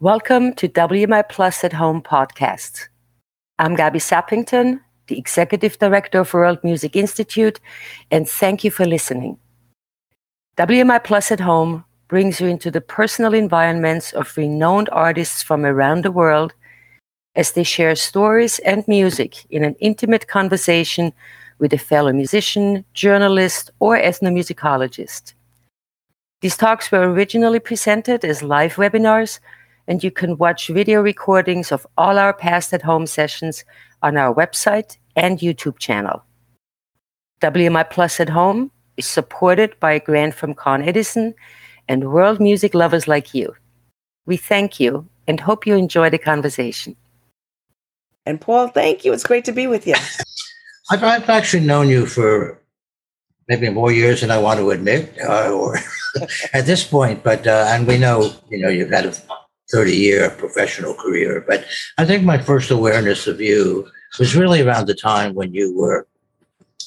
Welcome 0.00 0.52
to 0.54 0.68
WMI 0.68 1.28
Plus 1.28 1.64
at 1.64 1.72
Home 1.72 2.00
podcast. 2.00 2.86
I'm 3.58 3.74
Gabby 3.74 3.98
Sappington, 3.98 4.78
the 5.08 5.18
Executive 5.18 5.76
Director 5.80 6.20
of 6.20 6.32
World 6.32 6.60
Music 6.62 6.94
Institute, 6.94 7.58
and 8.12 8.28
thank 8.28 8.62
you 8.62 8.70
for 8.70 8.84
listening. 8.84 9.38
WMI 10.56 11.02
Plus 11.02 11.32
at 11.32 11.40
Home 11.40 11.84
brings 12.06 12.40
you 12.40 12.46
into 12.46 12.70
the 12.70 12.80
personal 12.80 13.34
environments 13.34 14.12
of 14.12 14.36
renowned 14.36 14.88
artists 14.92 15.42
from 15.42 15.64
around 15.66 16.04
the 16.04 16.12
world 16.12 16.54
as 17.34 17.50
they 17.50 17.64
share 17.64 17.96
stories 17.96 18.60
and 18.60 18.86
music 18.86 19.46
in 19.50 19.64
an 19.64 19.74
intimate 19.80 20.28
conversation 20.28 21.12
with 21.58 21.72
a 21.72 21.78
fellow 21.78 22.12
musician, 22.12 22.84
journalist, 22.94 23.72
or 23.80 23.98
ethnomusicologist. 23.98 25.34
These 26.40 26.56
talks 26.56 26.92
were 26.92 27.10
originally 27.10 27.58
presented 27.58 28.24
as 28.24 28.44
live 28.44 28.76
webinars 28.76 29.40
and 29.88 30.04
you 30.04 30.10
can 30.10 30.36
watch 30.36 30.68
video 30.68 31.00
recordings 31.00 31.72
of 31.72 31.86
all 31.96 32.18
our 32.18 32.34
past 32.34 32.72
at 32.74 32.82
home 32.82 33.06
sessions 33.06 33.64
on 34.02 34.16
our 34.18 34.32
website 34.32 34.98
and 35.16 35.38
YouTube 35.38 35.78
channel. 35.78 36.22
WMI 37.40 37.88
Plus 37.88 38.20
at 38.20 38.28
Home 38.28 38.70
is 38.98 39.06
supported 39.06 39.80
by 39.80 39.92
a 39.92 40.00
grant 40.00 40.34
from 40.34 40.54
Con 40.54 40.82
Edison 40.82 41.34
and 41.88 42.12
world 42.12 42.38
music 42.38 42.74
lovers 42.74 43.08
like 43.08 43.32
you. 43.32 43.54
We 44.26 44.36
thank 44.36 44.78
you 44.78 45.08
and 45.26 45.40
hope 45.40 45.66
you 45.66 45.74
enjoy 45.74 46.10
the 46.10 46.18
conversation. 46.18 46.94
And 48.26 48.40
Paul, 48.40 48.68
thank 48.68 49.06
you. 49.06 49.14
It's 49.14 49.24
great 49.24 49.46
to 49.46 49.52
be 49.52 49.66
with 49.66 49.86
you. 49.86 49.94
I've, 50.90 51.02
I've 51.02 51.30
actually 51.30 51.64
known 51.64 51.88
you 51.88 52.04
for 52.04 52.60
maybe 53.48 53.70
more 53.70 53.90
years 53.90 54.20
than 54.20 54.30
I 54.30 54.38
want 54.38 54.60
to 54.60 54.70
admit, 54.70 55.16
uh, 55.26 55.50
or 55.50 55.78
at 56.52 56.66
this 56.66 56.84
point. 56.84 57.22
But 57.22 57.46
uh, 57.46 57.66
and 57.68 57.86
we 57.86 57.96
know, 57.98 58.32
you 58.50 58.58
know, 58.58 58.68
you've 58.68 58.90
had 58.90 59.06
a 59.06 59.14
30 59.70 59.96
year 59.96 60.30
professional 60.30 60.94
career. 60.94 61.44
But 61.46 61.64
I 61.98 62.04
think 62.04 62.24
my 62.24 62.38
first 62.38 62.70
awareness 62.70 63.26
of 63.26 63.40
you 63.40 63.88
was 64.18 64.36
really 64.36 64.62
around 64.62 64.86
the 64.86 64.94
time 64.94 65.34
when 65.34 65.52
you 65.52 65.76
were 65.76 66.06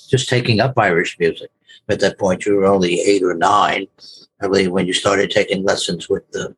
just 0.10 0.30
taking 0.30 0.60
up 0.60 0.78
Irish 0.78 1.18
music. 1.20 1.52
At 1.90 2.00
that 2.00 2.18
point, 2.18 2.46
you 2.46 2.56
were 2.56 2.66
only 2.66 3.02
eight 3.02 3.24
or 3.24 3.34
nine, 3.34 3.88
I 4.42 4.48
believe, 4.48 4.72
when 4.72 4.88
you 4.88 4.94
started 4.94 5.30
taking 5.30 5.64
lessons 5.64 6.10
with 6.10 6.30
the 6.32 6.56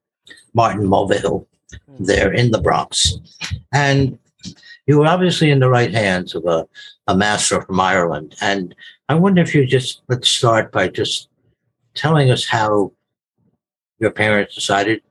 Martin 0.54 0.88
Mulvihill 0.88 1.46
hmm. 1.72 2.04
there 2.04 2.32
in 2.32 2.52
the 2.52 2.62
Bronx. 2.62 3.16
And 3.74 4.20
you 4.86 5.00
were 5.00 5.08
obviously 5.08 5.50
in 5.50 5.60
the 5.60 5.70
right 5.70 5.92
hands 5.92 6.36
of 6.36 6.46
a, 6.46 6.68
a 7.08 7.16
master 7.16 7.62
from 7.62 7.80
Ireland. 7.80 8.36
And 8.42 8.76
I 9.10 9.16
wonder 9.16 9.42
if 9.42 9.56
you 9.56 9.66
just 9.66 10.02
let's 10.08 10.30
start 10.30 10.72
by 10.72 10.88
just 10.88 11.30
telling 11.96 12.32
us 12.32 12.46
how 12.46 12.92
your 14.00 14.12
parents 14.12 14.56
decided 14.56 15.02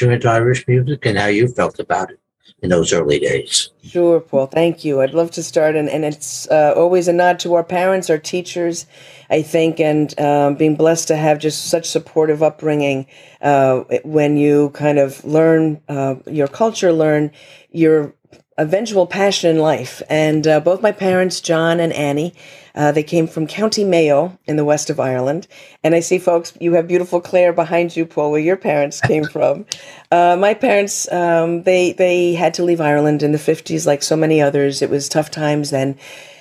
you 0.00 0.10
into 0.10 0.28
Irish 0.28 0.66
music 0.68 1.06
and 1.06 1.18
how 1.18 1.26
you 1.26 1.48
felt 1.48 1.78
about 1.78 2.10
it 2.10 2.20
in 2.62 2.70
those 2.70 2.92
early 2.92 3.18
days. 3.18 3.70
Sure, 3.82 4.20
Paul. 4.20 4.46
Thank 4.46 4.84
you. 4.84 5.00
I'd 5.00 5.14
love 5.14 5.30
to 5.32 5.42
start, 5.42 5.76
and, 5.76 5.88
and 5.88 6.04
it's 6.04 6.48
uh, 6.48 6.74
always 6.76 7.08
a 7.08 7.12
nod 7.12 7.38
to 7.40 7.54
our 7.54 7.64
parents, 7.64 8.10
our 8.10 8.18
teachers, 8.18 8.86
I 9.30 9.42
think, 9.42 9.80
and 9.80 10.18
um, 10.18 10.56
being 10.56 10.74
blessed 10.74 11.08
to 11.08 11.16
have 11.16 11.38
just 11.38 11.66
such 11.66 11.86
supportive 11.86 12.42
upbringing 12.42 13.06
uh, 13.40 13.80
when 14.04 14.36
you 14.36 14.70
kind 14.70 14.98
of 14.98 15.24
learn 15.24 15.80
uh, 15.88 16.16
your 16.26 16.48
culture, 16.48 16.92
learn 16.92 17.30
your 17.70 18.14
eventual 18.58 19.06
passion 19.06 19.50
in 19.50 19.62
life. 19.62 20.02
And 20.10 20.46
uh, 20.46 20.60
both 20.60 20.82
my 20.82 20.92
parents, 20.92 21.40
John 21.40 21.80
and 21.80 21.92
Annie, 21.92 22.34
uh, 22.74 22.92
they 22.92 23.02
came 23.02 23.26
from 23.26 23.46
County 23.46 23.84
Mayo 23.84 24.38
in 24.46 24.56
the 24.56 24.64
west 24.64 24.90
of 24.90 25.00
Ireland. 25.00 25.46
And 25.82 25.94
I 25.94 26.00
see, 26.00 26.18
folks, 26.18 26.52
you 26.60 26.74
have 26.74 26.86
beautiful 26.86 27.20
Clare 27.20 27.52
behind 27.52 27.96
you, 27.96 28.04
Paul, 28.04 28.32
where 28.32 28.40
your 28.40 28.56
parents 28.56 29.00
came 29.00 29.24
from. 29.32 29.64
Uh, 30.10 30.36
my 30.38 30.54
parents, 30.54 31.10
um, 31.10 31.62
they 31.62 31.92
they 31.92 32.34
had 32.34 32.54
to 32.54 32.64
leave 32.64 32.80
Ireland 32.80 33.22
in 33.22 33.32
the 33.32 33.38
fifties, 33.38 33.86
like 33.86 34.02
so 34.02 34.16
many 34.16 34.42
others. 34.42 34.82
It 34.82 34.90
was 34.90 35.08
tough 35.08 35.30
times 35.30 35.70
then, 35.70 35.98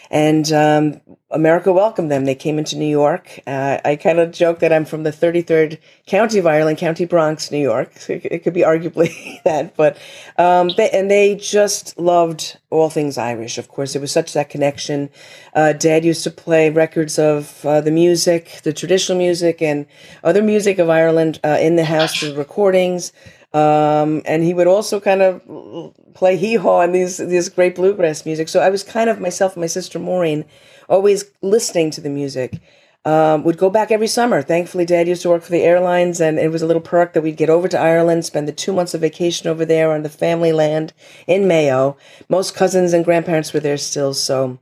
and 0.10 0.52
um, 0.52 1.02
America 1.30 1.74
welcomed 1.74 2.10
them. 2.10 2.26
They 2.26 2.36
came 2.36 2.58
into 2.58 2.78
New 2.78 2.88
York. 2.88 3.40
Uh, 3.46 3.80
I 3.84 3.98
kind 3.98 4.20
of 4.20 4.32
joke 4.32 4.60
that 4.60 4.72
I'm 4.72 4.86
from 4.86 5.04
the 5.04 5.12
33rd 5.12 5.78
county 6.06 6.40
of 6.40 6.48
Ireland, 6.48 6.78
County 6.78 7.06
Bronx, 7.06 7.52
New 7.52 7.58
York. 7.58 7.98
So 7.98 8.14
it, 8.24 8.44
could 8.44 8.54
be 8.54 8.62
arguably 8.62 9.42
that, 9.44 9.76
but 9.76 9.98
um, 10.38 10.70
they, 10.78 10.90
and 10.92 11.12
they 11.12 11.36
just 11.36 12.00
loved 12.00 12.58
all 12.70 12.90
things 12.90 13.18
Irish. 13.18 13.58
Of 13.58 13.68
course, 13.68 13.96
it 13.96 14.00
was 14.00 14.12
such 14.12 14.34
that 14.34 14.50
connection. 14.50 15.10
Uh, 15.54 15.74
Dad 15.74 16.06
used 16.06 16.24
to 16.24 16.32
play 16.32 16.70
records 16.70 17.20
of 17.20 17.66
uh, 17.66 17.82
the 17.82 17.92
music, 17.92 18.62
the 18.64 18.74
traditional 18.74 19.18
music, 19.18 19.62
and 19.62 19.86
other 20.24 20.42
music 20.42 20.80
of 20.80 20.90
Ireland 20.90 21.40
uh, 21.44 21.58
in 21.60 21.76
the 21.76 21.86
house, 21.86 22.22
the 22.22 22.34
recordings. 22.36 23.12
Um, 23.54 24.22
and 24.26 24.44
he 24.44 24.54
would 24.54 24.68
also 24.68 25.00
kind 25.00 25.22
of 25.22 25.94
play 26.14 26.36
hee 26.36 26.56
haw 26.56 26.82
and 26.82 26.94
these 26.94 27.18
these 27.18 27.50
great 27.50 27.76
bluegrass 27.76 28.26
music. 28.26 28.50
So 28.50 28.60
I 28.60 28.70
was 28.70 28.84
kind 28.84 29.10
of 29.10 29.20
myself 29.20 29.54
and 29.54 29.62
my 29.62 29.68
sister 29.68 30.00
Maureen 30.00 30.46
always 30.90 31.26
listening 31.42 31.92
to 31.92 32.02
the 32.02 32.10
music. 32.10 32.60
Um, 33.06 33.46
would 33.46 33.58
go 33.58 33.70
back 33.70 33.90
every 33.90 34.08
summer. 34.08 34.42
Thankfully, 34.42 34.84
Dad 34.84 35.08
used 35.08 35.22
to 35.22 35.30
work 35.30 35.42
for 35.42 35.52
the 35.52 35.64
airlines, 35.64 36.20
and 36.20 36.38
it 36.38 36.52
was 36.52 36.62
a 36.62 36.66
little 36.66 36.82
perk 36.82 37.14
that 37.14 37.22
we'd 37.22 37.38
get 37.38 37.50
over 37.50 37.70
to 37.70 37.80
Ireland, 37.80 38.26
spend 38.26 38.50
the 38.50 38.52
two 38.52 38.74
months 38.74 38.94
of 38.94 39.00
vacation 39.00 39.48
over 39.48 39.64
there 39.64 39.94
on 39.94 40.04
the 40.04 40.10
family 40.10 40.52
land 40.52 40.92
in 41.26 41.48
Mayo. 41.48 41.96
Most 42.28 42.54
cousins 42.54 42.92
and 42.92 43.06
grandparents 43.06 43.54
were 43.54 43.62
there 43.62 43.78
still, 43.78 44.14
so 44.14 44.60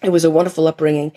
it 0.00 0.10
was 0.10 0.24
a 0.24 0.30
wonderful 0.30 0.68
upbringing. 0.68 1.10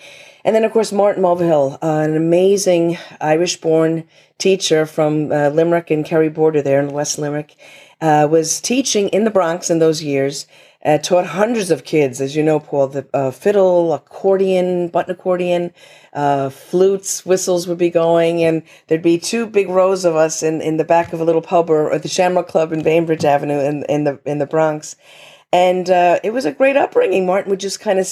And 0.46 0.56
then, 0.56 0.64
of 0.64 0.72
course, 0.72 0.92
Martin 0.92 1.24
Mulvihill, 1.24 1.80
uh, 1.82 2.08
an 2.08 2.16
amazing 2.16 3.00
Irish 3.20 3.60
born 3.60 4.08
teacher 4.38 4.86
from 4.86 5.32
uh, 5.32 5.50
Limerick 5.50 5.90
and 5.90 6.06
Kerry 6.06 6.30
border 6.30 6.62
there 6.62 6.80
in 6.80 6.90
West 6.90 7.18
Limerick, 7.18 7.56
uh, 8.00 8.28
was 8.30 8.62
teaching 8.62 9.10
in 9.10 9.24
the 9.24 9.32
Bronx 9.32 9.72
in 9.72 9.80
those 9.80 10.04
years. 10.04 10.46
Uh, 10.86 11.00
taught 11.00 11.26
hundreds 11.26 11.72
of 11.72 11.84
kids, 11.84 12.22
as 12.22 12.36
you 12.36 12.44
know, 12.44 12.60
Paul, 12.60 12.90
the 12.90 13.08
uh, 13.12 13.32
fiddle, 13.32 13.92
accordion, 13.92 14.90
button 14.90 15.16
accordion, 15.16 15.74
uh, 16.14 16.50
flutes, 16.50 17.26
whistles 17.26 17.68
would 17.68 17.80
be 17.80 17.90
going, 17.90 18.44
and 18.44 18.62
there'd 18.86 19.02
be 19.02 19.18
two 19.18 19.48
big 19.48 19.68
rows 19.68 20.06
of 20.06 20.16
us 20.16 20.44
in, 20.44 20.62
in 20.62 20.78
the 20.78 20.84
back 20.84 21.12
of 21.12 21.20
a 21.20 21.24
little 21.24 21.42
pub 21.42 21.72
or, 21.72 21.92
or 21.92 21.98
the 21.98 22.08
Shamrock 22.08 22.48
Club 22.48 22.72
in 22.72 22.84
Bainbridge 22.84 23.26
Avenue 23.26 23.62
in, 23.62 23.84
in 23.90 24.04
the 24.04 24.20
in 24.26 24.38
the 24.38 24.46
Bronx. 24.46 24.96
And 25.52 25.90
it 25.90 26.32
was 26.32 26.46
a 26.46 26.52
great 26.52 26.78
upbringing. 26.78 27.26
Martin 27.26 27.50
would 27.50 27.62
just 27.62 27.80
kind 27.80 27.98
of 27.98 28.06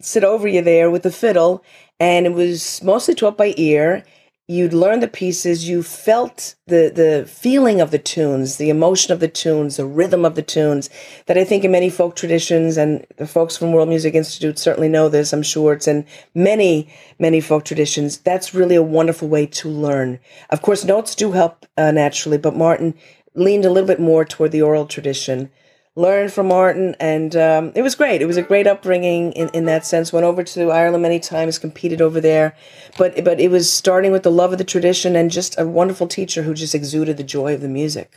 sit 0.00 0.24
over 0.24 0.46
you 0.46 0.62
there 0.62 0.90
with 0.90 1.02
the 1.02 1.10
fiddle, 1.10 1.62
and 1.98 2.26
it 2.26 2.32
was 2.32 2.82
mostly 2.82 3.14
taught 3.14 3.36
by 3.36 3.54
ear. 3.56 4.04
You'd 4.50 4.72
learn 4.72 5.00
the 5.00 5.08
pieces. 5.08 5.68
You 5.68 5.82
felt 5.82 6.54
the 6.66 6.90
the 6.94 7.26
feeling 7.28 7.80
of 7.80 7.90
the 7.90 7.98
tunes 7.98 8.56
the 8.56 8.70
emotion 8.70 9.12
of 9.12 9.20
the 9.20 9.28
tunes 9.28 9.76
the 9.76 9.84
rhythm 9.84 10.24
of 10.24 10.34
the 10.34 10.42
tunes 10.42 10.88
that 11.26 11.36
i 11.36 11.44
think 11.44 11.64
in 11.64 11.70
many 11.70 11.90
folk 11.90 12.14
traditions 12.14 12.76
and 12.76 13.06
the 13.16 13.26
folks 13.26 13.56
from 13.56 13.72
world 13.72 13.88
music 13.88 14.14
institute 14.14 14.58
certainly 14.58 14.88
know 14.88 15.08
this 15.08 15.32
i'm 15.32 15.42
sure 15.42 15.72
it's 15.72 15.88
in 15.88 16.06
many 16.34 16.88
many 17.18 17.40
folk 17.40 17.64
traditions. 17.64 18.18
That's 18.18 18.54
really 18.54 18.76
a 18.76 18.82
wonderful 18.82 19.28
way 19.28 19.46
to 19.46 19.68
learn. 19.68 20.18
Of 20.50 20.62
course 20.62 20.84
notes 20.84 21.14
do 21.14 21.32
help 21.32 21.66
uh, 21.76 21.90
naturally 21.90 22.38
but 22.38 22.56
martin 22.56 22.94
leaned 23.34 23.64
a 23.64 23.70
little 23.70 23.86
bit 23.86 24.00
more 24.00 24.24
toward 24.24 24.52
the 24.52 24.62
oral 24.62 24.86
tradition 24.86 25.50
learned 25.98 26.32
from 26.32 26.46
Martin, 26.46 26.94
and 27.00 27.34
um, 27.34 27.72
it 27.74 27.82
was 27.82 27.96
great. 27.96 28.22
It 28.22 28.26
was 28.26 28.36
a 28.36 28.42
great 28.42 28.68
upbringing 28.68 29.32
in, 29.32 29.48
in 29.48 29.64
that 29.64 29.84
sense. 29.84 30.12
Went 30.12 30.24
over 30.24 30.44
to 30.44 30.70
Ireland 30.70 31.02
many 31.02 31.18
times, 31.18 31.58
competed 31.58 32.00
over 32.00 32.20
there, 32.20 32.54
but 32.96 33.24
but 33.24 33.40
it 33.40 33.50
was 33.50 33.70
starting 33.70 34.12
with 34.12 34.22
the 34.22 34.30
love 34.30 34.52
of 34.52 34.58
the 34.58 34.64
tradition 34.64 35.16
and 35.16 35.30
just 35.30 35.58
a 35.58 35.66
wonderful 35.66 36.06
teacher 36.06 36.42
who 36.42 36.54
just 36.54 36.74
exuded 36.74 37.16
the 37.16 37.24
joy 37.24 37.52
of 37.52 37.60
the 37.60 37.68
music. 37.68 38.14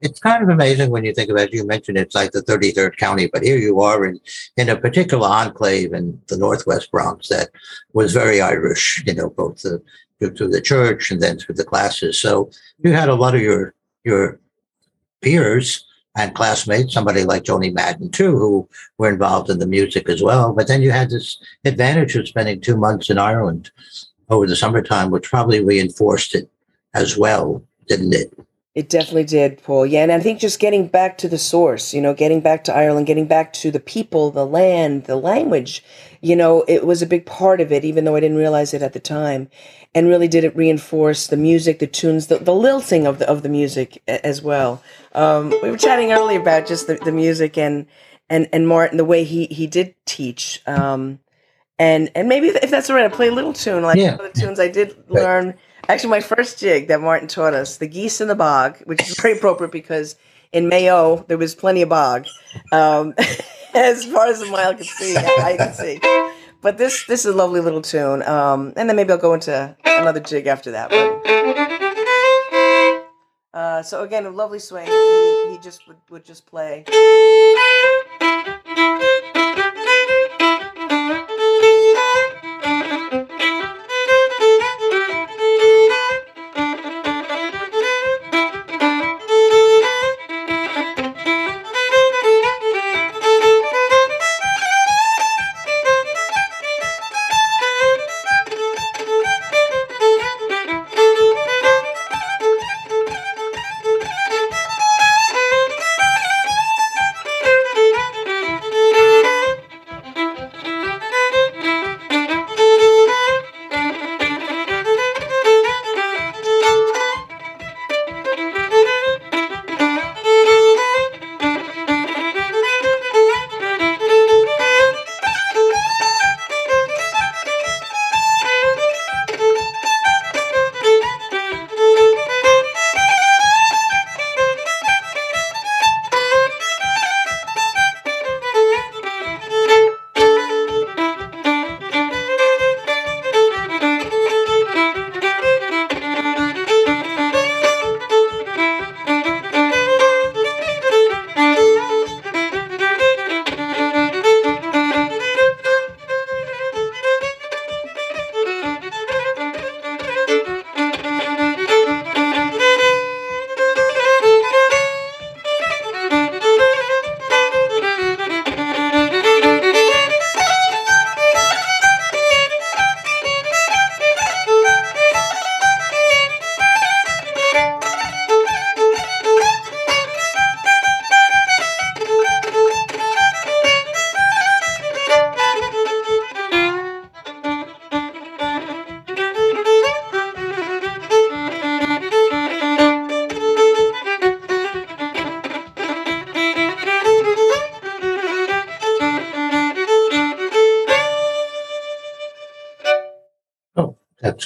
It's 0.00 0.18
kind 0.18 0.42
of 0.42 0.48
amazing 0.48 0.90
when 0.90 1.04
you 1.04 1.14
think 1.14 1.30
about 1.30 1.48
it. 1.48 1.54
You 1.54 1.66
mentioned 1.66 1.98
it's 1.98 2.14
like 2.14 2.32
the 2.32 2.42
33rd 2.42 2.96
county, 2.96 3.28
but 3.32 3.42
here 3.42 3.58
you 3.58 3.80
are 3.80 4.04
in, 4.04 4.18
in 4.56 4.68
a 4.68 4.76
particular 4.76 5.28
enclave 5.28 5.92
in 5.92 6.20
the 6.28 6.36
Northwest 6.36 6.90
Bronx 6.90 7.28
that 7.28 7.50
was 7.92 8.12
very 8.12 8.40
Irish, 8.40 9.02
you 9.06 9.14
know, 9.14 9.30
both 9.30 9.62
the, 9.62 9.82
through 10.18 10.48
the 10.48 10.60
church 10.60 11.10
and 11.10 11.22
then 11.22 11.38
through 11.38 11.54
the 11.54 11.64
classes. 11.64 12.20
So 12.20 12.50
you 12.78 12.92
had 12.92 13.08
a 13.08 13.14
lot 13.14 13.34
of 13.34 13.40
your, 13.40 13.72
your 14.04 14.40
peers 15.22 15.86
and 16.16 16.34
classmates, 16.34 16.94
somebody 16.94 17.24
like 17.24 17.44
Joanie 17.44 17.70
Madden 17.70 18.10
too, 18.10 18.38
who 18.38 18.68
were 18.98 19.10
involved 19.10 19.50
in 19.50 19.58
the 19.58 19.66
music 19.66 20.08
as 20.08 20.22
well. 20.22 20.52
But 20.52 20.68
then 20.68 20.82
you 20.82 20.90
had 20.90 21.10
this 21.10 21.38
advantage 21.64 22.14
of 22.16 22.28
spending 22.28 22.60
two 22.60 22.76
months 22.76 23.10
in 23.10 23.18
Ireland 23.18 23.70
over 24.28 24.46
the 24.46 24.56
summertime, 24.56 25.10
which 25.10 25.30
probably 25.30 25.62
reinforced 25.62 26.34
it 26.34 26.48
as 26.94 27.16
well, 27.18 27.62
didn't 27.88 28.14
it? 28.14 28.32
It 28.74 28.88
definitely 28.88 29.24
did, 29.24 29.62
Paul. 29.62 29.86
Yeah, 29.86 30.02
and 30.02 30.10
I 30.10 30.18
think 30.18 30.40
just 30.40 30.58
getting 30.58 30.88
back 30.88 31.16
to 31.18 31.28
the 31.28 31.38
source, 31.38 31.94
you 31.94 32.00
know, 32.00 32.12
getting 32.12 32.40
back 32.40 32.64
to 32.64 32.74
Ireland, 32.74 33.06
getting 33.06 33.28
back 33.28 33.52
to 33.54 33.70
the 33.70 33.78
people, 33.78 34.32
the 34.32 34.46
land, 34.46 35.04
the 35.04 35.14
language, 35.14 35.84
you 36.20 36.34
know, 36.34 36.64
it 36.66 36.84
was 36.84 37.00
a 37.00 37.06
big 37.06 37.24
part 37.24 37.60
of 37.60 37.70
it, 37.70 37.84
even 37.84 38.04
though 38.04 38.16
I 38.16 38.20
didn't 38.20 38.36
realize 38.36 38.74
it 38.74 38.82
at 38.82 38.92
the 38.92 38.98
time. 38.98 39.48
And 39.94 40.08
really 40.08 40.26
did 40.26 40.42
it 40.42 40.56
reinforce 40.56 41.28
the 41.28 41.36
music, 41.36 41.78
the 41.78 41.86
tunes, 41.86 42.26
the, 42.26 42.38
the 42.38 42.54
lilting 42.54 43.06
of 43.06 43.20
the 43.20 43.28
of 43.30 43.42
the 43.42 43.48
music 43.48 44.02
as 44.08 44.42
well. 44.42 44.82
Um, 45.12 45.54
we 45.62 45.70
were 45.70 45.78
chatting 45.78 46.12
earlier 46.12 46.40
about 46.40 46.66
just 46.66 46.88
the, 46.88 46.96
the 46.96 47.12
music 47.12 47.56
and 47.56 47.86
and 48.28 48.48
and 48.52 48.66
Martin, 48.66 48.96
the 48.96 49.04
way 49.04 49.22
he 49.22 49.46
he 49.46 49.68
did 49.68 49.94
teach. 50.04 50.60
Um, 50.66 51.20
and 51.78 52.10
and 52.16 52.28
maybe 52.28 52.48
if 52.48 52.70
that's 52.70 52.90
all 52.90 52.96
right, 52.96 53.04
I 53.04 53.08
play 53.08 53.28
a 53.28 53.32
little 53.32 53.52
tune 53.52 53.84
like 53.84 53.96
yeah. 53.96 54.16
the 54.16 54.30
tunes 54.30 54.58
I 54.58 54.68
did 54.68 54.96
learn 55.08 55.54
Actually, 55.88 56.10
my 56.10 56.20
first 56.20 56.58
jig 56.58 56.88
that 56.88 57.00
Martin 57.00 57.28
taught 57.28 57.54
us, 57.54 57.76
the 57.76 57.86
geese 57.86 58.20
in 58.20 58.28
the 58.28 58.34
bog, 58.34 58.78
which 58.84 59.02
is 59.02 59.18
very 59.20 59.36
appropriate 59.36 59.72
because 59.72 60.16
in 60.52 60.68
Mayo 60.68 61.24
there 61.28 61.38
was 61.38 61.54
plenty 61.54 61.82
of 61.82 61.88
bog, 61.88 62.26
um, 62.72 63.14
as 63.74 64.04
far 64.04 64.26
as 64.26 64.40
the 64.40 64.46
mile 64.46 64.74
could 64.74 64.86
see. 64.86 65.16
I 65.16 65.56
could 65.58 65.74
see. 65.74 66.00
But 66.64 66.78
this 66.78 67.04
this 67.04 67.26
is 67.26 67.34
a 67.34 67.36
lovely 67.36 67.60
little 67.60 67.82
tune, 67.82 68.22
um, 68.22 68.72
and 68.74 68.88
then 68.88 68.96
maybe 68.96 69.12
I'll 69.12 69.18
go 69.18 69.34
into 69.34 69.76
another 69.84 70.18
jig 70.18 70.46
after 70.46 70.70
that. 70.70 70.90
Uh, 73.52 73.82
so 73.82 74.02
again, 74.02 74.24
a 74.24 74.30
lovely 74.30 74.58
swing. 74.58 74.86
He, 74.86 75.50
he 75.52 75.58
just 75.62 75.86
would, 75.86 75.98
would 76.08 76.24
just 76.24 76.46
play. 76.46 76.86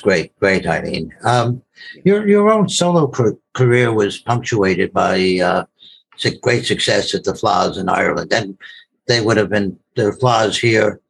Great, 0.08 0.34
great, 0.40 0.66
Eileen. 0.66 1.14
Um, 1.22 1.60
your 2.02 2.26
your 2.26 2.50
own 2.50 2.66
solo 2.70 3.08
ca- 3.08 3.38
career 3.52 3.92
was 3.92 4.16
punctuated 4.16 4.90
by 4.90 5.38
uh, 5.44 5.64
great 6.40 6.64
success 6.64 7.14
at 7.14 7.24
the 7.24 7.34
Fleadhs 7.34 7.76
in 7.76 7.90
Ireland, 7.90 8.32
and 8.32 8.56
they 9.06 9.20
would 9.20 9.36
have 9.36 9.50
been 9.50 9.78
the 9.96 10.16
Fleadhs 10.18 10.58
here 10.58 11.02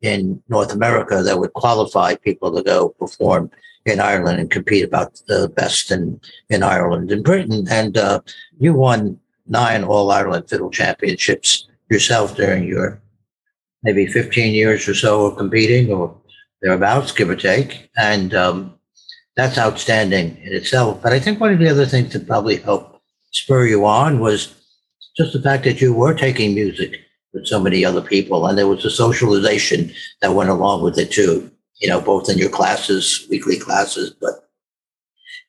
in 0.00 0.42
North 0.48 0.72
America 0.72 1.22
that 1.22 1.38
would 1.38 1.52
qualify 1.52 2.14
people 2.14 2.50
to 2.56 2.62
go 2.62 2.88
perform 2.98 3.50
in 3.84 4.00
Ireland 4.00 4.40
and 4.40 4.50
compete 4.50 4.86
about 4.86 5.20
the 5.28 5.52
best 5.54 5.90
in 5.90 6.18
in 6.48 6.62
Ireland 6.62 7.12
and 7.12 7.22
Britain. 7.22 7.66
And 7.68 7.98
uh, 7.98 8.20
you 8.58 8.72
won 8.72 9.20
nine 9.46 9.84
All 9.84 10.10
Ireland 10.10 10.48
Fiddle 10.48 10.70
Championships 10.70 11.68
yourself 11.90 12.34
during 12.34 12.64
your 12.66 12.98
maybe 13.82 14.06
15 14.06 14.54
years 14.54 14.88
or 14.88 14.94
so 14.94 15.26
of 15.26 15.36
competing 15.36 15.92
or 15.92 16.16
thereabouts, 16.62 17.12
give 17.12 17.28
or 17.28 17.36
take. 17.36 17.90
And 17.96 18.34
um, 18.34 18.74
that's 19.36 19.58
outstanding 19.58 20.36
in 20.38 20.54
itself. 20.54 21.02
But 21.02 21.12
I 21.12 21.20
think 21.20 21.40
one 21.40 21.52
of 21.52 21.58
the 21.58 21.68
other 21.68 21.86
things 21.86 22.12
that 22.12 22.26
probably 22.26 22.56
helped 22.56 23.00
spur 23.32 23.66
you 23.66 23.84
on 23.84 24.20
was 24.20 24.54
just 25.16 25.32
the 25.32 25.42
fact 25.42 25.64
that 25.64 25.80
you 25.80 25.92
were 25.92 26.14
taking 26.14 26.54
music 26.54 27.00
with 27.34 27.46
so 27.46 27.60
many 27.60 27.84
other 27.84 28.02
people, 28.02 28.46
and 28.46 28.58
there 28.58 28.68
was 28.68 28.84
a 28.84 28.90
socialization 28.90 29.90
that 30.20 30.34
went 30.34 30.50
along 30.50 30.82
with 30.82 30.98
it 30.98 31.10
too. 31.10 31.50
You 31.80 31.88
know, 31.88 32.00
both 32.00 32.28
in 32.28 32.38
your 32.38 32.50
classes, 32.50 33.26
weekly 33.30 33.58
classes, 33.58 34.14
but 34.20 34.48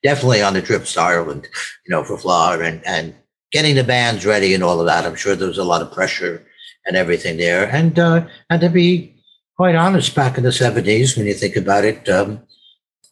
definitely 0.01 0.41
on 0.41 0.53
the 0.53 0.61
trips 0.61 0.93
to 0.93 1.01
Ireland. 1.01 1.47
You 1.85 1.91
know, 1.91 2.03
for 2.03 2.17
Fleadh 2.17 2.65
and 2.65 2.85
and 2.85 3.13
getting 3.51 3.75
the 3.75 3.83
bands 3.83 4.25
ready 4.25 4.53
and 4.53 4.63
all 4.63 4.79
of 4.79 4.87
that. 4.87 5.05
I'm 5.05 5.15
sure 5.15 5.35
there 5.35 5.47
was 5.47 5.57
a 5.57 5.63
lot 5.63 5.81
of 5.81 5.91
pressure 5.91 6.45
and 6.85 6.97
everything 6.97 7.37
there. 7.37 7.69
And 7.69 7.97
uh, 7.99 8.25
and 8.49 8.61
to 8.61 8.69
be 8.69 9.12
quite 9.55 9.75
honest, 9.75 10.15
back 10.15 10.37
in 10.37 10.43
the 10.43 10.49
70s, 10.49 11.17
when 11.17 11.25
you 11.25 11.33
think 11.33 11.55
about 11.55 11.85
it, 11.85 12.07
um, 12.09 12.41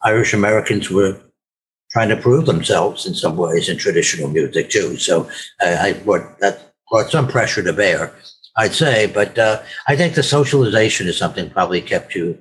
Irish 0.03 0.33
Americans 0.33 0.89
were 0.89 1.19
trying 1.91 2.09
to 2.09 2.17
prove 2.17 2.45
themselves 2.45 3.05
in 3.05 3.13
some 3.13 3.35
ways 3.37 3.69
in 3.69 3.77
traditional 3.77 4.29
music 4.29 4.69
too. 4.69 4.97
So 4.97 5.29
uh, 5.63 5.77
I 5.79 5.93
brought 5.93 6.39
that 6.39 6.73
brought 6.89 7.11
some 7.11 7.27
pressure 7.27 7.63
to 7.63 7.73
bear, 7.73 8.13
I'd 8.57 8.73
say. 8.73 9.07
But 9.07 9.37
uh, 9.37 9.61
I 9.87 9.95
think 9.95 10.15
the 10.15 10.23
socialization 10.23 11.07
is 11.07 11.17
something 11.17 11.49
probably 11.49 11.81
kept 11.81 12.15
you 12.15 12.37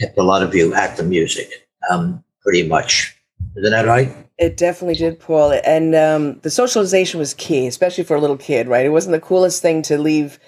kept 0.00 0.18
a 0.18 0.22
lot 0.22 0.42
of 0.42 0.54
you 0.54 0.74
at 0.74 0.96
the 0.96 1.02
music, 1.02 1.68
um, 1.90 2.22
pretty 2.40 2.66
much. 2.66 3.16
Isn't 3.56 3.72
that 3.72 3.86
right? 3.86 4.14
It 4.38 4.56
definitely 4.56 4.94
did, 4.94 5.18
Paul. 5.18 5.60
And 5.64 5.94
um, 5.96 6.38
the 6.40 6.50
socialization 6.50 7.18
was 7.18 7.34
key, 7.34 7.66
especially 7.66 8.04
for 8.04 8.16
a 8.16 8.20
little 8.20 8.36
kid, 8.36 8.68
right? 8.68 8.86
It 8.86 8.90
wasn't 8.90 9.12
the 9.12 9.20
coolest 9.20 9.60
thing 9.62 9.82
to 9.82 9.98
leave, 9.98 10.38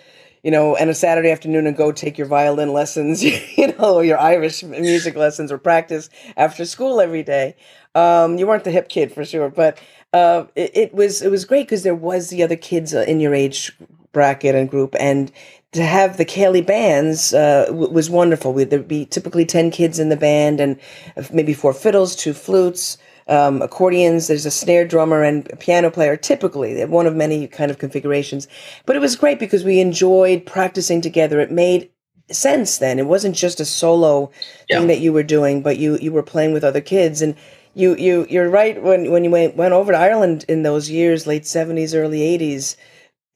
you 0.42 0.50
know, 0.50 0.76
and 0.76 0.90
a 0.90 0.94
Saturday 0.94 1.30
afternoon 1.30 1.66
and 1.66 1.76
go 1.76 1.92
take 1.92 2.18
your 2.18 2.26
violin 2.26 2.72
lessons, 2.72 3.22
you 3.56 3.72
know, 3.78 4.00
your 4.00 4.18
Irish 4.18 4.62
music 4.62 5.16
lessons 5.16 5.52
or 5.52 5.58
practice 5.58 6.10
after 6.36 6.64
school 6.64 7.00
every 7.00 7.22
day. 7.22 7.56
Um, 7.94 8.38
you 8.38 8.46
weren't 8.46 8.64
the 8.64 8.70
hip 8.70 8.88
kid 8.88 9.12
for 9.12 9.24
sure, 9.24 9.50
but 9.50 9.78
uh, 10.12 10.44
it, 10.54 10.70
it 10.76 10.94
was 10.94 11.22
it 11.22 11.30
was 11.30 11.44
great 11.44 11.66
because 11.66 11.82
there 11.82 11.94
was 11.94 12.30
the 12.30 12.42
other 12.42 12.56
kids 12.56 12.94
uh, 12.94 13.04
in 13.06 13.20
your 13.20 13.34
age 13.34 13.72
bracket 14.12 14.54
and 14.54 14.70
group, 14.70 14.94
and 14.98 15.30
to 15.72 15.84
have 15.84 16.16
the 16.16 16.24
Ceilidh 16.24 16.66
bands 16.66 17.32
uh, 17.32 17.66
w- 17.66 17.90
was 17.90 18.10
wonderful. 18.10 18.52
We, 18.52 18.64
there'd 18.64 18.88
be 18.88 19.06
typically 19.06 19.44
10 19.44 19.70
kids 19.70 19.98
in 19.98 20.08
the 20.08 20.16
band 20.16 20.60
and 20.60 20.80
uh, 21.16 21.22
maybe 21.32 21.54
four 21.54 21.72
fiddles, 21.72 22.16
two 22.16 22.32
flutes, 22.32 22.98
um, 23.30 23.62
accordions. 23.62 24.28
There's 24.28 24.46
a 24.46 24.50
snare 24.52 24.86
drummer 24.86 25.22
and 25.24 25.50
a 25.52 25.56
piano 25.56 25.90
player, 25.90 26.16
typically, 26.16 26.84
one 26.86 27.06
of 27.06 27.16
many 27.16 27.48
kind 27.48 27.70
of 27.70 27.78
configurations. 27.78 28.48
But 28.86 28.96
it 28.96 29.00
was 29.00 29.16
great 29.16 29.38
because 29.40 29.64
we 29.64 29.80
enjoyed 29.80 30.46
practicing 30.46 31.00
together. 31.00 31.40
It 31.40 31.52
made 31.52 31.90
sense 32.30 32.78
then. 32.78 32.98
It 32.98 33.06
wasn't 33.06 33.36
just 33.36 33.60
a 33.60 33.64
solo 33.66 34.30
Yeah. 34.68 34.80
thing 34.80 34.88
that 34.88 35.00
you 35.00 35.12
were 35.12 35.24
doing, 35.24 35.62
but 35.62 35.78
you, 35.78 35.98
you 35.98 36.12
were 36.12 36.22
playing 36.24 36.52
with 36.52 36.64
other 36.64 36.82
kids. 36.82 37.22
And 37.22 37.36
you, 37.74 37.96
you, 37.96 38.26
you're 38.30 38.50
right. 38.50 38.82
When, 38.82 39.10
when 39.12 39.24
you 39.24 39.30
went, 39.30 39.56
went 39.56 39.74
over 39.74 39.92
to 39.92 39.98
Ireland 39.98 40.44
in 40.48 40.62
those 40.64 40.90
years, 40.90 41.26
late 41.26 41.44
70s, 41.44 41.94
early 41.94 42.20
80s, 42.20 42.76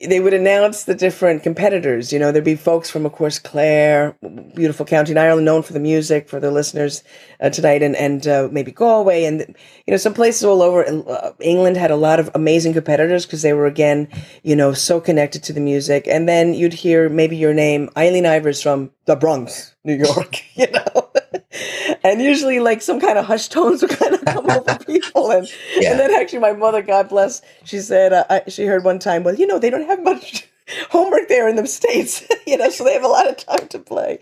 they 0.06 0.20
would 0.20 0.34
announce 0.34 0.84
the 0.84 0.94
different 0.94 1.42
competitors. 1.42 2.12
You 2.12 2.18
know, 2.18 2.32
there'd 2.32 2.44
be 2.44 2.56
folks 2.56 2.90
from, 2.90 3.06
of 3.06 3.12
course, 3.12 3.38
Clare, 3.38 4.16
beautiful 4.54 4.86
county 4.86 5.12
in 5.12 5.18
Ireland, 5.18 5.44
known 5.44 5.62
for 5.62 5.72
the 5.72 5.80
music 5.80 6.28
for 6.28 6.40
the 6.40 6.50
listeners 6.50 7.02
uh, 7.40 7.50
tonight, 7.50 7.82
and 7.82 7.96
and 7.96 8.26
uh, 8.26 8.48
maybe 8.50 8.72
Galway, 8.72 9.24
and 9.24 9.40
you 9.86 9.90
know, 9.90 9.96
some 9.96 10.14
places 10.14 10.44
all 10.44 10.62
over. 10.62 10.84
Uh, 10.84 11.32
England 11.40 11.76
had 11.76 11.90
a 11.90 11.96
lot 11.96 12.20
of 12.20 12.30
amazing 12.34 12.72
competitors 12.72 13.26
because 13.26 13.42
they 13.42 13.52
were 13.52 13.66
again, 13.66 14.08
you 14.42 14.56
know, 14.56 14.72
so 14.72 15.00
connected 15.00 15.42
to 15.44 15.52
the 15.52 15.60
music. 15.60 16.06
And 16.06 16.28
then 16.28 16.54
you'd 16.54 16.72
hear 16.72 17.08
maybe 17.08 17.36
your 17.36 17.54
name, 17.54 17.90
Eileen 17.96 18.24
Ivers 18.24 18.62
from 18.62 18.90
the 19.06 19.16
Bronx, 19.16 19.74
New 19.84 19.94
York, 19.94 20.36
you 20.54 20.66
know. 20.70 21.10
and 22.04 22.20
usually, 22.22 22.60
like 22.60 22.82
some 22.82 23.00
kind 23.00 23.18
of 23.18 23.24
hushed 23.26 23.52
tones 23.52 23.82
would 23.82 23.90
kind 23.90 24.14
of 24.14 24.24
come 24.24 24.50
over 24.50 24.78
people, 24.86 25.30
and 25.30 25.48
Yeah. 25.76 25.90
and 25.92 26.00
then 26.00 26.12
actually, 26.12 26.40
my 26.40 26.52
mother, 26.52 26.82
God 26.82 27.08
bless, 27.08 27.42
she 27.64 27.78
said 27.80 28.12
uh, 28.12 28.24
I, 28.30 28.42
she 28.48 28.64
heard 28.66 28.84
one 28.84 28.98
time, 28.98 29.22
well, 29.24 29.34
you 29.34 29.46
know, 29.46 29.58
they 29.58 29.70
don't 29.70 29.86
have 29.86 30.02
much 30.02 30.48
homework 30.90 31.28
there 31.28 31.48
in 31.48 31.56
the 31.56 31.66
states, 31.66 32.24
you 32.46 32.56
know, 32.56 32.70
so 32.70 32.84
they 32.84 32.94
have 32.94 33.04
a 33.04 33.08
lot 33.08 33.28
of 33.28 33.36
time 33.36 33.68
to 33.68 33.78
play. 33.78 34.18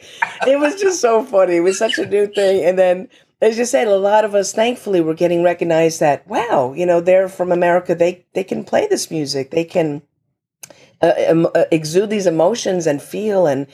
It 0.46 0.58
was 0.58 0.80
just 0.80 1.00
so 1.00 1.22
funny. 1.24 1.56
It 1.56 1.60
was 1.60 1.78
such 1.78 1.98
a 1.98 2.06
new 2.06 2.26
thing, 2.26 2.64
and 2.64 2.78
then. 2.78 3.08
As 3.40 3.58
you 3.58 3.64
said, 3.64 3.88
a 3.88 3.96
lot 3.96 4.24
of 4.24 4.36
us, 4.36 4.52
thankfully, 4.52 5.00
were 5.00 5.14
getting 5.14 5.42
recognized 5.42 5.98
that 5.98 6.24
wow, 6.28 6.74
you 6.76 6.86
know, 6.86 7.00
they're 7.00 7.28
from 7.28 7.50
America. 7.50 7.92
They 7.92 8.24
they 8.34 8.44
can 8.44 8.62
play 8.62 8.86
this 8.86 9.10
music. 9.10 9.50
They 9.50 9.64
can 9.64 10.00
uh, 11.02 11.12
em- 11.16 11.46
uh, 11.52 11.64
exude 11.72 12.08
these 12.10 12.28
emotions 12.28 12.86
and 12.86 13.02
feel 13.02 13.48
and 13.48 13.66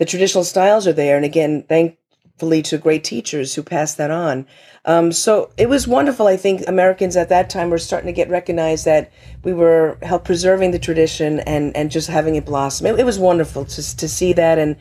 the 0.00 0.06
traditional 0.06 0.44
styles 0.44 0.88
are 0.88 0.94
there. 0.94 1.14
And 1.14 1.26
again 1.26 1.62
thankfully 1.68 2.62
to 2.62 2.78
great 2.78 3.04
teachers 3.04 3.54
who 3.54 3.62
passed 3.62 3.98
that 3.98 4.10
on. 4.10 4.46
Um, 4.86 5.12
so 5.12 5.52
it 5.58 5.68
was 5.68 5.86
wonderful. 5.86 6.26
I 6.26 6.38
think 6.38 6.62
americans 6.66 7.16
at 7.16 7.28
that 7.28 7.50
time 7.50 7.68
were 7.68 7.78
starting 7.78 8.06
to 8.06 8.12
get 8.12 8.30
recognized 8.30 8.86
that 8.86 9.12
we 9.44 9.52
were 9.52 9.98
help 10.02 10.24
preserving 10.24 10.70
the 10.70 10.78
tradition 10.78 11.40
and 11.40 11.76
and 11.76 11.90
just 11.90 12.08
having 12.08 12.34
it 12.34 12.46
blossom. 12.46 12.86
It, 12.86 12.98
it 12.98 13.04
was 13.04 13.18
wonderful 13.18 13.66
to, 13.66 13.96
to 13.96 14.08
see 14.08 14.32
that. 14.32 14.58
And 14.58 14.76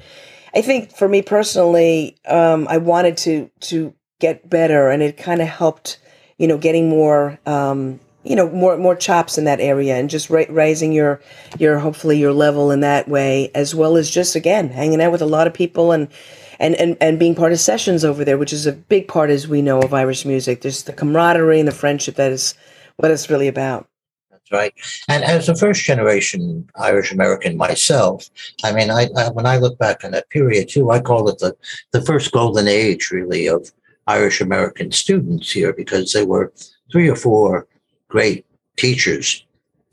i 0.55 0.61
think 0.61 0.95
for 0.95 1.07
me 1.07 1.21
personally 1.21 2.17
um, 2.25 2.65
i 2.69 2.77
wanted 2.77 3.17
to 3.17 3.51
to 3.59 3.93
get 4.19 4.49
better. 4.49 4.89
And 4.89 5.03
it 5.03 5.17
kind 5.17 5.41
of 5.41 5.49
helped 5.49 5.99
you 6.37 6.47
know 6.47 6.57
getting 6.57 6.87
more 6.87 7.37
um, 7.45 7.99
you 8.23 8.35
know 8.35 8.49
more 8.49 8.77
more 8.77 8.95
chops 8.95 9.37
in 9.37 9.45
that 9.45 9.59
area 9.59 9.95
and 9.95 10.09
just 10.09 10.29
ra- 10.29 10.45
raising 10.49 10.91
your 10.91 11.21
your 11.57 11.79
hopefully 11.79 12.17
your 12.17 12.33
level 12.33 12.71
in 12.71 12.81
that 12.81 13.07
way 13.07 13.49
as 13.55 13.73
well 13.73 13.95
as 13.95 14.09
just 14.09 14.35
again 14.35 14.69
hanging 14.69 15.01
out 15.01 15.11
with 15.11 15.21
a 15.21 15.25
lot 15.25 15.47
of 15.47 15.53
people 15.53 15.91
and 15.91 16.07
and 16.59 16.75
and, 16.75 16.97
and 16.99 17.19
being 17.19 17.35
part 17.35 17.51
of 17.51 17.59
sessions 17.59 18.03
over 18.03 18.25
there 18.25 18.37
which 18.37 18.53
is 18.53 18.65
a 18.65 18.73
big 18.73 19.07
part 19.07 19.29
as 19.29 19.47
we 19.47 19.61
know 19.61 19.81
of 19.81 19.93
irish 19.93 20.25
music 20.25 20.61
there's 20.61 20.83
the 20.83 20.93
camaraderie 20.93 21.59
and 21.59 21.67
the 21.67 21.73
friendship 21.73 22.15
that 22.15 22.31
is 22.31 22.55
what 22.97 23.11
it's 23.11 23.29
really 23.29 23.47
about 23.47 23.87
That's 24.29 24.51
right. 24.51 24.73
And 25.07 25.23
as 25.23 25.47
a 25.47 25.55
first 25.55 25.85
generation 25.85 26.69
Irish 26.75 27.13
American 27.13 27.55
myself, 27.55 28.29
I 28.63 28.73
mean, 28.73 28.91
I, 28.91 29.07
I 29.15 29.29
when 29.29 29.45
I 29.45 29.57
look 29.57 29.77
back 29.79 30.03
on 30.03 30.11
that 30.11 30.29
period 30.29 30.67
too, 30.67 30.91
I 30.91 30.99
call 30.99 31.29
it 31.29 31.39
the 31.39 31.55
the 31.91 32.01
first 32.01 32.33
golden 32.33 32.67
age, 32.67 33.09
really, 33.09 33.47
of 33.47 33.71
Irish 34.07 34.41
American 34.41 34.91
students 34.91 35.49
here, 35.49 35.71
because 35.71 36.11
there 36.11 36.25
were 36.25 36.51
three 36.91 37.07
or 37.09 37.15
four 37.15 37.67
great 38.09 38.45
teachers. 38.77 39.45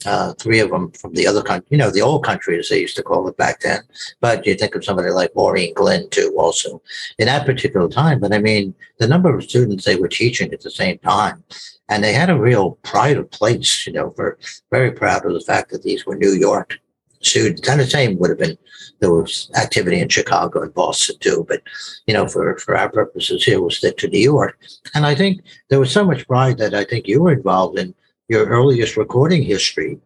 Uh, 0.05 0.35
three 0.35 0.61
of 0.61 0.71
them 0.71 0.91
from 0.93 1.15
the 1.15 1.27
other 1.27 1.43
country, 1.43 1.67
you 1.71 1.79
know, 1.79 1.91
the 1.91 2.03
old 2.03 2.23
country, 2.23 2.59
as 2.59 2.69
they 2.69 2.81
used 2.81 2.95
to 2.95 3.03
call 3.03 3.27
it 3.27 3.37
back 3.39 3.61
then. 3.61 3.81
But 4.21 4.47
you 4.47 4.55
think 4.55 4.75
of 4.75 4.85
somebody 4.85 5.11
like 5.11 5.35
Maureen 5.35 5.73
Glynn, 5.73 6.09
too, 6.11 6.35
also 6.39 6.83
in 7.19 7.27
that 7.27 7.47
particular 7.47 7.89
time. 7.89 8.21
But 8.21 8.33
I 8.33 8.39
mean, 8.39 8.75
the 8.99 9.09
number 9.09 9.35
of 9.35 9.43
students 9.43 9.85
they 9.85 9.97
were 9.97 10.09
teaching 10.09 10.53
at 10.53 10.61
the 10.61 10.71
same 10.71 10.99
time, 10.99 11.43
and 11.89 12.05
they 12.05 12.13
had 12.13 12.29
a 12.29 12.39
real 12.39 12.73
pride 12.83 13.17
of 13.17 13.31
place, 13.31 13.87
you 13.87 13.95
know, 13.95 14.11
for 14.11 14.39
very 14.71 14.93
proud 14.93 15.25
of 15.25 15.33
the 15.33 15.41
fact 15.41 15.71
that 15.71 15.83
these 15.83 16.05
were 16.05 16.15
New 16.15 16.35
York 16.35 16.79
students. 17.23 17.67
And 17.69 17.81
the 17.81 17.87
same 17.87 18.19
would 18.19 18.31
have 18.31 18.39
been 18.39 18.59
there 19.01 19.13
was 19.13 19.51
activity 19.57 20.01
in 20.01 20.09
Chicago 20.09 20.63
and 20.63 20.73
Boston 20.73 21.17
too, 21.21 21.45
but 21.49 21.63
you 22.07 22.15
know, 22.15 22.27
for 22.29 22.57
for 22.59 22.77
our 22.77 22.89
purposes 22.89 23.45
here, 23.45 23.61
we'll 23.61 23.71
stick 23.71 23.99
to 23.99 24.09
New 24.09 24.21
York. 24.21 24.59
And 24.95 25.05
I 25.05 25.15
think 25.15 25.43
there 25.69 25.81
was 25.81 25.91
so 25.91 26.05
much 26.05 26.27
pride 26.27 26.59
that 26.59 26.75
I 26.75 26.85
think 26.85 27.07
you 27.07 27.23
were 27.23 27.33
involved 27.33 27.79
in 27.79 27.95
your 28.29 28.47
earliest 28.47 28.97
recording 28.97 29.43
history 29.43 29.99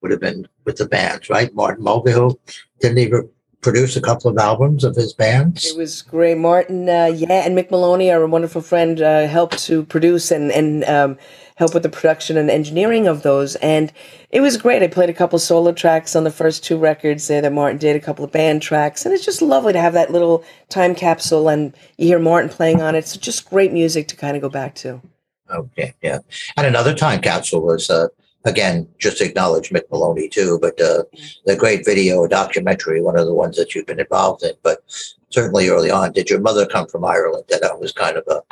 would 0.00 0.10
have 0.10 0.20
been 0.20 0.46
with 0.64 0.76
the 0.76 0.86
bands, 0.86 1.28
right? 1.28 1.54
Martin 1.54 1.84
Mulvihill 1.84 2.38
didn't 2.80 3.10
re- 3.10 3.28
produce 3.60 3.96
a 3.96 4.00
couple 4.00 4.30
of 4.30 4.38
albums 4.38 4.84
of 4.84 4.94
his 4.94 5.12
bands? 5.12 5.66
it 5.66 5.76
was 5.76 6.02
Gray 6.02 6.34
martin 6.36 6.88
uh, 6.88 7.06
yeah 7.06 7.44
and 7.44 7.58
mick 7.58 7.72
moloney 7.72 8.08
our 8.08 8.24
wonderful 8.24 8.62
friend 8.62 9.00
uh, 9.02 9.26
helped 9.26 9.58
to 9.64 9.84
produce 9.84 10.30
and 10.30 10.52
and 10.52 10.84
um, 10.84 11.18
help 11.58 11.74
with 11.74 11.82
the 11.82 11.88
production 11.88 12.36
and 12.36 12.50
engineering 12.50 13.08
of 13.08 13.22
those. 13.22 13.56
And 13.56 13.92
it 14.30 14.40
was 14.40 14.56
great. 14.56 14.82
I 14.82 14.86
played 14.86 15.10
a 15.10 15.14
couple 15.14 15.40
solo 15.40 15.72
tracks 15.72 16.14
on 16.14 16.22
the 16.22 16.30
first 16.30 16.62
two 16.62 16.78
records 16.78 17.26
there 17.26 17.42
that 17.42 17.52
martin 17.52 17.78
did 17.78 17.96
a 17.96 18.00
couple 18.00 18.24
of 18.24 18.30
band 18.30 18.62
tracks. 18.62 19.04
And 19.04 19.12
it's 19.12 19.24
just 19.24 19.42
lovely 19.42 19.72
to 19.72 19.80
have 19.80 19.92
that 19.94 20.12
little 20.12 20.44
time 20.68 20.94
capsule 20.94 21.48
and 21.48 21.74
you 21.96 22.06
hear 22.06 22.20
martin 22.20 22.48
playing 22.48 22.80
on 22.80 22.94
it. 22.94 23.08
So 23.08 23.18
just 23.18 23.50
great 23.50 23.72
music 23.72 24.06
to 24.08 24.16
kind 24.16 24.36
of 24.36 24.42
go 24.42 24.48
back 24.48 24.76
to 24.76 25.02
Okay, 25.50 25.94
yeah. 26.02 26.18
And 26.56 26.66
another 26.66 26.94
time 26.94 27.20
capsule 27.20 27.62
was 27.62 27.90
uh, 27.90 28.08
again 28.44 28.88
just 28.98 29.20
acknowledge 29.20 29.70
Mick 29.70 29.90
Moloney 29.90 30.28
too, 30.28 30.58
but 30.60 30.80
uh, 30.80 31.04
the 31.46 31.56
great 31.56 31.84
video 31.84 32.26
documentary, 32.26 33.00
one 33.00 33.18
of 33.18 33.26
the 33.26 33.34
ones 33.34 33.56
that 33.56 33.74
you've 33.74 33.86
been 33.86 34.00
involved 34.00 34.42
in. 34.42 34.52
But 34.62 34.82
certainly 35.30 35.68
early 35.68 35.90
on, 35.90 36.12
did 36.12 36.30
your 36.30 36.40
mother 36.40 36.66
come 36.66 36.86
from 36.86 37.04
Ireland? 37.04 37.44
That 37.48 37.80
was 37.80 37.92
kind 37.92 38.16
of 38.16 38.24
a, 38.28 38.42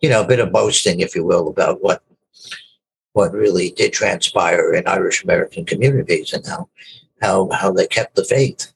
you 0.00 0.08
know, 0.08 0.22
a 0.22 0.26
bit 0.26 0.40
of 0.40 0.52
boasting, 0.52 1.00
if 1.00 1.14
you 1.14 1.24
will, 1.24 1.48
about 1.48 1.82
what 1.82 2.02
what 3.12 3.32
really 3.32 3.70
did 3.70 3.92
transpire 3.92 4.72
in 4.72 4.86
Irish 4.86 5.24
American 5.24 5.64
communities 5.64 6.32
and 6.32 6.46
how 6.46 6.68
how 7.22 7.48
how 7.50 7.72
they 7.72 7.86
kept 7.86 8.16
the 8.16 8.24
faith. 8.24 8.72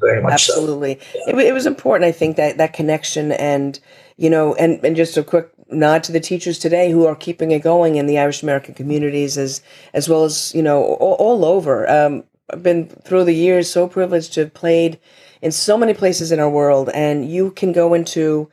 Very 0.00 0.22
much 0.22 0.44
so. 0.44 0.52
absolutely 0.52 1.00
it, 1.26 1.34
it 1.38 1.54
was 1.54 1.64
important 1.64 2.06
i 2.06 2.12
think 2.12 2.36
that 2.36 2.58
that 2.58 2.74
connection 2.74 3.32
and 3.32 3.80
you 4.18 4.28
know 4.28 4.54
and 4.56 4.84
and 4.84 4.94
just 4.94 5.16
a 5.16 5.22
quick 5.22 5.48
nod 5.70 6.02
to 6.02 6.12
the 6.12 6.20
teachers 6.20 6.58
today 6.58 6.90
who 6.90 7.06
are 7.06 7.14
keeping 7.14 7.50
it 7.50 7.60
going 7.60 7.96
in 7.96 8.06
the 8.06 8.18
irish 8.18 8.42
american 8.42 8.74
communities 8.74 9.36
as 9.36 9.62
as 9.92 10.08
well 10.08 10.24
as 10.24 10.54
you 10.54 10.62
know 10.62 10.82
all, 10.82 11.14
all 11.14 11.44
over 11.44 11.88
um, 11.90 12.24
i've 12.50 12.62
been 12.62 12.86
through 12.86 13.24
the 13.24 13.34
years 13.34 13.70
so 13.70 13.86
privileged 13.86 14.32
to 14.32 14.40
have 14.40 14.54
played 14.54 14.98
in 15.42 15.52
so 15.52 15.76
many 15.76 15.94
places 15.94 16.32
in 16.32 16.40
our 16.40 16.50
world 16.50 16.88
and 16.94 17.30
you 17.30 17.50
can 17.50 17.72
go 17.72 17.94
into 17.94 18.50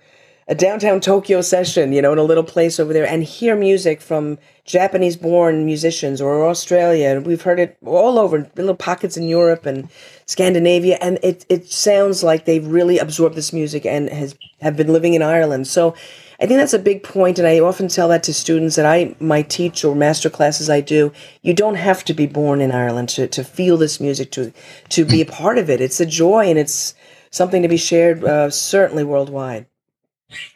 a 0.47 0.53
downtown 0.53 0.99
Tokyo 0.99 1.41
session, 1.41 1.91
you 1.91 2.01
know, 2.01 2.13
in 2.13 2.19
a 2.19 2.23
little 2.23 2.43
place 2.43 2.79
over 2.79 2.93
there, 2.93 3.07
and 3.07 3.23
hear 3.23 3.55
music 3.55 3.99
from 3.99 4.37
Japanese-born 4.63 5.65
musicians 5.65 6.21
or 6.21 6.47
Australia, 6.47 7.19
we've 7.19 7.41
heard 7.41 7.59
it 7.59 7.77
all 7.83 8.19
over, 8.19 8.49
little 8.55 8.75
pockets 8.75 9.17
in 9.17 9.27
Europe 9.27 9.65
and 9.65 9.89
Scandinavia, 10.27 10.99
and 11.01 11.17
it 11.23 11.45
it 11.49 11.71
sounds 11.71 12.23
like 12.23 12.45
they've 12.45 12.65
really 12.65 12.99
absorbed 12.99 13.35
this 13.35 13.53
music 13.53 13.85
and 13.85 14.09
has 14.09 14.35
have 14.61 14.77
been 14.77 14.93
living 14.93 15.15
in 15.15 15.23
Ireland. 15.23 15.67
So, 15.67 15.95
I 16.39 16.45
think 16.45 16.59
that's 16.59 16.73
a 16.73 16.79
big 16.79 17.03
point, 17.03 17.39
and 17.39 17.47
I 17.47 17.59
often 17.59 17.87
tell 17.87 18.09
that 18.09 18.23
to 18.23 18.33
students 18.33 18.75
that 18.75 18.85
I 18.85 19.15
might 19.19 19.49
teach 19.49 19.85
or 19.85 19.95
master 19.95 20.29
classes 20.29 20.69
I 20.69 20.81
do. 20.81 21.13
You 21.41 21.53
don't 21.53 21.75
have 21.75 22.03
to 22.05 22.13
be 22.13 22.27
born 22.27 22.61
in 22.61 22.71
Ireland 22.71 23.09
to 23.09 23.27
to 23.27 23.43
feel 23.43 23.77
this 23.77 23.99
music, 23.99 24.31
to 24.31 24.51
to 24.89 25.05
be 25.05 25.21
a 25.21 25.25
part 25.25 25.57
of 25.57 25.69
it. 25.69 25.81
It's 25.81 25.99
a 25.99 26.05
joy, 26.05 26.45
and 26.49 26.59
it's 26.59 26.93
something 27.31 27.61
to 27.61 27.67
be 27.67 27.77
shared, 27.77 28.23
uh, 28.23 28.49
certainly 28.49 29.03
worldwide. 29.03 29.65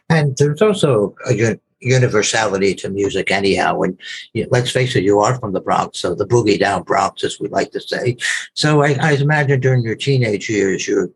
And 0.10 0.36
there's 0.38 0.62
also 0.62 1.16
a 1.30 1.58
universality 1.80 2.76
to 2.76 2.90
music, 2.90 3.32
anyhow. 3.32 3.82
And 3.82 3.98
you, 4.34 4.48
let's 4.52 4.72
face 4.72 4.96
it, 4.96 5.04
you 5.04 5.20
are 5.20 5.40
from 5.40 5.54
the 5.54 5.62
Bronx, 5.62 6.00
so 6.00 6.14
the 6.14 6.28
boogie 6.28 6.60
down 6.60 6.84
Bronx, 6.84 7.24
as 7.24 7.40
we 7.40 7.48
like 7.50 7.72
to 7.72 7.80
say. 7.80 8.18
So 8.54 8.84
I, 8.84 8.98
I 9.00 9.12
imagine 9.14 9.60
during 9.60 9.84
your 9.84 9.96
teenage 9.96 10.50
years, 10.50 10.88
your 10.88 11.10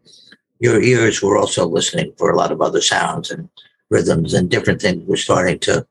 your 0.60 0.82
ears 0.82 1.22
were 1.22 1.38
also 1.38 1.68
listening 1.68 2.14
for 2.18 2.32
a 2.32 2.38
lot 2.38 2.52
of 2.52 2.62
other 2.62 2.82
sounds 2.82 3.30
and 3.30 3.50
rhythms 3.94 4.34
and 4.34 4.50
different 4.50 4.82
things 4.82 5.08
were 5.08 5.16
starting 5.16 5.60
to 5.60 5.86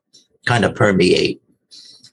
kind 0.45 0.65
of 0.65 0.75
permeate 0.75 1.41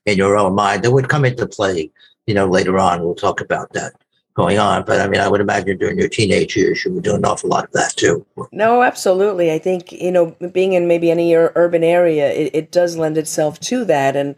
in 0.07 0.17
your 0.17 0.37
own 0.37 0.55
mind 0.55 0.83
that 0.83 0.93
would 0.93 1.09
come 1.09 1.25
into 1.25 1.47
play. 1.47 1.91
You 2.27 2.35
know, 2.35 2.47
later 2.47 2.79
on, 2.79 3.03
we'll 3.03 3.15
talk 3.15 3.41
about 3.41 3.73
that 3.73 3.93
going 4.35 4.59
on. 4.59 4.85
But 4.85 5.01
I 5.01 5.09
mean, 5.09 5.21
I 5.21 5.29
would 5.29 5.41
imagine 5.41 5.79
during 5.79 5.99
your 5.99 6.09
teenage 6.09 6.57
years, 6.57 6.85
you 6.85 6.93
were 6.93 7.01
doing 7.01 7.19
an 7.19 7.25
awful 7.25 7.51
lot 7.51 7.65
of 7.65 7.73
that 7.73 7.97
too. 7.97 8.25
No, 8.53 8.83
absolutely. 8.83 9.53
I 9.53 9.59
think, 9.59 9.91
you 9.93 10.13
know, 10.13 10.37
being 10.53 10.73
in 10.75 10.87
maybe 10.87 11.11
any 11.11 11.35
urban 11.35 11.83
area, 11.83 12.31
it, 12.31 12.55
it 12.55 12.73
does 12.73 12.97
lend 12.97 13.19
itself 13.19 13.59
to 13.61 13.85
that. 13.87 14.15
And 14.17 14.37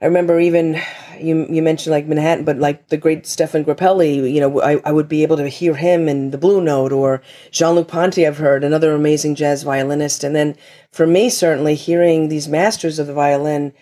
I 0.00 0.06
remember 0.06 0.38
even 0.38 0.80
you 1.18 1.46
you 1.48 1.62
mentioned 1.62 1.92
like 1.92 2.06
Manhattan, 2.06 2.44
but 2.44 2.58
like 2.58 2.88
the 2.88 2.96
great 2.96 3.24
Stéphane 3.24 3.64
Grappelli, 3.64 4.30
you 4.30 4.40
know, 4.40 4.60
I, 4.60 4.80
I 4.84 4.92
would 4.92 5.08
be 5.08 5.22
able 5.22 5.38
to 5.38 5.48
hear 5.48 5.74
him 5.74 6.08
in 6.08 6.30
the 6.30 6.38
Blue 6.38 6.60
Note 6.60 6.92
or 6.92 7.22
Jean 7.50 7.74
Luc 7.74 7.88
Ponty, 7.88 8.26
I've 8.26 8.36
heard, 8.36 8.62
another 8.62 8.92
amazing 8.92 9.34
jazz 9.34 9.62
violinist. 9.62 10.22
And 10.22 10.36
then 10.36 10.56
for 10.92 11.06
me, 11.06 11.30
certainly 11.30 11.74
hearing 11.74 12.28
these 12.28 12.48
masters 12.48 12.98
of 12.98 13.06
the 13.06 13.14
violin, 13.14 13.72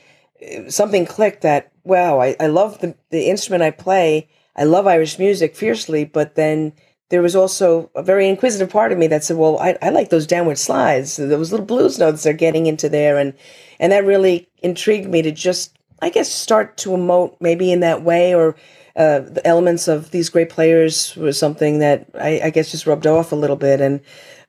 something 0.69 1.07
clicked 1.07 1.43
that, 1.43 1.73
wow, 1.83 2.21
I, 2.21 2.37
I 2.39 2.47
love 2.47 2.79
the, 2.81 2.95
the 3.11 3.29
instrument 3.29 3.63
I 3.63 3.71
play. 3.71 4.29
I 4.57 4.65
love 4.65 4.87
Irish 4.87 5.19
music 5.19 5.57
fiercely, 5.57 6.05
but 6.05 6.37
then 6.37 6.73
there 7.09 7.23
was 7.23 7.37
also 7.37 7.91
a 7.95 8.03
very 8.03 8.29
inquisitive 8.29 8.71
part 8.71 8.93
of 8.93 8.99
me 8.99 9.07
that 9.09 9.25
said, 9.25 9.37
"Well, 9.37 9.59
I, 9.59 9.77
I 9.83 9.91
like 9.91 10.11
those 10.11 10.27
downward 10.27 10.59
slides, 10.59 11.17
those 11.17 11.51
little 11.51 11.67
blues 11.67 11.99
notes 11.99 12.23
they're 12.23 12.33
getting 12.33 12.67
into 12.67 12.89
there," 12.89 13.19
and 13.19 13.35
and 13.79 13.93
that 13.93 14.07
really 14.07 14.49
intrigued 14.63 15.09
me 15.09 15.23
to 15.23 15.31
just, 15.31 15.77
I 16.05 16.11
guess, 16.11 16.31
start 16.31 16.77
to 16.79 16.91
emote 16.91 17.37
maybe 17.41 17.73
in 17.73 17.81
that 17.81 18.03
way, 18.03 18.35
or 18.35 18.57
uh, 18.95 19.21
the 19.21 19.41
elements 19.47 19.89
of 19.89 20.11
these 20.11 20.29
great 20.29 20.51
players 20.51 21.17
was 21.17 21.39
something 21.39 21.79
that 21.79 22.07
I, 22.15 22.41
I 22.45 22.51
guess 22.51 22.71
just 22.71 22.87
rubbed 22.87 23.07
off 23.07 23.33
a 23.33 23.37
little 23.37 23.57
bit, 23.57 23.81
and 23.81 24.01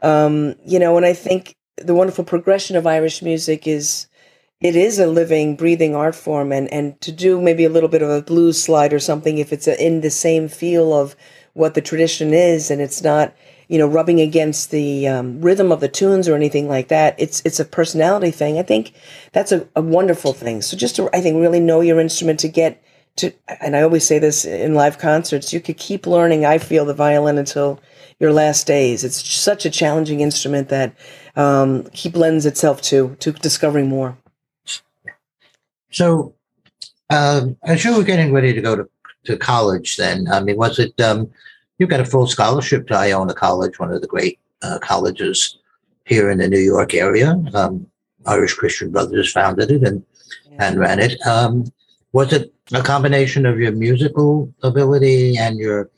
um, 0.01 0.55
you 0.65 0.79
know, 0.79 0.97
and 0.97 1.05
I 1.05 1.13
think 1.13 1.55
the 1.77 1.95
wonderful 1.95 2.25
progression 2.25 2.75
of 2.75 2.85
Irish 2.85 3.21
music 3.21 3.67
is 3.67 4.07
it 4.59 4.75
is 4.75 4.99
a 4.99 5.07
living, 5.07 5.55
breathing 5.55 5.95
art 5.95 6.15
form, 6.15 6.51
and 6.51 6.71
and 6.73 6.99
to 6.99 7.11
do 7.13 7.41
maybe 7.41 7.63
a 7.63 7.69
little 7.69 7.89
bit 7.89 8.01
of 8.01 8.09
a 8.09 8.21
blues 8.21 8.61
slide 8.61 8.91
or 8.91 8.99
something 8.99 9.37
if 9.37 9.53
it's 9.53 9.67
a, 9.67 9.81
in 9.81 10.01
the 10.01 10.09
same 10.09 10.49
feel 10.49 10.93
of 10.93 11.15
what 11.53 11.73
the 11.73 11.81
tradition 11.81 12.33
is, 12.33 12.69
and 12.69 12.81
it's 12.81 13.01
not 13.01 13.33
you 13.67 13.77
know, 13.77 13.87
rubbing 13.87 14.21
against 14.21 14.71
the 14.71 15.07
um, 15.07 15.41
rhythm 15.41 15.71
of 15.71 15.79
the 15.79 15.87
tunes 15.87 16.27
or 16.27 16.35
anything 16.35 16.67
like 16.67 16.87
that. 16.89 17.15
It's 17.17 17.41
it's 17.45 17.59
a 17.59 17.65
personality 17.65 18.31
thing. 18.31 18.57
I 18.57 18.63
think 18.63 18.93
that's 19.31 19.51
a, 19.51 19.67
a 19.75 19.81
wonderful 19.81 20.33
thing. 20.33 20.61
So 20.61 20.77
just 20.77 20.95
to, 20.97 21.09
I 21.13 21.21
think, 21.21 21.41
really 21.41 21.59
know 21.59 21.81
your 21.81 21.99
instrument 21.99 22.39
to 22.41 22.47
get 22.47 22.83
to, 23.17 23.33
and 23.61 23.75
I 23.75 23.81
always 23.81 24.05
say 24.05 24.19
this 24.19 24.45
in 24.45 24.75
live 24.75 24.97
concerts, 24.97 25.53
you 25.53 25.61
could 25.61 25.77
keep 25.77 26.05
learning, 26.05 26.45
I 26.45 26.57
feel, 26.57 26.85
the 26.85 26.93
violin 26.93 27.37
until 27.37 27.79
your 28.19 28.33
last 28.33 28.67
days. 28.67 29.03
It's 29.03 29.25
such 29.25 29.65
a 29.65 29.69
challenging 29.69 30.19
instrument 30.19 30.69
that 30.69 30.93
um, 31.35 31.83
keep 31.93 32.15
lends 32.15 32.45
itself 32.45 32.81
to 32.83 33.15
to 33.19 33.31
discovering 33.31 33.87
more. 33.87 34.17
So, 35.91 36.35
um, 37.09 37.57
as 37.63 37.85
you 37.85 37.95
were 37.95 38.03
getting 38.03 38.33
ready 38.33 38.53
to 38.53 38.61
go 38.61 38.75
to, 38.75 38.89
to 39.25 39.37
college, 39.37 39.97
then 39.97 40.27
I 40.29 40.41
mean, 40.41 40.57
was 40.57 40.77
it 40.77 40.99
um, 40.99 41.31
you 41.77 41.87
got 41.87 41.99
a 41.99 42.05
full 42.05 42.27
scholarship 42.27 42.87
to 42.87 42.95
Iona 42.95 43.33
College, 43.33 43.79
one 43.79 43.91
of 43.91 44.01
the 44.01 44.07
great 44.07 44.39
uh, 44.61 44.79
colleges 44.79 45.57
here 46.05 46.29
in 46.29 46.37
the 46.37 46.47
New 46.47 46.59
York 46.59 46.93
area? 46.93 47.35
Um, 47.53 47.87
Irish 48.25 48.53
Christian 48.53 48.91
Brothers 48.91 49.31
founded 49.31 49.71
it 49.71 49.83
and 49.83 50.03
yeah. 50.49 50.67
and 50.67 50.79
ran 50.79 50.99
it. 50.99 51.19
Um, 51.25 51.65
was 52.11 52.33
it 52.33 52.53
a 52.73 52.81
combination 52.81 53.45
of 53.45 53.59
your 53.59 53.71
musical 53.71 54.53
ability 54.63 55.37
and 55.37 55.59
your 55.59 55.89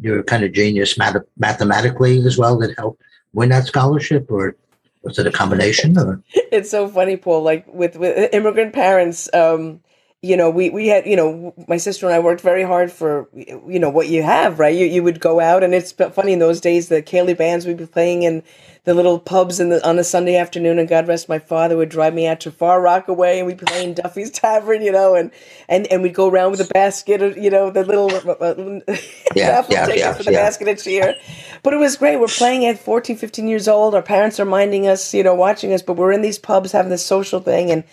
your 0.00 0.22
kind 0.22 0.44
of 0.44 0.52
genius 0.52 0.96
math- 0.96 1.26
mathematically 1.36 2.18
as 2.20 2.38
well 2.38 2.56
that 2.58 2.76
helped 2.78 3.02
win 3.32 3.50
that 3.50 3.66
scholarship, 3.66 4.30
or 4.30 4.56
was 5.02 5.18
it 5.18 5.26
a 5.26 5.32
combination? 5.32 5.98
Or? 5.98 6.22
It's 6.50 6.70
so 6.70 6.88
funny, 6.88 7.16
Paul. 7.16 7.42
Like 7.42 7.66
with 7.72 7.96
with 7.96 8.32
immigrant 8.32 8.72
parents, 8.72 9.28
um, 9.34 9.80
you 10.20 10.36
know, 10.36 10.50
we, 10.50 10.68
we 10.70 10.88
had, 10.88 11.06
you 11.06 11.14
know, 11.14 11.54
my 11.68 11.76
sister 11.76 12.04
and 12.04 12.14
I 12.14 12.18
worked 12.18 12.40
very 12.40 12.64
hard 12.64 12.90
for, 12.90 13.28
you 13.34 13.78
know, 13.78 13.88
what 13.88 14.08
you 14.08 14.24
have, 14.24 14.58
right? 14.58 14.74
You, 14.74 14.84
you 14.84 15.00
would 15.04 15.20
go 15.20 15.38
out 15.38 15.62
and 15.62 15.72
it's 15.72 15.92
funny 15.92 16.32
in 16.32 16.40
those 16.40 16.60
days, 16.60 16.88
the 16.88 17.02
Ceilidh 17.02 17.38
bands 17.38 17.66
would 17.66 17.76
be 17.76 17.86
playing 17.86 18.24
in 18.24 18.42
the 18.82 18.94
little 18.94 19.20
pubs 19.20 19.60
in 19.60 19.68
the, 19.68 19.86
on 19.86 19.96
a 19.96 20.02
Sunday 20.02 20.36
afternoon 20.36 20.80
and 20.80 20.88
God 20.88 21.06
rest 21.06 21.28
my 21.28 21.38
father 21.38 21.76
would 21.76 21.88
drive 21.88 22.14
me 22.14 22.26
out 22.26 22.40
to 22.40 22.50
Far 22.50 22.80
Rockaway 22.80 23.38
and 23.38 23.46
we'd 23.46 23.58
play 23.58 23.84
in 23.84 23.94
Duffy's 23.94 24.30
Tavern, 24.32 24.82
you 24.82 24.90
know, 24.90 25.14
and, 25.14 25.30
and, 25.68 25.86
and 25.86 26.02
we'd 26.02 26.14
go 26.14 26.28
around 26.28 26.50
with 26.50 26.62
a 26.62 26.72
basket 26.72 27.22
of, 27.22 27.38
you 27.38 27.50
know, 27.50 27.70
the 27.70 27.84
little 27.84 28.12
uh, 28.12 28.32
uh 28.32 28.80
yeah, 29.36 29.64
yeah, 29.68 29.86
yeah, 29.88 30.12
for 30.14 30.24
the 30.24 30.32
yeah. 30.32 30.42
basket 30.42 30.66
of 30.66 30.82
cheer. 30.82 31.14
But 31.62 31.74
it 31.74 31.76
was 31.76 31.96
great. 31.96 32.18
We're 32.18 32.26
playing 32.26 32.66
at 32.66 32.80
14, 32.80 33.16
15 33.16 33.46
years 33.46 33.68
old. 33.68 33.94
Our 33.94 34.02
parents 34.02 34.40
are 34.40 34.44
minding 34.44 34.88
us, 34.88 35.14
you 35.14 35.22
know, 35.22 35.34
watching 35.34 35.72
us, 35.72 35.82
but 35.82 35.94
we're 35.94 36.12
in 36.12 36.22
these 36.22 36.38
pubs 36.38 36.72
having 36.72 36.90
this 36.90 37.06
social 37.06 37.38
thing 37.38 37.70
and, 37.70 37.84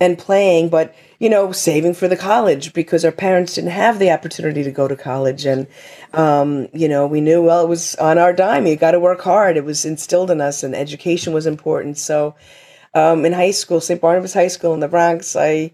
and 0.00 0.18
playing, 0.18 0.68
but 0.68 0.94
you 1.22 1.30
know, 1.30 1.52
saving 1.52 1.94
for 1.94 2.08
the 2.08 2.16
college 2.16 2.72
because 2.72 3.04
our 3.04 3.12
parents 3.12 3.54
didn't 3.54 3.70
have 3.70 4.00
the 4.00 4.10
opportunity 4.10 4.64
to 4.64 4.72
go 4.72 4.88
to 4.88 4.96
college. 4.96 5.46
And, 5.46 5.68
um, 6.12 6.66
you 6.72 6.88
know, 6.88 7.06
we 7.06 7.20
knew, 7.20 7.40
well, 7.40 7.64
it 7.64 7.68
was 7.68 7.94
on 7.94 8.18
our 8.18 8.32
dime. 8.32 8.66
You 8.66 8.74
got 8.74 8.90
to 8.90 8.98
work 8.98 9.20
hard. 9.20 9.56
It 9.56 9.64
was 9.64 9.84
instilled 9.84 10.32
in 10.32 10.40
us, 10.40 10.64
and 10.64 10.74
education 10.74 11.32
was 11.32 11.46
important. 11.46 11.96
So, 11.96 12.34
um, 12.92 13.24
in 13.24 13.32
high 13.32 13.52
school, 13.52 13.80
St. 13.80 14.00
Barnabas 14.00 14.34
High 14.34 14.48
School 14.48 14.74
in 14.74 14.80
the 14.80 14.88
Bronx, 14.88 15.36
I 15.36 15.70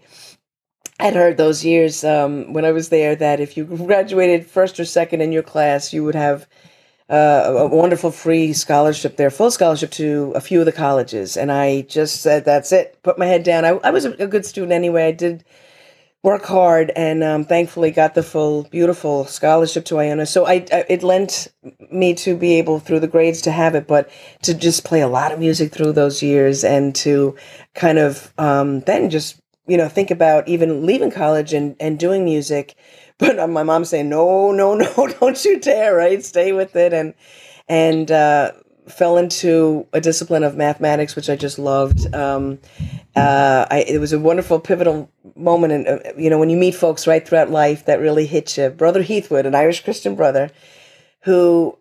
had 0.99 1.15
heard 1.15 1.37
those 1.37 1.65
years 1.65 2.03
um, 2.03 2.53
when 2.53 2.63
I 2.63 2.71
was 2.71 2.89
there 2.89 3.15
that 3.15 3.39
if 3.39 3.57
you 3.57 3.65
graduated 3.87 4.45
first 4.45 4.79
or 4.79 4.85
second 4.85 5.21
in 5.21 5.31
your 5.31 5.41
class, 5.41 5.93
you 5.93 6.03
would 6.03 6.13
have 6.13 6.47
uh, 7.09 7.55
a 7.57 7.67
wonderful 7.67 8.11
free 8.11 8.53
scholarship 8.53 9.17
there, 9.17 9.31
full 9.31 9.49
scholarship 9.49 9.89
to 9.91 10.31
a 10.35 10.41
few 10.41 10.59
of 10.59 10.65
the 10.65 10.71
colleges. 10.71 11.37
And 11.37 11.51
I 11.51 11.81
just 11.81 12.21
said, 12.21 12.45
that's 12.45 12.71
it, 12.71 12.99
put 13.01 13.17
my 13.17 13.25
head 13.25 13.43
down. 13.43 13.65
I, 13.65 13.69
I 13.83 13.89
was 13.89 14.05
a, 14.05 14.27
good 14.27 14.45
student 14.45 14.71
anyway. 14.71 15.07
I 15.07 15.11
did 15.11 15.43
work 16.21 16.43
hard 16.43 16.91
and 16.95 17.23
um, 17.23 17.45
thankfully 17.45 17.89
got 17.89 18.13
the 18.13 18.21
full, 18.21 18.63
beautiful 18.63 19.25
scholarship 19.25 19.85
to 19.85 19.97
Iona. 19.99 20.25
So 20.25 20.45
I, 20.45 20.65
I, 20.71 20.85
it 20.87 21.01
lent 21.01 21.47
me 21.91 22.13
to 22.15 22.35
be 22.35 22.59
able 22.59 22.79
through 22.79 22.99
the 22.99 23.07
grades 23.07 23.41
to 23.43 23.51
have 23.51 23.73
it, 23.73 23.87
but 23.87 24.09
to 24.43 24.53
just 24.53 24.83
play 24.83 25.01
a 25.01 25.07
lot 25.07 25.31
of 25.31 25.39
music 25.39 25.71
through 25.71 25.93
those 25.93 26.21
years 26.21 26.63
and 26.63 26.93
to 26.95 27.35
kind 27.73 27.97
of 27.97 28.33
um, 28.37 28.81
then 28.81 29.09
just, 29.09 29.41
you 29.65 29.77
know, 29.77 29.87
think 29.87 30.11
about 30.11 30.47
even 30.47 30.85
leaving 30.85 31.09
college 31.09 31.53
and, 31.53 31.75
and 31.79 31.97
doing 31.97 32.23
music 32.23 32.75
but 33.19 33.49
my 33.49 33.63
mom 33.63 33.85
saying, 33.85 34.09
no, 34.09 34.51
no, 34.51 34.73
no, 34.97 35.07
don't 35.07 35.45
you 35.45 35.59
dare, 35.59 35.95
right? 35.95 36.23
Stay 36.25 36.51
with 36.51 36.75
it. 36.75 36.93
And, 36.93 37.13
and, 37.67 38.09
uh, 38.09 38.53
fell 38.87 39.17
into 39.17 39.87
a 39.93 40.01
discipline 40.01 40.43
of 40.43 40.57
mathematics, 40.57 41.15
which 41.15 41.29
I 41.29 41.35
just 41.35 41.59
loved. 41.59 42.13
Um, 42.13 42.59
uh, 43.15 43.65
I, 43.69 43.85
it 43.87 43.99
was 43.99 44.13
a 44.13 44.19
wonderful, 44.19 44.59
pivotal 44.59 45.11
moment. 45.35 45.73
And, 45.73 45.87
uh, 45.87 45.99
you 46.17 46.29
know, 46.29 46.39
when 46.39 46.49
you 46.49 46.57
meet 46.57 46.75
folks 46.75 47.07
right 47.07 47.25
throughout 47.27 47.49
life 47.49 47.85
that 47.85 47.99
really 47.99 48.25
hit 48.25 48.57
you. 48.57 48.69
Brother 48.69 49.03
Heathwood, 49.03 49.45
an 49.45 49.55
Irish 49.55 49.83
Christian 49.83 50.15
brother, 50.15 50.49
who 51.21 51.77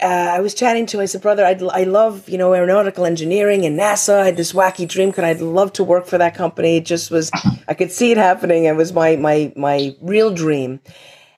uh, 0.00 0.32
I 0.36 0.40
was 0.40 0.54
chatting 0.54 0.86
to, 0.86 1.00
I 1.00 1.06
said, 1.06 1.22
brother, 1.22 1.44
I'd, 1.44 1.62
I 1.62 1.84
love, 1.84 2.28
you 2.28 2.38
know, 2.38 2.54
aeronautical 2.54 3.04
engineering 3.04 3.64
and 3.64 3.78
NASA. 3.78 4.20
I 4.20 4.26
had 4.26 4.36
this 4.36 4.52
wacky 4.52 4.88
dream. 4.88 5.12
Could 5.12 5.24
I'd 5.24 5.40
love 5.40 5.72
to 5.74 5.84
work 5.84 6.06
for 6.06 6.18
that 6.18 6.34
company? 6.34 6.76
It 6.76 6.84
just 6.84 7.10
was, 7.10 7.30
I 7.66 7.74
could 7.74 7.90
see 7.90 8.12
it 8.12 8.18
happening. 8.18 8.64
It 8.64 8.76
was 8.76 8.92
my, 8.92 9.16
my, 9.16 9.52
my 9.56 9.96
real 10.00 10.32
dream. 10.32 10.80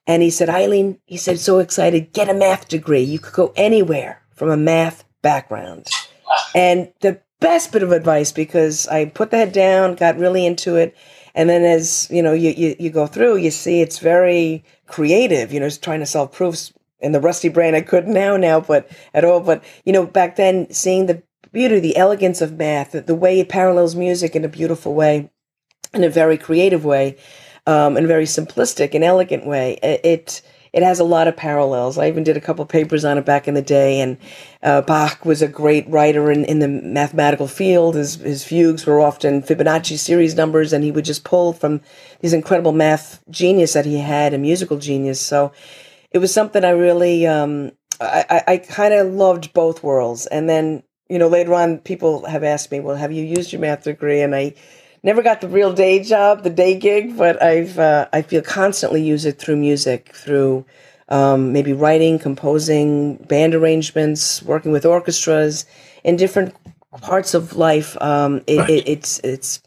And 0.07 0.23
he 0.23 0.31
said, 0.31 0.49
Eileen, 0.49 0.99
he 1.07 1.17
said, 1.17 1.39
so 1.39 1.59
excited, 1.59 2.13
get 2.13 2.29
a 2.29 2.35
math 2.35 2.69
degree. 2.69 3.03
You 3.03 3.19
could 3.19 3.35
go 3.35 3.53
anywhere 3.57 4.23
from 4.35 4.51
a 4.51 4.57
math 4.57 5.05
background. 5.23 5.89
And 6.55 6.93
the 7.01 7.21
best 7.41 7.73
bit 7.73 7.83
of 7.83 7.93
advice, 7.93 8.33
because 8.33 8.89
I 8.89 9.07
put 9.07 9.33
head 9.33 9.53
down, 9.53 9.95
got 9.95 10.19
really 10.19 10.45
into 10.45 10.77
it. 10.77 10.97
And 11.35 11.49
then 11.49 11.63
as, 11.63 12.09
you 12.11 12.23
know, 12.23 12.33
you, 12.33 12.51
you, 12.51 12.77
you 12.79 12.91
go 12.91 13.07
through, 13.07 13.37
you 13.37 13.51
see 13.51 13.81
it's 13.81 13.99
very 13.99 14.65
creative, 14.87 15.53
you 15.53 15.61
know, 15.61 15.67
it's 15.67 15.79
trying 15.79 16.01
to 16.01 16.07
solve 16.07 16.33
proofs 16.33 16.73
in 17.01 17.13
the 17.13 17.21
rusty 17.21 17.49
brain 17.49 17.75
I 17.75 17.81
couldn't 17.81 18.13
now 18.13 18.37
now, 18.37 18.61
but 18.61 18.91
at 19.15 19.25
all. 19.25 19.41
But 19.41 19.65
you 19.85 19.93
know, 19.93 20.07
back 20.07 20.37
then, 20.37 20.71
seeing 20.73 21.07
the 21.07 21.23
beauty, 21.53 21.81
the 21.81 21.97
elegance 21.97 22.41
of 22.41 22.57
math, 22.59 22.93
the, 22.93 23.15
way 23.15 23.41
it 23.41 23.49
parallels 23.49 23.97
music 23.97 24.37
in 24.37 24.45
a 24.45 24.49
beautiful 24.49 24.95
way, 24.95 25.31
in 25.93 26.05
a 26.05 26.11
very 26.11 26.39
creative 26.39 26.85
way, 26.85 27.17
um, 27.67 27.97
in 27.97 28.05
a 28.05 28.09
very 28.09 28.25
simplistic 28.25 28.95
and 28.95 29.03
elegant 29.05 29.47
way, 29.47 29.79
it, 29.83 30.01
it 30.05 30.43
it 30.73 30.83
has 30.83 31.01
a 31.01 31.05
lot 31.05 31.27
of 31.27 31.37
parallels. 31.37 31.99
I 31.99 32.09
even 32.09 32.23
did 32.23 32.37
a 32.37 32.41
couple 32.41 32.65
papers 32.65 33.05
on 33.05 33.19
it 33.19 33.25
back 33.25 33.49
in 33.49 33.55
the 33.55 33.63
day, 33.63 34.01
and 34.01 34.17
uh, 34.63 34.83
Bach 34.83 35.25
was 35.25 35.43
a 35.43 35.49
great 35.49 35.89
writer 35.89 36.31
in, 36.31 36.45
in 36.45 36.61
the 36.61 36.69
mathematical 36.69 37.49
field. 37.49 37.97
His, 37.97 38.17
his 38.17 38.45
fugues 38.45 38.87
were 38.87 39.01
often 39.01 39.43
Fibonacci 39.43 39.99
series 39.99 40.37
numbers, 40.37 40.73
and 40.73 40.85
he 40.85 40.93
would 40.93 41.05
just 41.05 41.25
pull 41.25 41.53
from 41.53 41.81
these 42.21 42.33
incredible 42.33 42.73
math 42.73 43.21
genius 43.31 43.73
that 43.73 43.85
he 43.85 43.99
had, 43.99 44.33
a 44.33 44.39
musical 44.39 44.79
genius. 44.79 45.21
So 45.21 45.53
it 46.11 46.19
was 46.19 46.33
something 46.33 46.65
I 46.65 46.71
really, 46.71 47.27
um, 47.27 47.73
I, 48.01 48.43
I 48.47 48.57
kind 48.59 48.95
of 48.95 49.13
loved 49.13 49.53
both 49.53 49.83
worlds. 49.83 50.27
And 50.27 50.49
then, 50.49 50.83
you 51.09 51.19
know, 51.19 51.29
later 51.29 51.55
on, 51.55 51.79
people 51.79 52.25
have 52.27 52.43
asked 52.43 52.71
me, 52.71 52.81
well, 52.81 52.97
have 52.97 53.13
you 53.13 53.25
used 53.25 53.53
your 53.53 53.61
math 53.61 53.85
degree? 53.85 54.21
And 54.21 54.35
I 54.35 54.55
never 55.03 55.23
got 55.23 55.41
the 55.41 55.49
real 55.49 55.73
day 55.73 56.03
job, 56.03 56.43
the 56.43 56.51
day 56.51 56.79
gig, 56.79 57.17
but 57.17 57.43
I've, 57.43 57.79
uh, 57.79 58.09
I 58.13 58.23
feel 58.23 58.43
constantly 58.43 59.03
use 59.03 59.25
it 59.25 59.39
through 59.39 59.57
music, 59.57 60.15
through 60.15 60.65
um, 61.09 61.53
maybe 61.53 61.73
writing, 61.73 62.19
composing, 62.19 63.17
band 63.17 63.55
arrangements, 63.55 64.43
working 64.43 64.73
with 64.73 64.87
orchestras 64.87 65.67
in 66.05 66.17
different 66.17 66.55
parts 67.03 67.35
of 67.35 67.57
life. 67.57 68.01
Um, 68.01 68.43
it, 68.47 68.59
right. 68.59 68.71
it, 68.71 68.89
it's, 68.89 69.19
it's, 69.21 69.63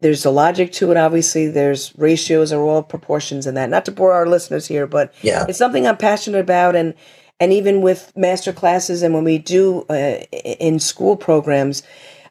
there's 0.00 0.24
a 0.24 0.30
logic 0.30 0.72
to 0.72 0.90
it 0.90 0.96
obviously. 0.96 1.48
There's 1.48 1.96
ratios 1.96 2.52
are 2.52 2.60
all 2.60 2.82
proportions 2.82 3.46
in 3.46 3.54
that. 3.54 3.70
Not 3.70 3.84
to 3.86 3.92
bore 3.92 4.12
our 4.12 4.26
listeners 4.26 4.66
here 4.66 4.86
but 4.86 5.14
yeah. 5.22 5.46
it's 5.48 5.58
something 5.58 5.86
i'm 5.86 5.96
passionate 5.96 6.40
about 6.40 6.76
and 6.76 6.94
and 7.40 7.52
even 7.52 7.80
with 7.80 8.12
master 8.16 8.52
classes 8.52 9.02
and 9.02 9.14
when 9.14 9.24
we 9.24 9.38
do 9.38 9.84
uh, 9.90 10.18
in 10.32 10.78
school 10.78 11.16
programs 11.16 11.82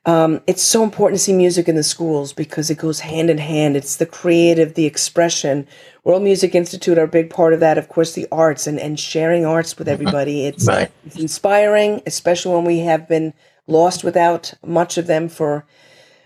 um, 0.06 0.42
it's 0.48 0.64
so 0.64 0.84
important 0.84 1.18
to 1.18 1.24
see 1.24 1.34
music 1.34 1.70
in 1.70 1.76
the 1.76 1.84
schools 1.84 2.34
because 2.34 2.70
it 2.70 2.78
goes 2.78 3.00
hand 3.00 3.30
in 3.30 3.38
hand. 3.38 3.78
It's 3.78 3.96
the 3.96 4.06
creative 4.06 4.74
the 4.74 4.86
expression. 4.86 5.66
World 6.04 6.24
music 6.24 6.54
institute 6.54 6.98
are 6.98 7.06
a 7.06 7.08
big 7.08 7.30
part 7.30 7.54
of 7.54 7.62
that. 7.62 7.78
Of 7.78 7.88
course 7.88 8.14
the 8.14 8.28
arts 8.30 8.68
and, 8.68 8.80
and 8.80 9.00
sharing 9.00 9.46
arts 9.46 9.78
with 9.78 9.88
everybody. 9.88 10.46
It's, 10.46 10.68
right. 10.68 10.92
it's 11.06 11.18
inspiring 11.18 12.02
especially 12.06 12.54
when 12.54 12.66
we 12.66 12.80
have 12.80 13.08
been 13.08 13.34
lost 13.68 14.04
without 14.04 14.54
much 14.66 14.98
of 14.98 15.08
them 15.08 15.30
for 15.30 15.66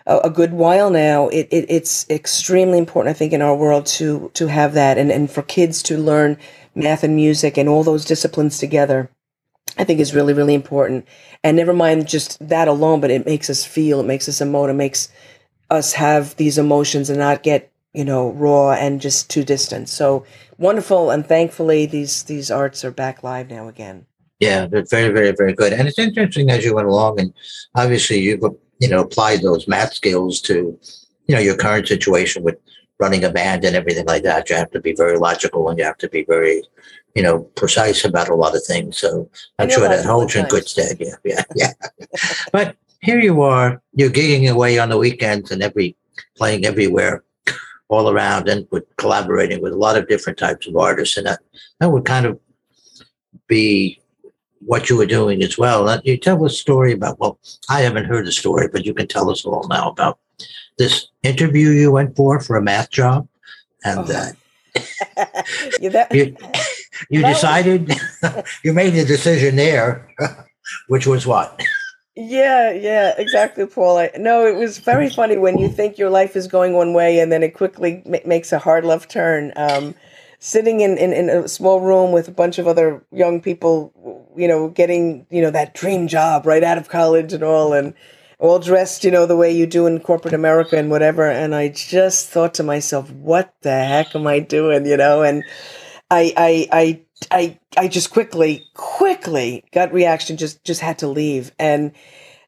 a, 0.08 0.20
a 0.24 0.30
good 0.30 0.54
while 0.54 0.90
now, 0.90 1.28
it, 1.28 1.48
it, 1.52 1.66
it's 1.70 2.10
extremely 2.10 2.80
important, 2.80 3.16
I 3.16 3.18
think, 3.18 3.34
in 3.34 3.42
our 3.42 3.56
world 3.56 3.86
to 3.98 4.32
to 4.34 4.48
have 4.48 4.74
that, 4.74 4.98
and 4.98 5.12
and 5.12 5.30
for 5.30 5.44
kids 5.44 5.84
to 5.84 5.98
learn 5.98 6.38
math 6.74 7.04
and 7.04 7.16
music 7.16 7.58
and 7.58 7.70
all 7.70 7.84
those 7.84 8.06
disciplines 8.06 8.58
together. 8.58 9.10
I 9.78 9.84
think 9.84 10.00
is 10.00 10.16
really 10.16 10.34
really 10.34 10.56
important. 10.56 11.06
And 11.44 11.56
never 11.56 11.74
mind 11.74 12.08
just 12.08 12.40
that 12.48 12.68
alone, 12.68 13.00
but 13.00 13.12
it 13.12 13.26
makes 13.26 13.50
us 13.50 13.64
feel, 13.64 14.00
it 14.00 14.08
makes 14.08 14.28
us 14.28 14.40
emote, 14.40 14.70
it 14.70 14.74
makes 14.74 15.10
us 15.70 15.94
have 15.94 16.36
these 16.38 16.58
emotions 16.58 17.10
and 17.10 17.20
not 17.20 17.44
get 17.44 17.72
you 17.94 18.06
know 18.06 18.32
raw 18.32 18.72
and 18.72 19.02
just 19.02 19.30
too 19.30 19.44
distant. 19.44 19.90
So 19.90 20.26
wonderful, 20.58 21.12
and 21.12 21.28
thankfully 21.28 21.86
these 21.86 22.24
these 22.24 22.50
arts 22.50 22.86
are 22.86 22.92
back 22.92 23.24
live 23.24 23.50
now 23.50 23.68
again. 23.68 24.06
Yeah, 24.40 24.68
they're 24.68 24.86
very, 24.86 25.12
very, 25.12 25.32
very 25.32 25.54
good. 25.54 25.74
And 25.74 25.88
it's 25.88 25.98
interesting 25.98 26.52
as 26.52 26.64
you 26.64 26.76
went 26.76 26.88
along, 26.88 27.20
and 27.20 27.34
obviously 27.74 28.20
you've 28.20 28.44
you 28.80 28.88
know, 28.88 29.02
apply 29.02 29.38
those 29.38 29.68
math 29.68 29.94
skills 29.94 30.42
to, 30.42 30.80
you 31.28 31.36
know, 31.36 31.42
your 31.42 31.56
current 31.56 31.88
situation 31.88 32.44
with 32.44 32.58
running 33.00 33.24
a 33.24 33.30
band 33.30 33.64
and 33.64 33.76
everything 33.76 34.06
like 34.06 34.24
that. 34.24 34.50
You 34.50 34.56
have 34.56 34.72
to 34.72 34.80
be 34.80 34.94
very 34.94 35.18
logical 35.18 35.70
and 35.70 35.78
you 35.78 35.86
have 35.86 35.98
to 36.00 36.10
be 36.10 36.24
very, 36.24 36.64
you 37.16 37.22
know, 37.22 37.42
precise 37.56 38.04
about 38.06 38.30
a 38.30 38.36
lot 38.36 38.56
of 38.56 38.64
things. 38.64 38.98
So 38.98 39.30
I'm 39.60 39.70
sure 39.70 39.88
that 39.88 40.06
holds 40.06 40.34
you 40.36 40.42
in 40.42 40.48
good 40.48 40.68
stead. 40.68 40.98
Yeah, 41.00 41.16
yeah, 41.24 41.44
yeah. 41.56 41.74
but 42.52 42.76
here 43.02 43.20
you 43.20 43.42
are, 43.42 43.82
you're 43.94 44.10
gigging 44.10 44.50
away 44.52 44.80
on 44.80 44.90
the 44.90 44.98
weekends 44.98 45.52
and 45.52 45.62
every 45.62 45.96
playing 46.36 46.66
everywhere 46.66 47.24
all 47.90 48.10
around 48.10 48.50
and 48.50 48.68
with 48.72 48.84
collaborating 48.98 49.62
with 49.62 49.74
a 49.74 49.78
lot 49.78 49.98
of 49.98 50.08
different 50.08 50.38
types 50.38 50.68
of 50.68 50.76
artists. 50.76 51.18
And 51.18 51.28
that, 51.28 51.40
that 51.80 51.90
would 51.90 52.06
kind 52.06 52.26
of 52.26 52.40
be 53.48 54.02
what 54.60 54.90
you 54.90 54.98
were 54.98 55.06
doing 55.06 55.44
as 55.44 55.58
well. 55.58 56.00
You 56.04 56.18
tell 56.18 56.44
a 56.46 56.50
story 56.50 56.94
about, 56.94 57.20
well, 57.20 57.40
I 57.70 57.82
haven't 57.82 58.06
heard 58.06 58.26
the 58.26 58.32
story, 58.32 58.68
but 58.68 58.86
you 58.86 58.94
can 58.94 59.08
tell 59.08 59.30
us 59.30 59.46
all 59.46 59.68
now 59.68 59.90
about 59.90 60.20
this 60.78 61.08
interview 61.24 61.70
you 61.70 61.92
went 61.92 62.16
for 62.16 62.40
for 62.40 62.56
a 62.56 62.62
math 62.62 62.90
job. 62.90 63.28
And 63.84 64.00
oh. 64.00 64.04
that, 64.04 64.36
yeah, 65.80 65.90
that 65.90 66.14
you, 66.14 66.36
you 67.10 67.22
decided, 67.22 67.94
you 68.64 68.74
made 68.74 68.92
the 68.92 69.06
decision 69.06 69.56
there, 69.56 70.08
which 70.88 71.08
was 71.08 71.26
what? 71.26 71.62
Yeah, 72.16 72.72
yeah, 72.72 73.14
exactly, 73.18 73.68
Paul. 73.68 74.00
I, 74.00 74.12
no, 74.18 74.46
it 74.48 74.56
was 74.56 74.80
very 74.80 75.08
funny 75.08 75.38
when 75.38 75.60
you 75.60 75.70
think 75.70 76.00
your 76.00 76.10
life 76.10 76.36
is 76.36 76.48
going 76.48 76.74
one 76.74 76.94
way 76.94 77.20
and 77.20 77.32
then 77.32 77.44
it 77.44 77.54
quickly 77.54 78.02
ma- 78.08 78.18
makes 78.26 78.52
a 78.52 78.58
hard 78.58 78.86
left 78.86 79.12
turn. 79.12 79.54
Um, 79.56 79.94
sitting 80.40 80.82
in, 80.82 80.98
in, 80.98 81.14
in 81.14 81.30
a 81.30 81.48
small 81.48 81.82
room 81.82 82.12
with 82.12 82.28
a 82.28 82.32
bunch 82.32 82.58
of 82.58 82.68
other 82.68 83.04
young 83.12 83.42
people, 83.42 83.94
you 84.38 84.48
know, 84.48 84.70
getting, 84.70 85.28
you 85.30 85.42
know, 85.42 85.52
that 85.52 85.74
dream 85.74 86.08
job 86.08 86.46
right 86.46 86.64
out 86.64 86.78
of 86.78 86.90
college 86.90 87.34
and 87.34 87.44
all, 87.44 87.74
and 87.74 87.94
all 88.40 88.60
dressed, 88.60 89.04
you 89.04 89.12
know, 89.12 89.26
the 89.26 89.36
way 89.38 89.52
you 89.52 89.66
do 89.66 89.88
in 89.88 90.00
corporate 90.00 90.34
America 90.34 90.78
and 90.78 90.90
whatever. 90.92 91.30
And 91.30 91.56
I 91.56 91.70
just 91.70 92.30
thought 92.30 92.54
to 92.56 92.64
myself, 92.64 93.12
what 93.12 93.54
the 93.62 93.72
heck 93.72 94.16
am 94.16 94.28
I 94.28 94.40
doing, 94.40 94.86
you 94.86 94.98
know? 94.98 95.24
And 95.24 95.44
I, 96.10 96.34
I, 96.38 96.68
I 96.72 97.02
I 97.32 97.60
I 97.76 97.88
just 97.88 98.12
quickly 98.12 98.66
quickly 98.74 99.64
gut 99.72 99.92
reaction 99.94 100.38
just 100.38 100.64
just 100.64 100.82
had 100.82 101.00
to 101.00 101.08
leave 101.08 101.52
and 101.58 101.92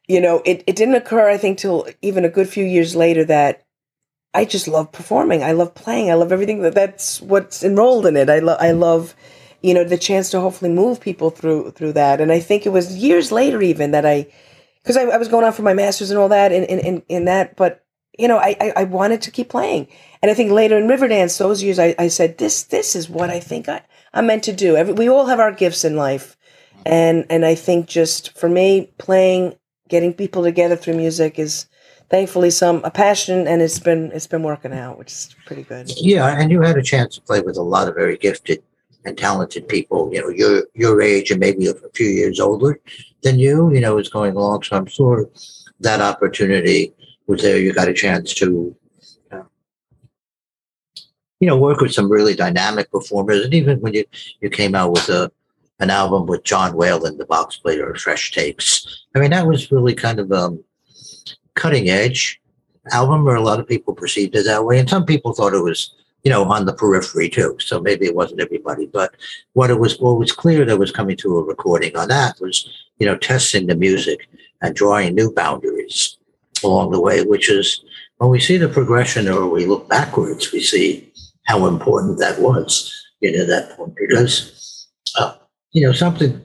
you 0.08 0.20
know 0.20 0.42
it, 0.44 0.62
it 0.66 0.76
didn't 0.76 0.94
occur 0.94 1.28
I 1.28 1.36
think 1.36 1.58
till 1.58 1.88
even 2.02 2.24
a 2.24 2.30
good 2.30 2.48
few 2.48 2.64
years 2.64 2.94
later 2.94 3.24
that 3.24 3.64
I 4.32 4.44
just 4.44 4.68
love 4.68 4.92
performing 4.92 5.42
I 5.42 5.52
love 5.52 5.74
playing 5.74 6.10
I 6.10 6.14
love 6.14 6.32
everything 6.32 6.62
that 6.62 6.74
that's 6.74 7.20
what's 7.20 7.62
enrolled 7.64 8.06
in 8.06 8.16
it 8.16 8.30
I 8.30 8.38
love 8.38 8.58
I 8.60 8.72
love 8.72 9.14
you 9.62 9.74
know 9.74 9.84
the 9.84 9.98
chance 9.98 10.30
to 10.30 10.40
hopefully 10.40 10.70
move 10.70 11.00
people 11.00 11.30
through 11.30 11.70
through 11.72 11.92
that 11.92 12.20
and 12.20 12.32
I 12.32 12.40
think 12.40 12.66
it 12.66 12.70
was 12.70 12.96
years 12.96 13.30
later 13.32 13.62
even 13.62 13.90
that 13.90 14.06
I 14.06 14.26
because 14.82 14.96
I, 14.96 15.02
I, 15.02 15.16
was 15.18 15.28
going 15.28 15.44
on 15.44 15.52
for 15.52 15.62
my 15.62 15.74
masters 15.74 16.10
and 16.10 16.18
all 16.18 16.28
that 16.28 16.52
in 16.52 16.64
in, 16.64 17.02
in 17.08 17.24
that 17.26 17.56
but 17.56 17.84
you 18.18 18.28
know 18.28 18.38
I, 18.38 18.56
I, 18.60 18.72
I 18.76 18.84
wanted 18.84 19.22
to 19.22 19.30
keep 19.30 19.48
playing 19.48 19.88
and 20.22 20.30
I 20.30 20.34
think 20.34 20.50
later 20.50 20.78
in 20.78 20.88
Riverdance 20.88 21.38
those 21.38 21.62
years 21.62 21.78
I, 21.78 21.94
I 21.98 22.08
said 22.08 22.38
this 22.38 22.64
this 22.64 22.96
is 22.96 23.10
what 23.10 23.30
I 23.30 23.40
think 23.40 23.68
I 23.68 23.82
I'm 24.12 24.26
meant 24.26 24.44
to 24.44 24.52
do. 24.52 24.76
Every, 24.76 24.94
we 24.94 25.08
all 25.08 25.26
have 25.26 25.40
our 25.40 25.52
gifts 25.52 25.84
in 25.84 25.96
life, 25.96 26.36
and 26.84 27.24
and 27.30 27.44
I 27.44 27.54
think 27.54 27.86
just 27.86 28.36
for 28.36 28.48
me, 28.48 28.92
playing, 28.98 29.56
getting 29.88 30.12
people 30.12 30.42
together 30.42 30.76
through 30.76 30.96
music 30.96 31.38
is 31.38 31.66
thankfully 32.08 32.50
some 32.50 32.82
a 32.84 32.90
passion, 32.90 33.46
and 33.46 33.62
it's 33.62 33.78
been 33.78 34.10
it's 34.12 34.26
been 34.26 34.42
working 34.42 34.72
out, 34.72 34.98
which 34.98 35.12
is 35.12 35.36
pretty 35.46 35.62
good. 35.62 35.90
Yeah, 35.96 36.26
and 36.40 36.50
you 36.50 36.60
had 36.60 36.76
a 36.76 36.82
chance 36.82 37.14
to 37.16 37.20
play 37.20 37.40
with 37.40 37.56
a 37.56 37.62
lot 37.62 37.88
of 37.88 37.94
very 37.94 38.16
gifted 38.16 38.62
and 39.04 39.16
talented 39.16 39.68
people. 39.68 40.10
You 40.12 40.22
know, 40.22 40.28
your 40.28 40.64
your 40.74 41.02
age 41.02 41.30
and 41.30 41.40
maybe 41.40 41.66
a 41.66 41.74
few 41.94 42.08
years 42.08 42.40
older 42.40 42.80
than 43.22 43.38
you. 43.38 43.72
You 43.72 43.80
know, 43.80 43.98
is 43.98 44.08
going 44.08 44.36
along. 44.36 44.62
So 44.64 44.76
I'm 44.76 44.86
sure 44.86 45.28
that 45.80 46.00
opportunity 46.00 46.92
was 47.26 47.42
there. 47.42 47.58
You 47.58 47.72
got 47.72 47.88
a 47.88 47.94
chance 47.94 48.34
to 48.34 48.76
you 51.40 51.46
know, 51.46 51.56
work 51.56 51.80
with 51.80 51.92
some 51.92 52.10
really 52.10 52.34
dynamic 52.34 52.90
performers. 52.92 53.44
And 53.44 53.54
even 53.54 53.80
when 53.80 53.94
you, 53.94 54.04
you 54.40 54.50
came 54.50 54.74
out 54.74 54.92
with 54.92 55.08
a, 55.08 55.32
an 55.80 55.88
album 55.90 56.26
with 56.26 56.44
John 56.44 56.76
Whelan, 56.76 57.16
the 57.16 57.24
box 57.24 57.56
player 57.56 57.90
of 57.90 58.00
Fresh 58.00 58.32
Takes, 58.32 59.06
I 59.16 59.18
mean, 59.18 59.30
that 59.30 59.46
was 59.46 59.72
really 59.72 59.94
kind 59.94 60.20
of 60.20 60.30
um, 60.30 60.62
cutting 61.54 61.88
edge 61.88 62.40
album, 62.92 63.26
or 63.26 63.36
a 63.36 63.42
lot 63.42 63.58
of 63.58 63.66
people 63.66 63.94
perceived 63.94 64.36
it 64.36 64.44
that 64.44 64.64
way. 64.64 64.78
And 64.78 64.88
some 64.88 65.06
people 65.06 65.32
thought 65.32 65.54
it 65.54 65.64
was, 65.64 65.94
you 66.22 66.30
know, 66.30 66.44
on 66.44 66.66
the 66.66 66.72
periphery 66.72 67.28
too. 67.28 67.56
So 67.60 67.80
maybe 67.80 68.06
it 68.06 68.14
wasn't 68.14 68.40
everybody. 68.40 68.86
But 68.86 69.14
what 69.54 69.70
it 69.70 69.78
was, 69.78 69.98
what 70.00 70.18
was 70.18 70.32
clear 70.32 70.64
that 70.64 70.78
was 70.78 70.92
coming 70.92 71.16
to 71.18 71.38
a 71.38 71.42
recording 71.42 71.96
on 71.96 72.08
that 72.08 72.40
was, 72.40 72.68
you 72.98 73.06
know, 73.06 73.16
testing 73.16 73.66
the 73.66 73.74
music 73.74 74.28
and 74.60 74.74
drawing 74.74 75.14
new 75.14 75.32
boundaries 75.32 76.18
along 76.62 76.90
the 76.90 77.00
way, 77.00 77.24
which 77.24 77.50
is 77.50 77.82
when 78.18 78.30
we 78.30 78.40
see 78.40 78.58
the 78.58 78.68
progression 78.68 79.28
or 79.28 79.48
we 79.48 79.64
look 79.64 79.88
backwards, 79.88 80.52
we 80.52 80.60
see 80.60 81.10
how 81.46 81.66
important 81.66 82.18
that 82.18 82.38
was, 82.38 82.92
you 83.20 83.36
know, 83.36 83.46
that 83.46 83.76
point 83.76 83.94
because, 83.96 84.88
uh, 85.18 85.34
you 85.72 85.86
know, 85.86 85.92
something, 85.92 86.40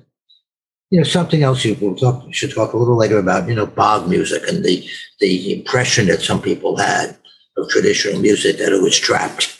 you 0.90 1.00
know, 1.00 1.04
something 1.04 1.44
else 1.44 1.66
you 1.66 1.76
will 1.82 1.96
talk, 1.96 2.34
should 2.34 2.54
talk 2.54 2.72
a 2.72 2.78
little 2.78 2.96
later 2.96 3.18
about, 3.18 3.50
you 3.50 3.56
know, 3.56 3.66
bog 3.66 4.08
music 4.08 4.48
and 4.48 4.64
the, 4.64 4.88
the 5.20 5.54
impression 5.54 6.08
that 6.08 6.22
some 6.22 6.42
people 6.42 6.78
had 6.78 7.18
of 7.58 7.70
traditional 7.70 8.22
music 8.22 8.58
that 8.58 8.72
it 8.72 8.82
was 8.82 8.98
trapped, 8.98 9.55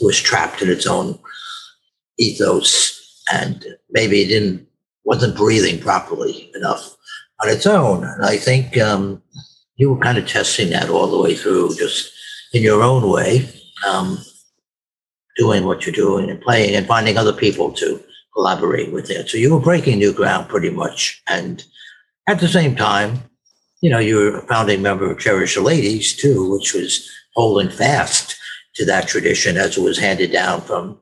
was 0.00 0.20
trapped 0.20 0.62
in 0.62 0.70
its 0.70 0.86
own 0.86 1.18
ethos 2.18 3.22
and 3.32 3.64
maybe 3.90 4.22
it 4.22 4.28
didn't, 4.28 4.66
wasn't 5.04 5.36
breathing 5.36 5.80
properly 5.80 6.50
enough 6.54 6.96
on 7.42 7.48
its 7.48 7.66
own. 7.66 8.04
And 8.04 8.24
I 8.24 8.36
think 8.36 8.76
um, 8.78 9.22
you 9.76 9.92
were 9.92 10.00
kind 10.00 10.18
of 10.18 10.28
testing 10.28 10.70
that 10.70 10.90
all 10.90 11.06
the 11.06 11.22
way 11.22 11.34
through, 11.34 11.76
just 11.76 12.12
in 12.52 12.62
your 12.62 12.82
own 12.82 13.10
way. 13.10 13.48
Um, 13.86 14.18
doing 15.38 15.64
what 15.64 15.86
you're 15.86 15.94
doing 15.94 16.28
and 16.28 16.40
playing 16.40 16.74
and 16.74 16.86
finding 16.86 17.16
other 17.16 17.32
people 17.32 17.72
to 17.72 18.02
collaborate 18.34 18.92
with 18.92 19.08
it. 19.08 19.30
So 19.30 19.38
you 19.38 19.54
were 19.54 19.60
breaking 19.60 19.98
new 19.98 20.12
ground 20.12 20.48
pretty 20.48 20.70
much. 20.70 21.22
And 21.28 21.64
at 22.28 22.40
the 22.40 22.48
same 22.48 22.76
time, 22.76 23.20
you 23.80 23.88
know, 23.88 24.00
you 24.00 24.16
were 24.16 24.38
a 24.38 24.46
founding 24.48 24.82
member 24.82 25.10
of 25.10 25.20
Cherish 25.20 25.54
the 25.54 25.60
Ladies 25.60 26.14
too, 26.14 26.52
which 26.52 26.74
was 26.74 27.08
holding 27.34 27.70
fast 27.70 28.36
to 28.78 28.84
that 28.86 29.08
tradition 29.08 29.56
as 29.56 29.76
it 29.76 29.82
was 29.82 29.98
handed 29.98 30.32
down 30.32 30.60
from 30.62 30.98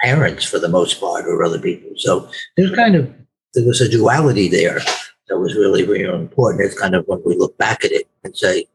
parents 0.00 0.44
for 0.44 0.58
the 0.58 0.68
most 0.68 0.98
part 1.00 1.26
or 1.26 1.42
other 1.44 1.60
people. 1.60 1.90
So 1.96 2.28
there's 2.56 2.74
kind 2.74 2.96
of 2.96 3.12
there 3.54 3.64
was 3.64 3.80
a 3.80 3.88
duality 3.88 4.48
there 4.48 4.80
that 5.28 5.38
was 5.38 5.54
really, 5.54 5.84
really 5.84 6.04
important. 6.04 6.64
It's 6.64 6.78
kind 6.78 6.94
of 6.94 7.06
when 7.06 7.22
we 7.24 7.36
look 7.36 7.56
back 7.58 7.84
at 7.84 7.92
it 7.92 8.08
and 8.24 8.36
say 8.36 8.60
it 8.60 8.68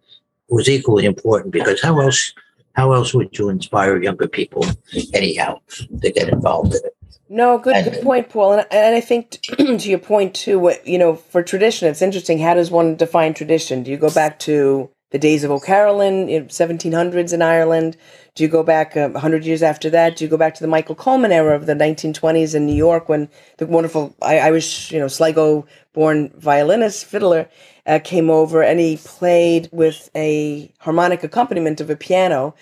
was 0.49 0.69
equally 0.69 1.05
important 1.05 1.51
because 1.51 1.81
how 1.81 1.99
else 1.99 2.33
how 2.73 2.91
else 2.91 3.13
would 3.13 3.37
you 3.37 3.49
inspire 3.49 4.01
younger 4.01 4.27
people 4.27 4.65
anyhow 5.13 5.59
to 6.01 6.11
get 6.11 6.29
involved 6.29 6.73
in 6.73 6.81
it? 6.83 6.95
No, 7.29 7.57
good, 7.57 7.75
and, 7.75 7.91
good 7.91 8.03
point, 8.03 8.29
Paul. 8.29 8.53
And, 8.53 8.67
and 8.71 8.95
I 8.95 9.01
think 9.01 9.31
to 9.57 9.89
your 9.89 9.99
point 9.99 10.35
too, 10.35 10.59
what 10.59 10.85
you 10.85 10.97
know, 10.97 11.15
for 11.15 11.41
tradition, 11.41 11.87
it's 11.87 12.01
interesting. 12.01 12.39
How 12.39 12.53
does 12.53 12.69
one 12.69 12.95
define 12.95 13.33
tradition? 13.33 13.83
Do 13.83 13.91
you 13.91 13.97
go 13.97 14.09
back 14.09 14.39
to 14.39 14.89
the 15.13 15.19
days 15.19 15.43
of 15.43 15.51
O'Carolan, 15.51 16.27
in 16.27 16.47
1700s 16.47 17.33
in 17.33 17.41
Ireland? 17.43 17.95
Do 18.33 18.43
you 18.43 18.49
go 18.49 18.63
back 18.63 18.97
uh, 18.97 19.09
100 19.09 19.45
years 19.45 19.61
after 19.61 19.87
that? 19.91 20.17
Do 20.17 20.25
you 20.25 20.29
go 20.29 20.37
back 20.37 20.55
to 20.55 20.63
the 20.63 20.67
Michael 20.67 20.95
Coleman 20.95 21.31
era 21.31 21.55
of 21.55 21.67
the 21.67 21.75
1920s 21.75 22.55
in 22.55 22.65
New 22.65 22.75
York 22.75 23.07
when 23.07 23.29
the 23.57 23.67
wonderful 23.67 24.15
Irish, 24.23 24.91
you 24.91 24.97
know, 24.97 25.07
Sligo 25.07 25.67
born 25.93 26.31
violinist, 26.35 27.05
fiddler, 27.05 27.47
uh, 27.85 27.99
came 28.03 28.31
over 28.31 28.63
and 28.63 28.79
he 28.79 28.97
played 28.97 29.69
with 29.71 30.09
a 30.15 30.73
harmonic 30.79 31.23
accompaniment 31.23 31.79
of 31.79 31.91
a 31.91 31.95
piano. 31.95 32.55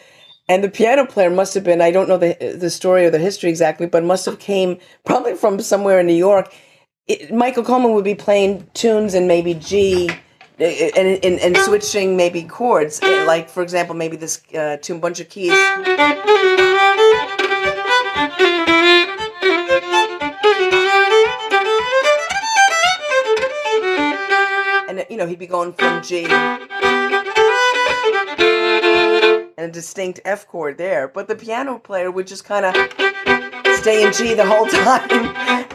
And 0.50 0.62
the 0.62 0.70
piano 0.70 1.06
player 1.06 1.30
must 1.30 1.54
have 1.54 1.64
been, 1.64 1.82
I 1.82 1.92
don't 1.92 2.10
know 2.10 2.18
the, 2.18 2.58
the 2.60 2.70
story 2.70 3.06
or 3.06 3.10
the 3.10 3.18
history 3.18 3.50
exactly, 3.50 3.88
but 3.88 4.04
must 4.04 4.26
have 4.26 4.40
came 4.40 4.78
probably 5.06 5.36
from 5.36 5.62
somewhere 5.62 6.02
in 6.02 6.08
New 6.08 6.14
York. 6.14 6.54
It, 7.08 7.34
Michael 7.34 7.64
Coleman 7.64 7.94
would 7.94 8.04
be 8.04 8.16
playing 8.16 8.70
tunes 8.74 9.14
in 9.14 9.26
maybe 9.26 9.54
G 9.54 10.10
and, 10.60 11.24
and, 11.24 11.40
and 11.40 11.58
switching 11.58 12.16
maybe 12.18 12.44
chords. 12.44 13.02
Uh, 13.02 13.24
like, 13.26 13.50
for 13.50 13.64
example, 13.64 13.96
maybe 13.96 14.18
this 14.18 14.42
uh, 14.54 14.78
tune, 14.82 15.00
Bunch 15.00 15.20
of 15.20 15.30
Keys. 15.30 15.54
and 24.92 25.06
you 25.10 25.18
know 25.18 25.26
he'd 25.26 25.40
be 25.40 25.48
going 25.48 25.74
from 25.74 26.04
G 26.04 26.26
and 29.58 29.70
a 29.70 29.72
distinct 29.72 30.20
F 30.26 30.48
chord 30.48 30.78
there, 30.78 31.08
but 31.08 31.28
the 31.28 31.36
piano 31.36 31.80
player 31.80 32.12
would 32.12 32.28
just 32.28 32.46
kind 32.46 32.66
of 32.66 32.76
stay 33.78 34.06
in 34.06 34.12
G 34.14 34.34
the 34.34 34.46
whole 34.46 34.66
time, 34.68 35.10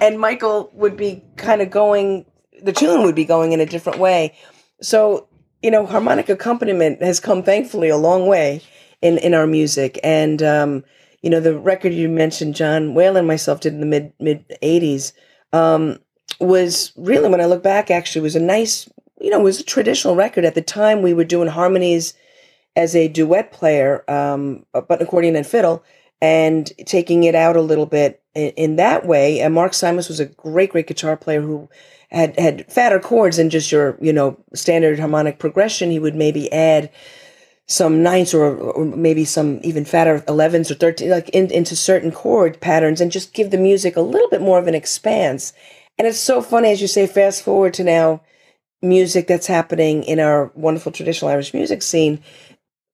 and 0.03 0.19
Michael 0.21 0.71
would 0.75 0.97
be 0.97 1.23
kind 1.37 1.63
of 1.63 1.71
going. 1.71 2.27
The 2.63 2.73
tune 2.73 3.03
would 3.05 3.15
be 3.15 3.25
going 3.25 3.53
in 3.53 3.61
a 3.61 3.67
different 3.67 3.99
way. 3.99 4.35
So 4.81 5.29
you 5.63 5.71
know, 5.71 5.87
harmonic 5.87 6.29
accompaniment 6.29 7.03
has 7.03 7.19
come 7.19 7.43
thankfully 7.43 7.89
a 7.89 7.97
long 7.97 8.27
way 8.27 8.63
in 9.03 9.19
in 9.19 9.35
our 9.35 9.47
music, 9.47 9.99
and 10.03 10.43
um, 10.43 10.85
you 11.23 11.31
know 11.31 11.41
the 11.41 11.59
record 11.59 11.93
you 11.93 12.09
mentioned, 12.09 12.55
John 12.55 12.95
Whelan 12.95 13.19
and 13.19 13.27
myself 13.27 13.61
did 13.61 13.75
in 13.75 13.81
the 13.81 13.87
mid 13.87 14.13
mid 14.21 14.45
'80s. 14.63 15.13
Um, 15.53 16.01
was 16.39 16.93
really 16.97 17.31
when 17.31 17.41
I 17.41 17.47
look 17.47 17.63
back 17.63 17.91
actually 17.91 18.21
was 18.21 18.37
a 18.37 18.41
nice 18.41 18.91
you 19.21 19.31
know, 19.31 19.41
was 19.41 19.61
a 19.61 19.65
traditional 19.65 20.17
record. 20.17 20.45
At 20.45 20.55
the 20.55 20.63
time, 20.63 21.03
we 21.03 21.15
were 21.15 21.25
doing 21.25 21.49
harmonies 21.49 22.15
as 22.75 22.95
a 22.95 23.09
duet 23.09 23.53
player, 23.53 24.05
um, 24.09 24.67
but 24.73 25.01
accordion 25.01 25.37
and 25.37 25.47
fiddle, 25.47 25.83
and 26.21 26.73
taking 26.87 27.25
it 27.25 27.35
out 27.35 27.57
a 27.57 27.61
little 27.61 27.87
bit 27.87 28.23
in, 28.35 28.51
in 28.51 28.77
that 28.77 29.07
way. 29.07 29.41
And 29.41 29.55
Mark 29.55 29.73
Simos 29.73 30.09
was 30.09 30.21
a 30.21 30.27
great, 30.27 30.71
great 30.71 30.87
guitar 30.87 31.17
player 31.17 31.43
who 31.43 31.69
had 32.11 32.39
had 32.39 32.71
fatter 32.71 33.01
chords 33.01 33.37
than 33.37 33.51
just 33.51 33.73
your 33.73 33.99
you 34.01 34.13
know 34.13 34.39
standard 34.55 34.99
harmonic 34.99 35.39
progression. 35.39 35.91
He 35.91 35.99
would 35.99 36.15
maybe 36.15 36.51
add 36.53 36.91
some 37.67 38.03
ninths 38.03 38.33
or, 38.33 38.57
or 38.57 38.85
maybe 38.85 39.25
some 39.25 39.61
even 39.63 39.85
fatter 39.85 40.21
11s 40.21 40.71
or 40.71 40.75
13 40.75 41.11
like 41.11 41.29
in, 41.31 41.51
into 41.51 41.75
certain 41.75 42.13
chord 42.13 42.61
patterns 42.61 43.01
and 43.01 43.11
just 43.11 43.35
give 43.35 43.51
the 43.51 43.59
music 43.59 43.97
a 43.97 44.01
little 44.01 44.29
bit 44.29 44.41
more 44.41 44.59
of 44.59 44.69
an 44.69 44.75
expanse 44.75 45.53
and 45.99 46.07
it's 46.07 46.19
so 46.19 46.41
funny 46.41 46.71
as 46.71 46.81
you 46.81 46.87
say 46.87 47.07
fast 47.07 47.43
forward 47.43 47.75
to 47.75 47.83
now 47.83 48.23
music 48.83 49.27
that's 49.27 49.49
happening 49.49 50.05
in 50.05 50.21
our 50.21 50.53
wonderful 50.55 50.93
traditional 50.93 51.29
irish 51.29 51.53
music 51.53 51.83
scene 51.83 52.23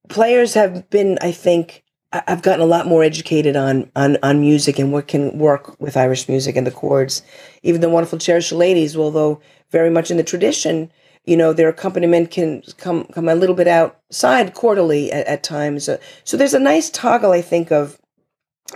players 0.09 0.55
have 0.55 0.89
been 0.89 1.19
i 1.21 1.31
think 1.31 1.82
i've 2.13 2.43
gotten 2.43 2.61
a 2.61 2.67
lot 2.67 2.87
more 2.87 3.03
educated 3.03 3.57
on 3.57 3.91
on 3.97 4.17
on 4.23 4.41
music 4.41 4.79
and 4.79 4.93
what 4.93 5.09
can 5.09 5.39
work 5.39 5.79
with 5.81 5.97
irish 5.97 6.29
music 6.29 6.57
and 6.57 6.67
the 6.67 6.71
chords 6.71 7.23
even 7.63 7.81
the 7.81 7.89
wonderful 7.89 8.19
cherish 8.19 8.51
the 8.51 8.57
ladies 8.57 8.97
although 8.97 9.41
very 9.71 9.91
much 9.91 10.11
in 10.11 10.17
the 10.17 10.25
tradition 10.25 10.91
you 11.25 11.37
know 11.37 11.53
their 11.53 11.69
accompaniment 11.69 12.31
can 12.31 12.63
come 12.79 13.05
come 13.07 13.29
a 13.29 13.35
little 13.35 13.55
bit 13.55 13.69
outside 13.69 14.55
quarterly 14.55 15.13
at, 15.13 15.27
at 15.27 15.43
times. 15.43 15.89
So 16.25 16.37
there's 16.37 16.55
a 16.55 16.59
nice 16.59 16.91
toggle 16.91 17.33
i 17.33 17.41
think 17.41 17.71
of 17.71 17.99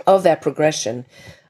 of 0.05 0.23
that 0.23 0.41
progression. 0.41 1.05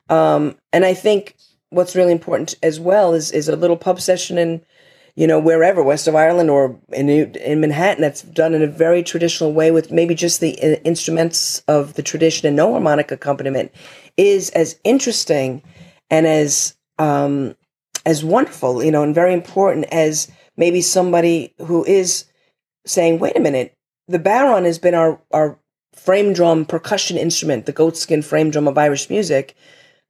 Um, 0.10 0.56
and 0.72 0.86
i 0.86 0.94
think 0.94 1.36
what's 1.70 1.96
really 1.96 2.14
important 2.14 2.56
as 2.64 2.80
well 2.80 3.14
is 3.14 3.32
is 3.32 3.50
a 3.50 3.56
little 3.56 3.78
pub 3.78 4.00
session 4.00 4.38
in 4.38 4.62
you 5.18 5.28
know 5.28 5.40
wherever 5.40 5.84
west 5.84 6.08
of 6.08 6.16
ireland 6.16 6.50
or 6.50 6.80
in 6.94 7.10
in 7.10 7.60
manhattan 7.60 8.02
that's 8.02 8.22
done 8.22 8.54
in 8.54 8.62
a 8.62 8.68
very 8.68 9.04
traditional 9.04 9.52
way 9.52 9.70
with 9.72 9.92
maybe 9.92 10.16
just 10.16 10.40
the 10.40 10.58
uh, 10.64 10.80
instruments 10.86 11.62
of 11.68 11.96
the 11.96 12.04
tradition 12.04 12.48
and 12.48 12.56
no 12.56 12.72
harmonic 12.72 13.12
accompaniment 13.12 13.70
is 14.16 14.50
as 14.52 14.80
interesting 14.86 15.62
and 16.10 16.26
as 16.26 16.78
um 16.98 17.54
as 18.06 18.24
wonderful 18.24 18.82
you 18.82 18.92
know 18.92 19.04
and 19.04 19.14
very 19.14 19.34
important 19.34 19.86
as 19.92 20.32
maybe 20.58 20.82
somebody 20.82 21.54
who 21.60 21.86
is 21.86 22.26
saying, 22.86 23.20
wait 23.20 23.38
a 23.38 23.40
minute, 23.40 23.74
the 24.08 24.20
bodhrán 24.20 24.66
has 24.66 24.80
been 24.80 24.96
our, 24.96 25.22
our 25.32 25.58
frame 25.94 26.34
drum 26.34 26.66
percussion 26.66 27.18
instrument, 27.18 27.66
the 27.66 27.74
goatskin 27.74 28.24
frame 28.24 28.50
drum 28.50 28.68
of 28.68 28.78
Irish 28.78 29.10
music. 29.10 29.56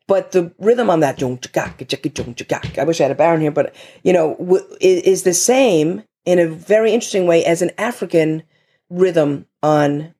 But 0.08 0.32
the 0.32 0.54
rhythm 0.58 0.90
on 0.90 1.02
that, 1.02 1.22
I 1.22 2.84
wish 2.84 3.02
I 3.02 3.04
had 3.04 3.12
a 3.12 3.16
bodhrán 3.16 3.42
here, 3.42 3.52
but 3.52 3.76
you 4.04 4.14
know, 4.14 4.38
is 4.80 5.24
the 5.24 5.34
same 5.34 6.04
in 6.26 6.40
a 6.40 6.48
very 6.48 6.94
interesting 6.94 7.28
way 7.28 7.44
as 7.44 7.62
an 7.62 7.72
African 7.78 8.44
rhythm 8.90 9.46
on 9.62 10.14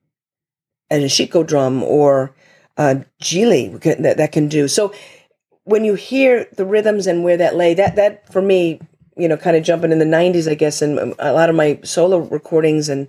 an 0.90 1.00
ashiko 1.02 1.46
drum 1.46 1.82
or 1.82 2.34
a 2.76 3.04
jili 3.22 3.80
that, 3.80 4.16
that 4.18 4.32
can 4.32 4.48
do. 4.48 4.68
So 4.68 4.92
when 5.64 5.84
you 5.84 5.94
hear 5.94 6.46
the 6.52 6.64
rhythms 6.64 7.06
and 7.06 7.24
where 7.24 7.36
that 7.36 7.56
lay, 7.56 7.74
that 7.74 7.96
that 7.96 8.30
for 8.32 8.42
me 8.42 8.80
you 9.18 9.28
know, 9.28 9.36
kind 9.36 9.56
of 9.56 9.64
jumping 9.64 9.92
in 9.92 9.98
the 9.98 10.04
90s, 10.04 10.48
I 10.48 10.54
guess, 10.54 10.80
and 10.80 11.14
a 11.18 11.32
lot 11.32 11.50
of 11.50 11.56
my 11.56 11.80
solo 11.82 12.18
recordings 12.18 12.88
and 12.88 13.08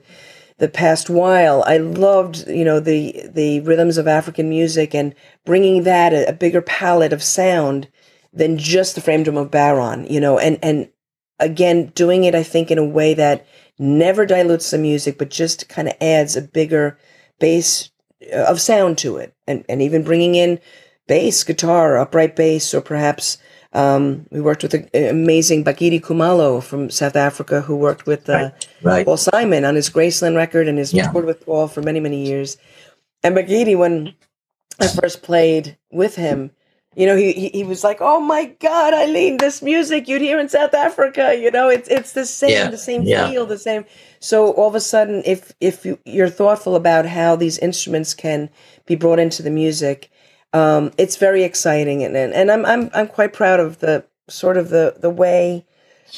the 0.59 0.67
past 0.67 1.09
while, 1.09 1.63
I 1.65 1.77
loved, 1.77 2.47
you 2.47 2.65
know, 2.65 2.79
the 2.79 3.27
the 3.33 3.61
rhythms 3.61 3.97
of 3.97 4.07
African 4.07 4.49
music 4.49 4.93
and 4.93 5.15
bringing 5.45 5.83
that 5.83 6.13
a, 6.13 6.29
a 6.29 6.33
bigger 6.33 6.61
palette 6.61 7.13
of 7.13 7.23
sound 7.23 7.87
than 8.33 8.57
just 8.57 8.95
the 8.95 9.01
frame 9.01 9.23
drum 9.23 9.37
of 9.37 9.49
Bodhrán, 9.49 10.09
you 10.09 10.19
know, 10.19 10.37
and 10.37 10.59
and 10.61 10.89
again 11.39 11.87
doing 11.95 12.25
it, 12.25 12.35
I 12.35 12.43
think, 12.43 12.69
in 12.69 12.77
a 12.77 12.85
way 12.85 13.13
that 13.13 13.47
never 13.79 14.25
dilutes 14.25 14.69
the 14.69 14.77
music, 14.77 15.17
but 15.17 15.29
just 15.29 15.69
kind 15.69 15.87
of 15.87 15.95
adds 16.01 16.35
a 16.35 16.41
bigger 16.41 16.97
base 17.39 17.89
uh, 18.33 18.43
of 18.43 18.59
sound 18.59 18.97
to 18.99 19.15
it, 19.17 19.33
and 19.47 19.63
and 19.69 19.81
even 19.81 20.03
bringing 20.03 20.35
in 20.35 20.59
bass, 21.07 21.43
guitar, 21.45 21.97
upright 21.97 22.35
bass, 22.35 22.73
or 22.73 22.81
perhaps 22.81 23.37
um, 23.73 24.25
we 24.31 24.41
worked 24.41 24.63
with 24.63 24.73
an 24.73 24.89
amazing 24.93 25.63
Bakithi 25.63 26.01
Kumalo 26.01 26.61
from 26.61 26.89
South 26.89 27.15
Africa 27.15 27.61
who 27.61 27.75
worked 27.75 28.05
with 28.05 28.27
uh, 28.29 28.33
right. 28.33 28.67
Right. 28.81 29.05
Paul 29.05 29.17
Simon 29.17 29.63
on 29.63 29.75
his 29.75 29.89
Graceland 29.89 30.35
record 30.35 30.67
and 30.67 30.77
has 30.77 30.93
yeah. 30.93 31.11
toured 31.11 31.25
with 31.25 31.45
Paul 31.45 31.67
for 31.67 31.81
many, 31.81 31.99
many 31.99 32.25
years. 32.25 32.57
And 33.23 33.35
Bakithi, 33.35 33.77
when 33.77 34.15
I 34.79 34.87
first 34.87 35.21
played 35.21 35.77
with 35.91 36.15
him, 36.15 36.51
you 36.95 37.05
know, 37.05 37.15
he, 37.15 37.33
he, 37.33 37.49
he 37.49 37.63
was 37.63 37.83
like, 37.83 37.99
"Oh 38.01 38.19
my 38.19 38.45
God, 38.59 38.93
Eileen, 38.93 39.37
this 39.37 39.61
music 39.61 40.07
you'd 40.07 40.21
hear 40.21 40.39
in 40.39 40.49
South 40.49 40.73
Africa, 40.73 41.35
you 41.39 41.51
know, 41.51 41.69
it's 41.69 41.87
it's 41.87 42.13
the 42.13 42.25
same, 42.25 42.49
yeah. 42.49 42.69
the 42.69 42.77
same 42.77 43.03
yeah. 43.03 43.29
feel, 43.29 43.45
the 43.45 43.59
same." 43.59 43.85
So 44.19 44.51
all 44.53 44.67
of 44.67 44.75
a 44.75 44.81
sudden, 44.81 45.21
if 45.25 45.53
if 45.61 45.85
you, 45.85 45.99
you're 46.05 46.29
thoughtful 46.29 46.75
about 46.75 47.05
how 47.05 47.35
these 47.35 47.59
instruments 47.59 48.15
can 48.15 48.49
be 48.87 48.95
brought 48.95 49.19
into 49.19 49.43
the 49.43 49.51
music, 49.51 50.09
um, 50.53 50.91
it's 50.97 51.17
very 51.17 51.43
exciting, 51.43 52.03
and, 52.03 52.15
and 52.15 52.33
and 52.33 52.51
I'm 52.51 52.65
I'm 52.65 52.89
I'm 52.93 53.07
quite 53.07 53.33
proud 53.33 53.59
of 53.59 53.79
the 53.79 54.05
sort 54.27 54.57
of 54.57 54.69
the 54.69 54.95
the 54.99 55.09
way, 55.09 55.65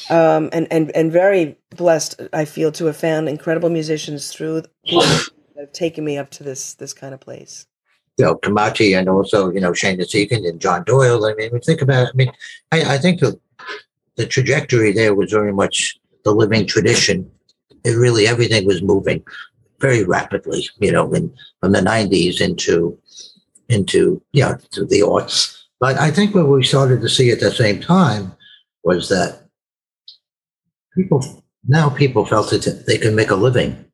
um, 0.08 0.48
and 0.52 0.66
and 0.70 0.90
and 0.96 1.12
very 1.12 1.56
blessed 1.76 2.20
I 2.32 2.44
feel 2.44 2.72
to 2.72 2.86
have 2.86 2.96
found 2.96 3.28
incredible 3.28 3.68
musicians 3.68 4.32
through 4.32 4.62
that 4.84 5.30
have 5.58 5.72
taken 5.72 6.04
me 6.04 6.16
up 6.16 6.30
to 6.30 6.44
this 6.44 6.74
this 6.74 6.94
kind 6.94 7.12
of 7.12 7.20
place. 7.20 7.66
You 8.18 8.26
know, 8.26 8.36
Kamachi 8.36 8.98
and 8.98 9.08
also 9.08 9.50
you 9.50 9.60
know 9.60 9.74
Shane 9.74 10.00
Egan 10.00 10.46
and 10.46 10.60
John 10.60 10.84
Doyle. 10.84 11.24
I 11.26 11.34
mean, 11.34 11.50
we 11.52 11.60
think 11.60 11.82
about. 11.82 12.08
I 12.08 12.12
mean, 12.14 12.32
I, 12.70 12.94
I 12.94 12.98
think 12.98 13.20
the 13.20 13.38
the 14.16 14.26
trajectory 14.26 14.92
there 14.92 15.14
was 15.14 15.30
very 15.30 15.52
much 15.52 15.98
the 16.24 16.32
living 16.32 16.66
tradition. 16.66 17.30
It 17.84 17.96
really 17.96 18.26
everything 18.26 18.66
was 18.66 18.82
moving 18.82 19.22
very 19.78 20.04
rapidly. 20.04 20.66
You 20.78 20.92
know, 20.92 21.12
in 21.12 21.34
from 21.60 21.72
the 21.72 21.80
'90s 21.80 22.40
into 22.40 22.98
into 23.72 24.22
know 24.34 24.56
to 24.72 24.84
the 24.84 25.02
arts. 25.02 25.66
But 25.80 25.98
I 25.98 26.10
think 26.10 26.34
what 26.34 26.48
we 26.48 26.62
started 26.62 27.00
to 27.00 27.08
see 27.08 27.30
at 27.30 27.40
the 27.40 27.50
same 27.50 27.80
time 27.80 28.32
was 28.84 29.08
that 29.08 29.48
people 30.94 31.42
now 31.66 31.88
people 31.90 32.24
felt 32.24 32.50
that 32.50 32.84
they 32.86 32.98
can 32.98 33.14
make 33.14 33.30
a 33.30 33.36
living 33.36 33.84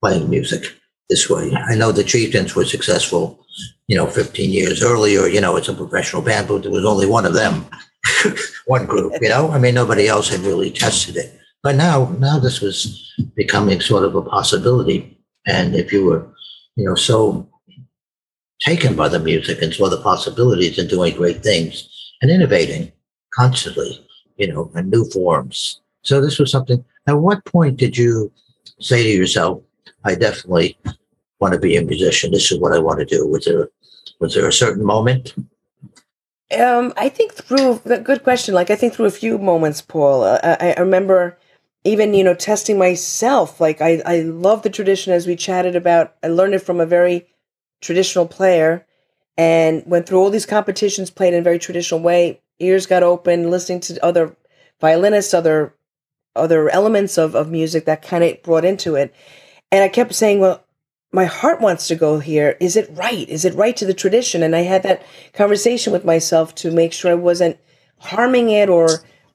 playing 0.00 0.30
music 0.30 0.64
this 1.08 1.28
way. 1.28 1.52
I 1.54 1.74
know 1.74 1.92
the 1.92 2.04
Chieftains 2.04 2.54
were 2.54 2.64
successful, 2.64 3.44
you 3.86 3.96
know, 3.96 4.06
15 4.06 4.50
years 4.50 4.82
earlier. 4.82 5.26
You 5.26 5.40
know, 5.40 5.56
it's 5.56 5.68
a 5.68 5.74
professional 5.74 6.22
band, 6.22 6.48
but 6.48 6.62
there 6.62 6.70
was 6.70 6.84
only 6.84 7.06
one 7.06 7.26
of 7.26 7.34
them, 7.34 7.66
one 8.66 8.86
group. 8.86 9.12
You 9.20 9.28
know, 9.28 9.50
I 9.50 9.58
mean, 9.58 9.74
nobody 9.74 10.06
else 10.06 10.28
had 10.28 10.40
really 10.40 10.70
tested 10.70 11.16
it. 11.16 11.38
But 11.62 11.76
now, 11.76 12.14
now 12.18 12.38
this 12.38 12.60
was 12.60 13.12
becoming 13.34 13.80
sort 13.80 14.04
of 14.04 14.14
a 14.14 14.22
possibility. 14.22 15.18
And 15.46 15.74
if 15.74 15.92
you 15.92 16.04
were, 16.04 16.26
you 16.76 16.84
know, 16.84 16.94
so 16.94 17.48
taken 18.60 18.96
by 18.96 19.08
the 19.08 19.18
music 19.18 19.62
and 19.62 19.72
saw 19.72 19.88
the 19.88 20.00
possibilities 20.02 20.78
and 20.78 20.88
doing 20.88 21.14
great 21.14 21.42
things 21.42 21.88
and 22.20 22.30
innovating 22.30 22.92
constantly, 23.34 24.06
you 24.36 24.52
know, 24.52 24.70
and 24.74 24.90
new 24.90 25.04
forms. 25.10 25.80
So 26.02 26.20
this 26.20 26.38
was 26.38 26.50
something. 26.50 26.84
At 27.06 27.18
what 27.18 27.44
point 27.44 27.76
did 27.76 27.96
you 27.96 28.32
say 28.80 29.02
to 29.02 29.08
yourself, 29.08 29.62
"I 30.04 30.14
definitely 30.14 30.76
want 31.40 31.54
to 31.54 31.60
be 31.60 31.76
a 31.76 31.82
musician. 31.82 32.32
This 32.32 32.50
is 32.50 32.58
what 32.58 32.72
I 32.72 32.78
want 32.78 32.98
to 33.00 33.04
do"? 33.04 33.26
Was 33.26 33.44
there 33.44 33.68
was 34.20 34.34
there 34.34 34.48
a 34.48 34.52
certain 34.52 34.84
moment? 34.84 35.34
Um, 36.58 36.94
I 36.96 37.08
think 37.08 37.34
through 37.34 37.80
good 37.84 38.24
question. 38.24 38.54
Like 38.54 38.70
I 38.70 38.76
think 38.76 38.94
through 38.94 39.06
a 39.06 39.10
few 39.10 39.38
moments, 39.38 39.82
Paul. 39.82 40.24
Uh, 40.24 40.40
I, 40.42 40.74
I 40.76 40.80
remember 40.80 41.36
even 41.84 42.14
you 42.14 42.24
know 42.24 42.34
testing 42.34 42.78
myself. 42.78 43.60
Like 43.60 43.80
I 43.80 44.02
I 44.06 44.20
love 44.20 44.62
the 44.62 44.70
tradition 44.70 45.12
as 45.12 45.26
we 45.26 45.36
chatted 45.36 45.76
about. 45.76 46.14
I 46.22 46.28
learned 46.28 46.54
it 46.54 46.60
from 46.60 46.80
a 46.80 46.86
very 46.86 47.26
traditional 47.80 48.26
player 48.26 48.86
and 49.36 49.82
went 49.86 50.06
through 50.06 50.18
all 50.18 50.30
these 50.30 50.46
competitions, 50.46 51.10
played 51.10 51.34
in 51.34 51.40
a 51.40 51.44
very 51.44 51.58
traditional 51.58 52.00
way. 52.00 52.40
Ears 52.58 52.86
got 52.86 53.02
open, 53.02 53.50
listening 53.50 53.80
to 53.80 54.04
other 54.04 54.36
violinists, 54.80 55.34
other 55.34 55.74
other 56.36 56.68
elements 56.70 57.18
of, 57.18 57.34
of 57.34 57.50
music 57.50 57.84
that 57.84 58.02
kind 58.02 58.22
of 58.22 58.42
brought 58.42 58.64
into 58.64 58.94
it. 58.94 59.12
And 59.72 59.82
I 59.82 59.88
kept 59.88 60.14
saying, 60.14 60.38
well, 60.38 60.64
my 61.12 61.24
heart 61.24 61.60
wants 61.60 61.88
to 61.88 61.96
go 61.96 62.18
here. 62.18 62.56
Is 62.60 62.76
it 62.76 62.90
right? 62.92 63.28
Is 63.28 63.44
it 63.44 63.54
right 63.54 63.76
to 63.76 63.86
the 63.86 63.94
tradition? 63.94 64.42
And 64.42 64.54
I 64.54 64.60
had 64.60 64.82
that 64.84 65.02
conversation 65.32 65.92
with 65.92 66.04
myself 66.04 66.54
to 66.56 66.70
make 66.70 66.92
sure 66.92 67.10
I 67.10 67.14
wasn't 67.14 67.58
harming 67.98 68.50
it 68.50 68.68
or, 68.68 68.88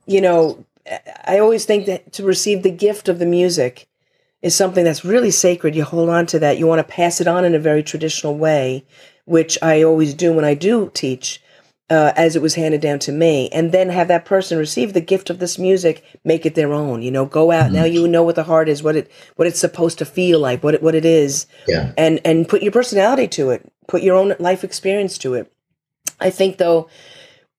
you 0.05 0.21
know, 0.21 0.65
I 1.25 1.39
always 1.39 1.65
think 1.65 1.85
that 1.85 2.13
to 2.13 2.23
receive 2.23 2.63
the 2.63 2.71
gift 2.71 3.09
of 3.09 3.19
the 3.19 3.25
music 3.25 3.87
is 4.43 4.53
something 4.53 4.83
that's 4.83 5.05
really 5.05 5.31
sacred. 5.31 5.73
You 5.73 5.85
hold 5.85 6.09
on 6.09 6.27
to 6.27 6.39
that. 6.39 6.59
You 6.59 6.67
want 6.67 6.79
to 6.79 6.93
pass 6.93 7.19
it 7.21 7.27
on 7.27 7.45
in 7.45 7.55
a 7.55 7.59
very 7.59 7.81
traditional 7.81 8.37
way, 8.37 8.85
which 9.25 9.57
I 9.61 9.81
always 9.81 10.13
do 10.13 10.33
when 10.33 10.43
I 10.43 10.53
do 10.53 10.91
teach, 10.93 11.41
uh, 11.89 12.11
as 12.17 12.35
it 12.35 12.41
was 12.41 12.55
handed 12.55 12.81
down 12.81 12.99
to 12.99 13.13
me, 13.13 13.49
and 13.49 13.71
then 13.71 13.89
have 13.89 14.09
that 14.09 14.25
person 14.25 14.57
receive 14.57 14.93
the 14.93 15.01
gift 15.01 15.29
of 15.29 15.39
this 15.39 15.57
music, 15.57 16.03
make 16.25 16.45
it 16.45 16.55
their 16.55 16.73
own. 16.73 17.01
You 17.01 17.09
know, 17.09 17.25
go 17.25 17.51
out 17.51 17.67
mm-hmm. 17.67 17.75
now. 17.75 17.83
You 17.85 18.05
know 18.07 18.23
what 18.23 18.35
the 18.35 18.43
heart 18.43 18.67
is, 18.67 18.83
what 18.83 18.97
it 18.97 19.09
what 19.37 19.47
it's 19.47 19.59
supposed 19.59 19.97
to 19.99 20.05
feel 20.05 20.39
like, 20.39 20.61
what 20.61 20.75
it 20.75 20.83
what 20.83 20.93
it 20.93 21.05
is, 21.05 21.47
yeah. 21.67 21.93
and 21.97 22.19
and 22.25 22.47
put 22.47 22.61
your 22.61 22.73
personality 22.73 23.29
to 23.29 23.49
it, 23.51 23.71
put 23.87 24.03
your 24.03 24.17
own 24.17 24.35
life 24.39 24.65
experience 24.65 25.17
to 25.19 25.35
it. 25.35 25.51
I 26.19 26.29
think 26.29 26.57
though, 26.57 26.89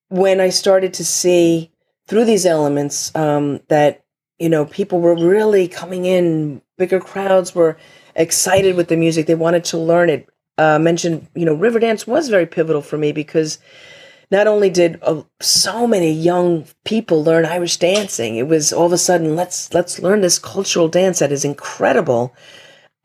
when 0.09 0.39
I 0.39 0.49
started 0.49 0.93
to 0.95 1.05
see 1.05 1.71
through 2.07 2.25
these 2.25 2.45
elements 2.45 3.15
um, 3.15 3.61
that 3.69 4.03
you 4.37 4.49
know 4.49 4.65
people 4.65 4.99
were 4.99 5.15
really 5.15 5.67
coming 5.67 6.05
in 6.05 6.61
bigger 6.77 6.99
crowds 6.99 7.55
were 7.55 7.77
excited 8.15 8.75
with 8.75 8.87
the 8.87 8.97
music. 8.97 9.27
They 9.27 9.35
wanted 9.35 9.63
to 9.65 9.77
learn 9.77 10.09
it. 10.09 10.29
Uh, 10.57 10.79
mentioned, 10.79 11.27
you 11.35 11.45
know, 11.45 11.55
Riverdance 11.55 12.07
was 12.07 12.29
very 12.29 12.45
pivotal 12.45 12.81
for 12.81 12.97
me 12.97 13.11
because 13.11 13.59
not 14.31 14.47
only 14.47 14.69
did 14.69 14.99
uh, 15.01 15.21
so 15.41 15.85
many 15.85 16.11
young 16.11 16.65
people 16.85 17.23
learn 17.23 17.45
Irish 17.45 17.77
dancing, 17.77 18.37
it 18.37 18.47
was 18.47 18.73
all 18.73 18.85
of 18.85 18.93
a 18.93 18.97
sudden 18.97 19.35
let's 19.35 19.73
let's 19.73 19.99
learn 19.99 20.21
this 20.21 20.39
cultural 20.39 20.87
dance 20.87 21.19
that 21.19 21.31
is 21.31 21.45
incredible. 21.45 22.33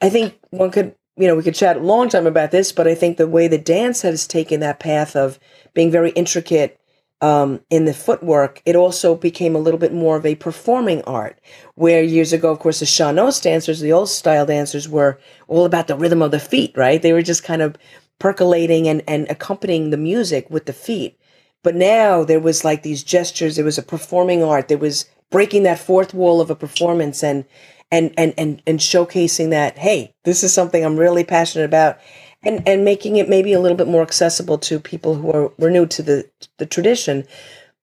I 0.01 0.09
think 0.09 0.39
one 0.51 0.71
could, 0.71 0.95
you 1.17 1.27
know, 1.27 1.35
we 1.35 1.43
could 1.43 1.55
chat 1.55 1.77
a 1.77 1.81
long 1.81 2.09
time 2.09 2.27
about 2.27 2.53
this, 2.53 2.73
but 2.73 2.87
I 2.87 2.95
think 2.95 3.17
the 3.17 3.29
way 3.29 3.49
the 3.49 3.59
dance 3.59 4.03
has 4.03 4.27
taken 4.27 4.61
that 4.61 4.81
path 4.81 5.15
of 5.15 5.39
being 5.75 5.91
very 5.91 6.11
intricate 6.11 6.80
um, 7.21 7.61
in 7.69 7.85
the 7.85 7.95
footwork, 7.95 8.63
it 8.65 8.77
also 8.77 9.15
became 9.15 9.55
a 9.55 9.59
little 9.59 9.79
bit 9.79 9.93
more 9.93 10.17
of 10.17 10.25
a 10.25 10.35
performing 10.37 11.03
art. 11.03 11.39
Where 11.75 12.03
years 12.03 12.33
ago, 12.33 12.51
of 12.51 12.59
course, 12.59 12.81
the 12.81 12.87
Sean-Nós 12.87 13.41
dancers, 13.41 13.81
the 13.81 13.93
old 13.93 14.09
style 14.09 14.47
dancers, 14.47 14.89
were 14.89 15.19
all 15.47 15.65
about 15.65 15.87
the 15.87 15.97
rhythm 15.97 16.23
of 16.23 16.31
the 16.31 16.41
feet, 16.41 16.73
right? 16.77 17.01
They 17.01 17.13
were 17.13 17.23
just 17.23 17.45
kind 17.45 17.63
of 17.63 17.77
percolating 18.19 18.89
and, 18.89 19.03
and 19.07 19.29
accompanying 19.29 19.91
the 19.91 19.97
music 19.97 20.49
with 20.51 20.67
the 20.67 20.73
feet. 20.73 21.19
But 21.63 21.75
now 21.75 22.25
there 22.25 22.41
was 22.41 22.65
like 22.65 22.83
these 22.83 23.03
gestures, 23.03 23.57
there 23.57 23.65
was 23.65 23.79
a 23.79 23.83
performing 23.83 24.43
art, 24.43 24.69
there 24.69 24.79
was 24.79 25.07
breaking 25.31 25.63
that 25.65 25.79
fourth 25.79 26.15
wall 26.15 26.41
of 26.41 26.51
a 26.51 26.57
performance 26.57 27.23
and 27.23 27.45
and 27.93 28.13
and 28.17 28.35
and 28.39 28.63
and 28.67 28.79
showcasing 28.79 29.51
that, 29.51 29.79
hey, 29.79 30.15
this 30.25 30.43
is 30.43 30.53
something 30.55 30.85
I'm 30.85 30.97
really 30.97 31.25
passionate 31.25 31.65
about 31.65 31.99
and 32.43 32.67
and 32.67 32.85
making 32.85 33.17
it 33.17 33.29
maybe 33.29 33.53
a 33.53 33.61
little 33.61 33.77
bit 33.77 33.89
more 33.89 34.03
accessible 34.03 34.59
to 34.59 34.81
people 34.81 35.15
who 35.17 35.31
are 35.31 35.53
were 35.59 35.71
new 35.71 35.87
to 35.87 36.03
the 36.03 36.31
the 36.59 36.67
tradition. 36.67 37.25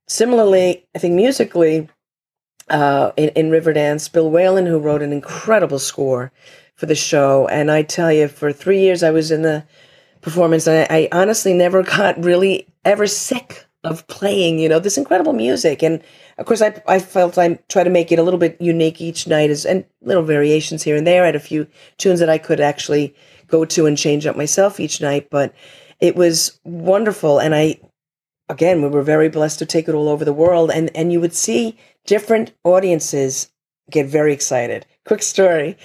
Similarly, 0.08 0.86
I 0.96 1.00
think 1.00 1.16
musically, 1.16 1.90
uh, 2.70 3.12
in, 3.18 3.30
in 3.30 3.50
Riverdance, 3.50 4.12
Bill 4.12 4.30
Whelan, 4.30 4.66
who 4.66 4.80
wrote 4.80 5.02
an 5.02 5.12
incredible 5.12 5.80
score 5.80 6.32
for 6.76 6.86
the 6.86 6.96
show, 6.96 7.48
and 7.48 7.70
I 7.70 7.84
tell 7.84 8.12
you, 8.12 8.28
for 8.28 8.54
three 8.54 8.80
years 8.80 9.04
I 9.04 9.12
was 9.12 9.32
in 9.32 9.42
the 9.42 9.66
performance. 10.22 10.68
And 10.68 10.88
I, 10.90 10.96
I 10.96 11.10
honestly 11.12 11.54
never 11.54 11.84
got 11.98 12.24
really 12.24 12.68
ever 12.86 13.08
sick 13.08 13.66
of 13.84 14.08
playing, 14.08 14.60
you 14.60 14.68
know, 14.68 14.80
this 14.80 14.98
incredible 14.98 15.34
music. 15.34 15.84
And 15.84 16.02
of 16.38 16.46
course, 16.46 16.62
I, 16.62 16.82
I 16.88 17.00
felt 17.00 17.38
I 17.38 17.56
try 17.70 17.84
to 17.84 17.90
make 17.90 18.12
it 18.12 18.20
a 18.20 18.24
little 18.24 18.40
bit 18.40 18.58
unique 18.60 19.02
each 19.02 19.28
night, 19.28 19.50
as 19.50 19.66
and 19.66 19.86
little 20.02 20.24
variations 20.24 20.84
here 20.84 20.96
and 20.96 21.08
there. 21.08 21.24
I 21.24 21.28
had 21.28 21.36
a 21.36 21.40
few 21.40 21.68
tunes 21.98 22.20
that 22.20 22.30
I 22.30 22.38
could 22.38 22.60
actually 22.60 23.16
go 23.48 23.66
to 23.66 23.86
and 23.86 23.98
change 23.98 24.26
up 24.26 24.36
myself 24.36 24.80
each 24.80 25.02
night, 25.02 25.30
but 25.30 25.54
it 26.00 26.16
was 26.16 26.60
wonderful. 26.64 27.40
And 27.40 27.56
I, 27.56 27.80
again, 28.50 28.82
we 28.82 28.90
were 28.90 29.04
very 29.04 29.30
blessed 29.30 29.60
to 29.60 29.66
take 29.66 29.88
it 29.88 29.96
all 29.96 30.10
over 30.10 30.26
the 30.26 30.34
world, 30.34 30.72
and 30.72 30.90
and 30.96 31.12
you 31.12 31.20
would 31.22 31.34
see 31.34 31.78
different 32.06 32.54
audiences 32.64 33.52
get 33.90 34.08
very 34.08 34.34
excited. 34.34 34.86
Quick 35.06 35.24
story 35.24 35.78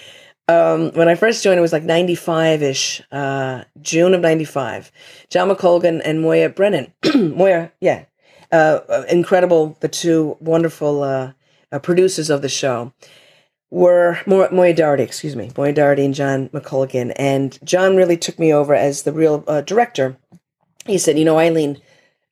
um, 0.48 0.90
when 0.92 1.08
I 1.08 1.14
first 1.14 1.42
joined, 1.42 1.58
it 1.58 1.62
was 1.62 1.72
like 1.72 1.84
95 1.84 2.62
ish, 2.62 3.02
uh, 3.12 3.64
June 3.80 4.14
of 4.14 4.20
95. 4.20 4.90
John 5.30 5.48
McColgan 5.48 6.00
and 6.04 6.20
Moya 6.20 6.48
Brennan. 6.48 6.92
Moya, 7.14 7.72
yeah. 7.80 8.04
Uh, 8.50 8.80
uh, 8.88 9.04
incredible, 9.08 9.76
the 9.80 9.88
two 9.88 10.36
wonderful 10.40 11.02
uh, 11.02 11.32
uh 11.70 11.78
producers 11.78 12.28
of 12.28 12.42
the 12.42 12.50
show 12.50 12.92
were 13.72 14.18
Mo- 14.26 14.50
Moya 14.52 14.74
Doherty, 14.74 15.02
excuse 15.02 15.34
me, 15.34 15.50
Moya 15.56 15.72
Doherty 15.72 16.04
and 16.04 16.14
John 16.14 16.50
McColgan. 16.50 17.12
And 17.16 17.58
John 17.64 17.96
really 17.96 18.18
took 18.18 18.38
me 18.38 18.52
over 18.52 18.74
as 18.74 19.02
the 19.02 19.12
real 19.12 19.42
uh, 19.48 19.62
director. 19.62 20.16
He 20.86 20.98
said, 20.98 21.18
You 21.18 21.24
know, 21.24 21.38
Eileen, 21.38 21.80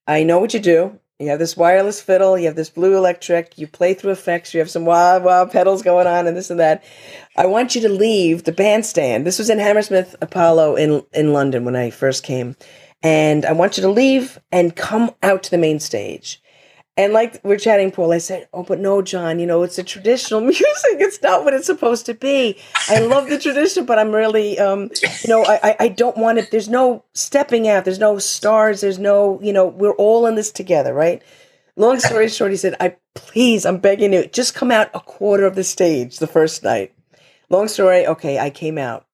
I 0.07 0.23
know 0.23 0.39
what 0.39 0.53
you 0.53 0.61
do. 0.61 1.01
You 1.19 1.29
have 1.29 1.39
this 1.39 1.57
wireless 1.57 2.01
fiddle, 2.01 2.39
you 2.39 2.47
have 2.47 2.57
this 2.57 2.71
blue 2.71 2.97
electric, 2.97 3.59
you 3.59 3.67
play 3.67 3.93
through 3.93 4.13
effects, 4.13 4.55
you 4.55 4.61
have 4.61 4.71
some 4.71 4.87
wild, 4.87 5.23
wild 5.23 5.51
pedals 5.51 5.83
going 5.83 6.07
on 6.07 6.27
and 6.27 6.35
this 6.35 6.51
and 6.51 6.61
that. 6.61 6.83
I 7.37 7.45
want 7.45 7.75
you 7.75 7.83
to 7.83 7.91
leave 7.91 8.45
the 8.45 8.53
bandstand. 8.53 9.27
This 9.27 9.39
was 9.39 9.51
in 9.51 9.59
Hammersmith 9.59 10.17
Apollo 10.23 10.77
in, 10.77 11.05
in 11.13 11.35
London 11.35 11.65
when 11.65 11.77
I 11.77 11.91
first 11.91 12.23
came. 12.23 12.57
And 13.03 13.45
I 13.45 13.53
want 13.53 13.77
you 13.77 13.83
to 13.83 13.91
leave 13.91 14.39
and 14.51 14.77
come 14.77 15.11
out 15.23 15.43
to 15.43 15.51
the 15.51 15.59
main 15.59 15.79
stage. 15.79 16.43
And 16.97 17.13
like 17.13 17.41
we're 17.45 17.57
chatting, 17.57 17.93
Paul, 17.93 18.13
I 18.13 18.19
said, 18.19 18.49
Oh, 18.53 18.63
but 18.63 18.79
no, 18.79 19.01
John, 19.01 19.39
you 19.39 19.47
know, 19.47 19.63
it's 19.63 19.79
a 19.79 19.83
traditional 19.83 20.41
music. 20.43 20.65
It's 20.99 21.23
not 21.23 21.45
what 21.45 21.55
it's 21.55 21.67
supposed 21.67 22.07
to 22.07 22.15
be. 22.15 22.59
I 22.89 23.01
love 23.01 23.29
the 23.29 23.39
tradition, 23.39 23.87
but 23.87 23.99
I'm 23.99 24.13
really, 24.13 24.59
um, 24.59 24.91
you 25.23 25.29
know, 25.29 25.45
I, 25.47 25.77
I 25.81 25.89
don't 25.89 26.17
want 26.17 26.39
it. 26.39 26.51
There's 26.51 26.69
no 26.69 27.05
stepping 27.15 27.69
out. 27.69 27.85
There's 27.85 27.99
no 27.99 28.19
stars. 28.19 28.81
There's 28.81 28.99
no, 28.99 29.41
you 29.43 29.53
know, 29.53 29.67
we're 29.67 29.95
all 29.95 30.27
in 30.27 30.35
this 30.35 30.51
together, 30.51 30.93
right? 30.93 31.23
Long 31.77 31.99
story 31.99 32.29
short, 32.29 32.51
he 32.51 32.57
said, 32.59 32.75
I 32.81 32.97
please, 33.15 33.65
I'm 33.65 33.79
begging 33.79 34.13
you, 34.13 34.27
just 34.27 34.55
come 34.55 34.71
out 34.71 34.91
a 34.93 35.01
quarter 35.01 35.47
of 35.47 35.55
the 35.55 35.65
stage 35.65 36.19
the 36.19 36.27
first 36.27 36.63
night. 36.63 36.93
Long 37.49 37.69
story. 37.69 38.07
Okay, 38.07 38.39
I 38.39 38.51
came 38.51 38.77
out, 38.77 39.07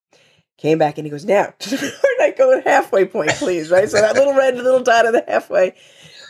came 0.58 0.78
back, 0.78 0.98
and 0.98 1.06
he 1.06 1.10
goes, 1.10 1.24
now, 1.24 1.54
I 2.20 2.34
go 2.36 2.60
halfway 2.62 3.04
point, 3.04 3.30
please, 3.32 3.70
right? 3.70 3.88
So 3.88 4.00
that 4.00 4.16
little 4.16 4.34
red 4.34 4.56
little 4.56 4.82
dot 4.82 5.06
of 5.06 5.12
the 5.12 5.24
halfway. 5.28 5.74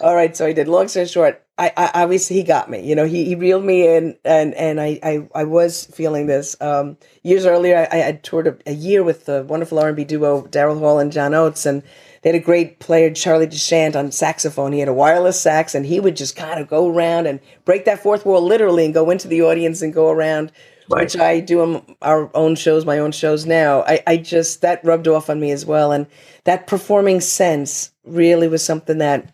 All 0.00 0.14
right, 0.14 0.36
so 0.36 0.46
I 0.46 0.52
did. 0.52 0.68
Long 0.68 0.88
story 0.88 1.06
short, 1.06 1.42
I, 1.58 1.72
I 1.76 2.02
obviously 2.02 2.36
he 2.36 2.42
got 2.42 2.70
me. 2.70 2.86
You 2.86 2.94
know, 2.94 3.06
he, 3.06 3.24
he 3.24 3.34
reeled 3.34 3.64
me 3.64 3.96
in, 3.96 4.16
and 4.24 4.52
and 4.54 4.78
I 4.78 4.98
I, 5.02 5.28
I 5.34 5.44
was 5.44 5.86
feeling 5.86 6.26
this. 6.26 6.54
Um, 6.60 6.98
years 7.22 7.46
earlier, 7.46 7.88
I, 7.90 7.96
I 7.96 8.00
had 8.02 8.22
toured 8.22 8.46
a, 8.46 8.56
a, 8.66 8.74
year 8.74 9.02
with 9.02 9.24
the 9.24 9.42
wonderful 9.44 9.78
R 9.78 9.88
and 9.88 9.96
B 9.96 10.04
duo 10.04 10.42
Daryl 10.42 10.78
Hall 10.78 10.98
and 10.98 11.10
John 11.10 11.32
Oates, 11.32 11.64
and 11.64 11.82
they 12.22 12.30
had 12.30 12.40
a 12.40 12.44
great 12.44 12.78
player, 12.78 13.10
Charlie 13.10 13.46
DeChant, 13.46 13.96
on 13.96 14.12
saxophone. 14.12 14.72
He 14.72 14.80
had 14.80 14.88
a 14.88 14.94
wireless 14.94 15.40
sax, 15.40 15.74
and 15.74 15.86
he 15.86 15.98
would 15.98 16.16
just 16.16 16.36
kind 16.36 16.60
of 16.60 16.68
go 16.68 16.88
around 16.88 17.26
and 17.26 17.40
break 17.64 17.86
that 17.86 18.02
fourth 18.02 18.26
wall 18.26 18.42
literally, 18.42 18.84
and 18.84 18.92
go 18.92 19.08
into 19.08 19.28
the 19.28 19.42
audience 19.42 19.80
and 19.80 19.94
go 19.94 20.10
around. 20.10 20.52
Right. 20.88 21.02
Which 21.02 21.16
I 21.16 21.40
do 21.40 21.62
on 21.62 21.96
our 22.00 22.30
own 22.36 22.54
shows, 22.54 22.84
my 22.84 22.98
own 22.98 23.10
shows 23.10 23.44
now. 23.44 23.82
I, 23.82 24.02
I 24.06 24.16
just 24.18 24.60
that 24.60 24.84
rubbed 24.84 25.08
off 25.08 25.30
on 25.30 25.40
me 25.40 25.50
as 25.52 25.64
well, 25.64 25.90
and 25.90 26.06
that 26.44 26.66
performing 26.66 27.20
sense 27.20 27.92
really 28.04 28.46
was 28.46 28.62
something 28.62 28.98
that 28.98 29.32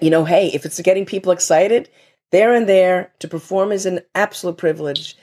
you 0.00 0.10
know, 0.10 0.24
hey, 0.24 0.50
if 0.52 0.64
it's 0.64 0.80
getting 0.80 1.06
people 1.06 1.32
excited, 1.32 1.88
there 2.30 2.54
and 2.54 2.68
there 2.68 3.12
to 3.18 3.28
perform 3.28 3.72
is 3.72 3.86
an 3.86 4.00
absolute 4.14 4.56
privilege. 4.56 5.16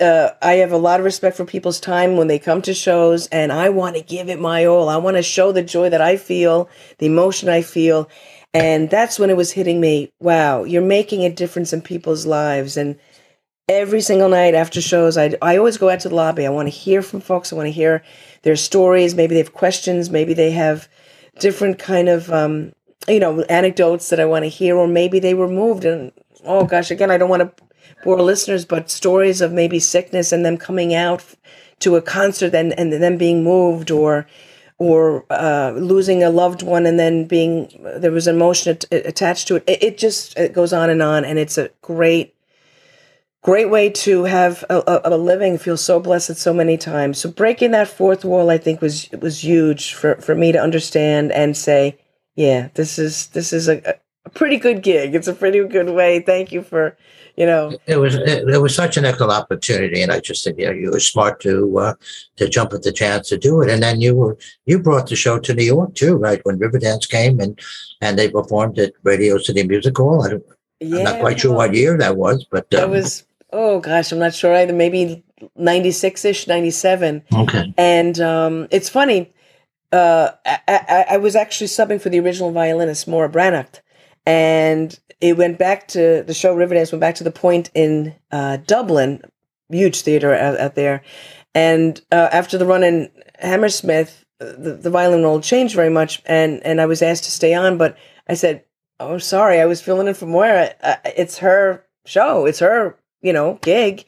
Uh, 0.00 0.30
I 0.42 0.54
have 0.54 0.72
a 0.72 0.76
lot 0.76 1.00
of 1.00 1.04
respect 1.04 1.36
for 1.36 1.44
people's 1.44 1.80
time 1.80 2.16
when 2.16 2.28
they 2.28 2.38
come 2.38 2.60
to 2.62 2.74
shows, 2.74 3.26
and 3.28 3.52
I 3.52 3.70
want 3.70 3.96
to 3.96 4.02
give 4.02 4.28
it 4.28 4.40
my 4.40 4.66
all. 4.66 4.88
I 4.88 4.96
want 4.98 5.16
to 5.16 5.22
show 5.22 5.52
the 5.52 5.62
joy 5.62 5.88
that 5.90 6.00
I 6.00 6.16
feel, 6.16 6.68
the 6.98 7.06
emotion 7.06 7.48
I 7.48 7.62
feel. 7.62 8.08
And 8.52 8.88
that's 8.88 9.18
when 9.18 9.30
it 9.30 9.36
was 9.36 9.52
hitting 9.52 9.80
me. 9.80 10.12
Wow, 10.20 10.64
you're 10.64 10.82
making 10.82 11.24
a 11.24 11.30
difference 11.30 11.72
in 11.72 11.82
people's 11.82 12.26
lives. 12.26 12.76
And 12.76 12.98
every 13.68 14.00
single 14.00 14.28
night 14.28 14.54
after 14.54 14.80
shows, 14.80 15.16
I, 15.16 15.34
I 15.42 15.56
always 15.56 15.78
go 15.78 15.90
out 15.90 16.00
to 16.00 16.08
the 16.08 16.14
lobby. 16.14 16.46
I 16.46 16.50
want 16.50 16.66
to 16.66 16.70
hear 16.70 17.02
from 17.02 17.20
folks. 17.20 17.52
I 17.52 17.56
want 17.56 17.66
to 17.66 17.72
hear 17.72 18.02
their 18.42 18.56
stories. 18.56 19.14
Maybe 19.14 19.34
they 19.34 19.42
have 19.42 19.52
questions. 19.52 20.10
Maybe 20.10 20.34
they 20.34 20.52
have 20.52 20.88
different 21.38 21.78
kind 21.78 22.08
of 22.08 22.30
um, 22.32 22.72
you 23.08 23.20
know, 23.20 23.42
anecdotes 23.42 24.08
that 24.10 24.20
I 24.20 24.24
want 24.24 24.44
to 24.44 24.48
hear, 24.48 24.76
or 24.76 24.88
maybe 24.88 25.18
they 25.18 25.34
were 25.34 25.48
moved. 25.48 25.84
And 25.84 26.12
oh 26.44 26.64
gosh, 26.64 26.90
again, 26.90 27.10
I 27.10 27.18
don't 27.18 27.30
want 27.30 27.42
to 27.42 27.64
bore 28.04 28.20
listeners, 28.20 28.64
but 28.64 28.90
stories 28.90 29.40
of 29.40 29.52
maybe 29.52 29.78
sickness 29.78 30.32
and 30.32 30.44
them 30.44 30.56
coming 30.56 30.94
out 30.94 31.24
to 31.80 31.96
a 31.96 32.02
concert 32.02 32.54
and, 32.54 32.78
and 32.78 32.92
them 32.92 33.16
being 33.16 33.44
moved 33.44 33.90
or 33.90 34.26
or 34.78 35.24
uh, 35.30 35.72
losing 35.74 36.22
a 36.22 36.28
loved 36.28 36.62
one 36.62 36.84
and 36.84 36.98
then 36.98 37.24
being 37.24 37.66
there 37.96 38.10
was 38.10 38.26
emotion 38.26 38.76
attached 38.90 39.48
to 39.48 39.56
it. 39.56 39.64
it. 39.66 39.82
It 39.82 39.98
just 39.98 40.36
it 40.38 40.52
goes 40.52 40.72
on 40.72 40.90
and 40.90 41.02
on, 41.02 41.24
and 41.24 41.38
it's 41.38 41.56
a 41.56 41.70
great 41.82 42.34
great 43.42 43.70
way 43.70 43.88
to 43.88 44.24
have 44.24 44.64
a, 44.68 44.82
a, 44.88 45.00
a, 45.04 45.16
living 45.16 45.56
feel 45.56 45.76
so 45.76 46.00
blessed 46.00 46.34
so 46.34 46.52
many 46.52 46.76
times 46.76 47.16
so 47.16 47.30
breaking 47.30 47.70
that 47.70 47.86
fourth 47.86 48.24
wall 48.24 48.50
i 48.50 48.58
think 48.58 48.80
was 48.80 49.08
was 49.20 49.44
huge 49.44 49.94
for 49.94 50.16
for 50.16 50.34
me 50.34 50.50
to 50.50 50.58
understand 50.58 51.30
and 51.30 51.56
say 51.56 51.96
yeah, 52.36 52.68
this 52.74 52.98
is 52.98 53.28
this 53.28 53.52
is 53.52 53.68
a, 53.68 53.98
a 54.24 54.30
pretty 54.30 54.58
good 54.58 54.82
gig. 54.82 55.14
It's 55.14 55.26
a 55.26 55.32
pretty 55.32 55.66
good 55.66 55.90
way. 55.90 56.20
Thank 56.20 56.52
you 56.52 56.62
for 56.62 56.96
you 57.36 57.46
know. 57.46 57.76
It 57.86 57.96
was 57.96 58.14
it, 58.14 58.48
it 58.48 58.58
was 58.58 58.74
such 58.74 58.98
an 58.98 59.06
excellent 59.06 59.32
opportunity, 59.32 60.02
and 60.02 60.12
I 60.12 60.20
just 60.20 60.42
said, 60.42 60.56
yeah, 60.58 60.70
you 60.70 60.90
were 60.90 61.00
smart 61.00 61.40
to 61.40 61.78
uh, 61.78 61.94
to 62.36 62.48
jump 62.48 62.74
at 62.74 62.82
the 62.82 62.92
chance 62.92 63.28
to 63.30 63.38
do 63.38 63.62
it. 63.62 63.70
And 63.70 63.82
then 63.82 64.00
you 64.00 64.14
were 64.14 64.36
you 64.66 64.78
brought 64.78 65.08
the 65.08 65.16
show 65.16 65.38
to 65.38 65.54
New 65.54 65.64
York 65.64 65.94
too, 65.94 66.16
right? 66.16 66.40
When 66.44 66.58
Riverdance 66.58 67.08
came 67.08 67.40
and 67.40 67.58
and 68.02 68.18
they 68.18 68.30
performed 68.30 68.78
at 68.78 68.92
Radio 69.02 69.38
City 69.38 69.66
Music 69.66 69.96
Hall. 69.96 70.22
I 70.22 70.30
don't, 70.30 70.44
yeah, 70.80 70.98
I'm 70.98 71.04
not 71.04 71.20
quite 71.20 71.40
sure 71.40 71.54
what 71.54 71.74
year 71.74 71.96
that 71.96 72.18
was, 72.18 72.46
but 72.50 72.64
um, 72.74 72.80
that 72.80 72.90
was 72.90 73.24
oh 73.54 73.80
gosh, 73.80 74.12
I'm 74.12 74.18
not 74.18 74.34
sure 74.34 74.54
either. 74.54 74.74
Maybe 74.74 75.24
96 75.56 76.24
ish, 76.24 76.46
97. 76.46 77.22
Okay. 77.34 77.74
And 77.78 78.20
um, 78.20 78.68
it's 78.70 78.90
funny 78.90 79.32
uh, 79.92 80.30
I, 80.44 81.06
I, 81.10 81.16
was 81.18 81.36
actually 81.36 81.68
subbing 81.68 82.00
for 82.00 82.08
the 82.08 82.20
original 82.20 82.50
violinist 82.50 83.08
Máire 83.08 83.30
Breatnach, 83.30 83.80
and 84.24 84.98
it 85.20 85.36
went 85.36 85.58
back 85.58 85.88
to 85.88 86.24
the 86.26 86.34
show 86.34 86.54
Riverdance 86.54 86.92
went 86.92 87.00
back 87.00 87.14
to 87.16 87.24
the 87.24 87.30
point 87.30 87.70
in 87.74 88.14
uh, 88.30 88.58
Dublin, 88.58 89.22
huge 89.68 90.00
theater 90.02 90.34
out, 90.34 90.58
out 90.58 90.74
there, 90.74 91.02
and 91.54 92.00
uh, 92.10 92.28
after 92.32 92.58
the 92.58 92.66
run 92.66 92.82
in 92.82 93.10
Hammersmith, 93.38 94.24
the, 94.38 94.78
the 94.80 94.90
violin 94.90 95.22
role 95.22 95.40
changed 95.40 95.74
very 95.74 95.90
much, 95.90 96.22
and 96.26 96.64
and 96.64 96.80
I 96.80 96.86
was 96.86 97.02
asked 97.02 97.24
to 97.24 97.30
stay 97.30 97.54
on, 97.54 97.78
but 97.78 97.96
I 98.28 98.34
said, 98.34 98.64
"Oh, 99.00 99.18
sorry, 99.18 99.60
I 99.60 99.66
was 99.66 99.80
filling 99.80 100.08
in 100.08 100.14
for 100.14 100.26
Máire. 100.26 100.74
It's 101.16 101.38
her 101.38 101.84
show, 102.04 102.46
it's 102.46 102.58
her 102.58 102.98
you 103.22 103.32
know 103.32 103.58
gig," 103.62 104.04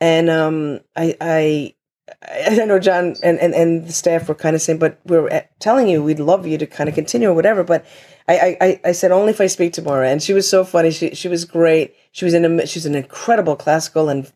and 0.00 0.30
um, 0.30 0.80
I 0.94 1.16
I 1.20 1.74
I 2.22 2.64
know 2.64 2.78
John 2.78 3.16
and, 3.22 3.38
and, 3.38 3.54
and 3.54 3.86
the 3.86 3.92
staff 3.92 4.28
were 4.28 4.34
kind 4.34 4.54
of 4.54 4.62
saying, 4.62 4.78
but 4.78 5.00
we're 5.06 5.46
telling 5.58 5.88
you 5.88 6.02
we'd 6.02 6.20
love 6.20 6.46
you 6.46 6.56
to 6.58 6.66
kind 6.66 6.88
of 6.88 6.94
continue 6.94 7.28
or 7.28 7.34
whatever. 7.34 7.64
But 7.64 7.84
I, 8.28 8.56
I, 8.60 8.80
I 8.84 8.92
said 8.92 9.10
only 9.10 9.30
if 9.30 9.40
I 9.40 9.46
speak 9.46 9.72
to 9.74 9.82
tomorrow. 9.82 10.06
And 10.06 10.22
she 10.22 10.32
was 10.32 10.48
so 10.48 10.64
funny. 10.64 10.90
She 10.90 11.14
she 11.14 11.28
was 11.28 11.44
great. 11.44 11.94
She 12.12 12.24
was 12.24 12.34
in 12.34 12.44
a, 12.44 12.66
she's 12.66 12.86
an 12.86 12.94
incredible 12.94 13.56
classical 13.56 14.08
and 14.08 14.30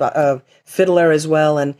uh, 0.00 0.38
fiddler 0.64 1.10
as 1.10 1.26
well. 1.26 1.58
And 1.58 1.74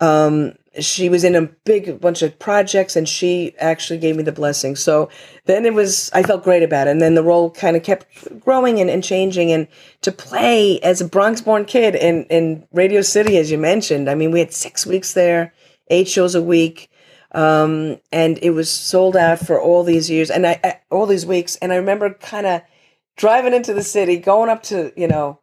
um, 0.00 0.54
she 0.80 1.08
was 1.08 1.24
in 1.24 1.34
a 1.34 1.48
big 1.64 2.00
bunch 2.00 2.22
of 2.22 2.38
projects 2.38 2.96
and 2.96 3.08
she 3.08 3.54
actually 3.58 3.98
gave 3.98 4.16
me 4.16 4.22
the 4.22 4.32
blessing. 4.32 4.76
So 4.76 5.08
then 5.44 5.64
it 5.64 5.74
was, 5.74 6.10
I 6.12 6.22
felt 6.22 6.44
great 6.44 6.62
about 6.62 6.88
it. 6.88 6.90
And 6.90 7.00
then 7.00 7.14
the 7.14 7.22
role 7.22 7.50
kind 7.50 7.76
of 7.76 7.82
kept 7.82 8.06
growing 8.40 8.80
and, 8.80 8.90
and 8.90 9.02
changing. 9.02 9.52
And 9.52 9.68
to 10.02 10.12
play 10.12 10.80
as 10.80 11.00
a 11.00 11.08
Bronx 11.08 11.40
born 11.40 11.64
kid 11.64 11.94
in, 11.94 12.24
in 12.24 12.66
Radio 12.72 13.02
City, 13.02 13.38
as 13.38 13.50
you 13.50 13.58
mentioned, 13.58 14.10
I 14.10 14.14
mean, 14.14 14.30
we 14.30 14.40
had 14.40 14.52
six 14.52 14.86
weeks 14.86 15.14
there, 15.14 15.52
eight 15.88 16.08
shows 16.08 16.34
a 16.34 16.42
week. 16.42 16.90
Um, 17.32 17.98
and 18.12 18.38
it 18.42 18.50
was 18.50 18.70
sold 18.70 19.16
out 19.16 19.40
for 19.40 19.60
all 19.60 19.82
these 19.82 20.08
years 20.08 20.30
and 20.30 20.46
I, 20.46 20.80
all 20.90 21.06
these 21.06 21.26
weeks. 21.26 21.56
And 21.56 21.72
I 21.72 21.76
remember 21.76 22.14
kind 22.14 22.46
of 22.46 22.62
driving 23.16 23.54
into 23.54 23.74
the 23.74 23.82
city, 23.82 24.16
going 24.16 24.50
up 24.50 24.62
to, 24.64 24.92
you 24.96 25.08
know, 25.08 25.40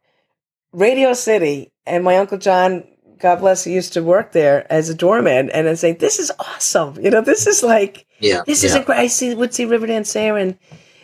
Radio 0.71 1.13
City 1.13 1.71
and 1.85 2.03
my 2.03 2.17
uncle 2.17 2.37
John 2.37 2.85
God 3.21 3.39
bless, 3.39 3.63
he 3.63 3.73
used 3.73 3.93
to 3.93 4.03
work 4.03 4.31
there 4.31 4.65
as 4.71 4.89
a 4.89 4.95
doorman, 4.95 5.51
and 5.51 5.69
I 5.69 5.75
say, 5.75 5.93
"This 5.93 6.17
is 6.17 6.31
awesome." 6.39 6.97
You 7.01 7.11
know, 7.11 7.21
this 7.21 7.45
is 7.45 7.61
like, 7.61 8.07
yeah, 8.19 8.41
this 8.47 8.63
is 8.63 8.73
incredible. 8.73 9.03
I 9.03 9.07
see 9.07 9.35
would 9.35 9.53
see 9.53 9.65
Riverdance 9.65 10.11
there, 10.13 10.37
and 10.37 10.57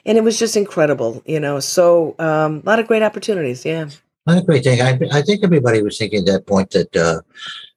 and 0.05 0.17
it 0.17 0.23
was 0.23 0.39
just 0.39 0.57
incredible. 0.57 1.21
You 1.25 1.39
know, 1.39 1.59
so 1.59 2.15
um, 2.17 2.63
a 2.65 2.69
lot 2.69 2.79
of 2.79 2.87
great 2.87 3.03
opportunities. 3.03 3.63
Yeah, 3.63 3.89
a 4.25 4.41
great 4.41 4.63
thing. 4.63 4.81
I, 4.81 4.99
I 5.11 5.21
think 5.21 5.43
everybody 5.43 5.83
was 5.83 5.99
thinking 5.99 6.21
at 6.21 6.25
that 6.25 6.47
point 6.47 6.71
that 6.71 6.95
uh, 6.95 7.21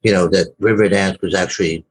you 0.01 0.11
know 0.11 0.27
that 0.29 0.59
Riverdance 0.59 1.21
was 1.21 1.35
actually 1.35 1.85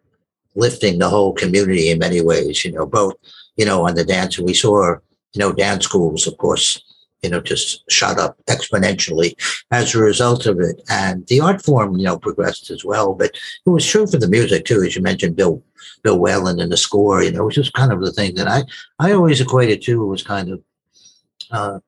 lifting 0.56 0.98
the 0.98 1.08
whole 1.08 1.32
community 1.32 1.90
in 1.90 2.00
many 2.00 2.20
ways. 2.20 2.64
You 2.64 2.72
know, 2.72 2.84
both 2.84 3.14
you 3.56 3.64
know 3.64 3.86
on 3.86 3.94
the 3.94 4.04
dance, 4.04 4.38
and 4.38 4.46
we 4.46 4.54
saw 4.54 4.96
you 5.34 5.38
know 5.38 5.52
dance 5.52 5.84
schools, 5.84 6.26
of 6.26 6.36
course 6.38 6.82
you 7.22 7.30
know, 7.30 7.40
just 7.40 7.90
shot 7.90 8.18
up 8.18 8.38
exponentially 8.46 9.34
as 9.70 9.94
a 9.94 9.98
result 9.98 10.46
of 10.46 10.58
it. 10.60 10.80
And 10.88 11.26
the 11.26 11.40
art 11.40 11.62
form, 11.62 11.96
you 11.96 12.04
know, 12.04 12.18
progressed 12.18 12.70
as 12.70 12.84
well. 12.84 13.14
But 13.14 13.32
it 13.66 13.70
was 13.70 13.86
true 13.86 14.06
for 14.06 14.16
the 14.16 14.28
music 14.28 14.64
too, 14.64 14.82
as 14.82 14.96
you 14.96 15.02
mentioned, 15.02 15.36
Bill 15.36 15.62
Bill 16.02 16.18
Whelan 16.18 16.60
and 16.60 16.72
the 16.72 16.76
score. 16.76 17.22
You 17.22 17.32
know, 17.32 17.42
it 17.42 17.46
was 17.46 17.54
just 17.54 17.72
kind 17.74 17.92
of 17.92 18.00
the 18.00 18.12
thing 18.12 18.34
that 18.36 18.48
I 18.48 18.62
I 18.98 19.12
always 19.12 19.40
equated 19.40 19.82
to. 19.82 20.06
Was 20.06 20.22
kind 20.22 20.50
of. 20.50 20.62
Uh, 21.50 21.80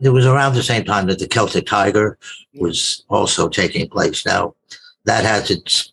it 0.00 0.10
was 0.10 0.24
around 0.24 0.54
the 0.54 0.62
same 0.62 0.84
time 0.84 1.08
that 1.08 1.18
the 1.18 1.28
Celtic 1.28 1.66
Tiger 1.66 2.16
was 2.54 3.04
also 3.10 3.50
taking 3.50 3.86
place. 3.86 4.24
Now, 4.24 4.54
that 5.04 5.24
has 5.24 5.50
its 5.50 5.92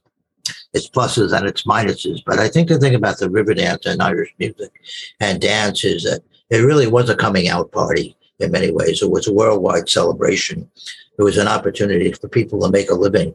its 0.74 0.90
pluses 0.90 1.36
and 1.36 1.46
its 1.46 1.64
minuses, 1.64 2.22
but 2.26 2.40
I 2.40 2.48
think 2.48 2.70
the 2.70 2.80
thing 2.80 2.96
about 2.96 3.18
the 3.18 3.28
Riverdance 3.28 3.86
and 3.86 4.02
Irish 4.02 4.34
music 4.40 4.72
and 5.20 5.42
dance 5.42 5.84
is 5.84 6.04
that 6.04 6.22
it 6.50 6.60
really 6.60 6.88
was 6.88 7.10
a 7.10 7.16
coming 7.16 7.50
out 7.50 7.72
party 7.72 8.17
in 8.40 8.52
many 8.52 8.72
ways. 8.72 9.02
It 9.02 9.12
was 9.12 9.28
a 9.28 9.34
worldwide 9.34 9.90
celebration. 9.90 10.70
It 11.18 11.24
was 11.24 11.38
an 11.38 11.48
opportunity 11.48 12.12
for 12.12 12.28
people 12.28 12.60
to 12.62 12.72
make 12.72 12.90
a 12.90 12.96
living 12.96 13.34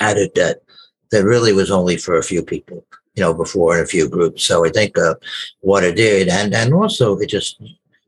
at 0.00 0.16
it 0.16 0.34
that 0.34 0.62
that 1.10 1.24
really 1.24 1.52
was 1.52 1.70
only 1.70 1.96
for 1.96 2.18
a 2.18 2.22
few 2.22 2.42
people, 2.42 2.84
you 3.14 3.22
know, 3.22 3.32
before 3.32 3.78
in 3.78 3.84
a 3.84 3.86
few 3.86 4.08
groups. 4.08 4.44
So 4.44 4.66
I 4.66 4.68
think 4.68 4.98
uh, 4.98 5.14
what 5.60 5.84
it 5.84 5.96
did, 5.96 6.28
and 6.28 6.54
and 6.54 6.74
also 6.74 7.16
it 7.18 7.28
just 7.28 7.60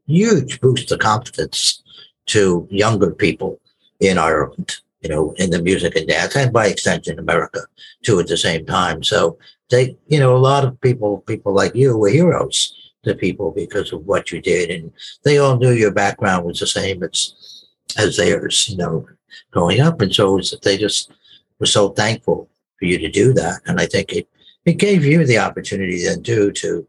huge 0.07 0.61
boost 0.61 0.91
of 0.93 0.99
confidence 0.99 1.83
to 2.27 2.67
younger 2.71 3.13
people 3.13 3.61
in 4.01 4.19
Ireland, 4.19 4.77
you 5.01 5.09
know, 5.09 5.33
in 5.39 5.51
the 5.51 5.63
music 5.63 5.97
and 5.97 6.09
dance, 6.09 6.37
and 6.37 6.53
by 6.53 6.67
extension 6.67 7.19
America 7.19 7.61
too 8.03 8.19
at 8.21 8.27
the 8.27 8.37
same 8.37 8.67
time. 8.67 9.03
So 9.03 9.39
they, 9.71 9.97
you 10.09 10.19
know, 10.19 10.37
a 10.37 10.39
lot 10.39 10.65
of 10.65 10.81
people, 10.81 11.19
people 11.19 11.55
like 11.55 11.75
you, 11.75 11.97
were 11.97 12.09
heroes 12.09 12.75
to 13.05 13.15
people 13.15 13.51
because 13.51 13.93
of 13.93 14.07
what 14.07 14.31
you 14.31 14.41
did, 14.41 14.71
and 14.71 14.93
they 15.25 15.39
all 15.39 15.57
knew 15.57 15.73
your 15.73 15.93
background 15.93 16.45
was 16.45 16.61
the 16.61 16.67
same 16.67 17.03
as 17.03 17.67
as 17.97 18.17
theirs, 18.17 18.69
you 18.69 18.77
know, 18.77 19.07
growing 19.51 19.81
up, 19.81 20.01
and 20.01 20.15
so 20.15 20.35
was, 20.35 20.55
they 20.63 20.77
just 20.77 21.11
were 21.59 21.67
so 21.67 21.91
thankful 21.91 22.49
for 22.79 22.85
you 22.85 22.99
to 22.99 23.09
do 23.09 23.33
that, 23.33 23.61
and 23.67 23.81
I 23.81 23.87
think 23.87 24.13
it 24.13 24.29
it 24.67 24.75
gave 24.75 25.05
you 25.05 25.25
the 25.25 25.39
opportunity 25.39 26.05
then 26.05 26.23
too 26.23 26.53
to 26.53 26.87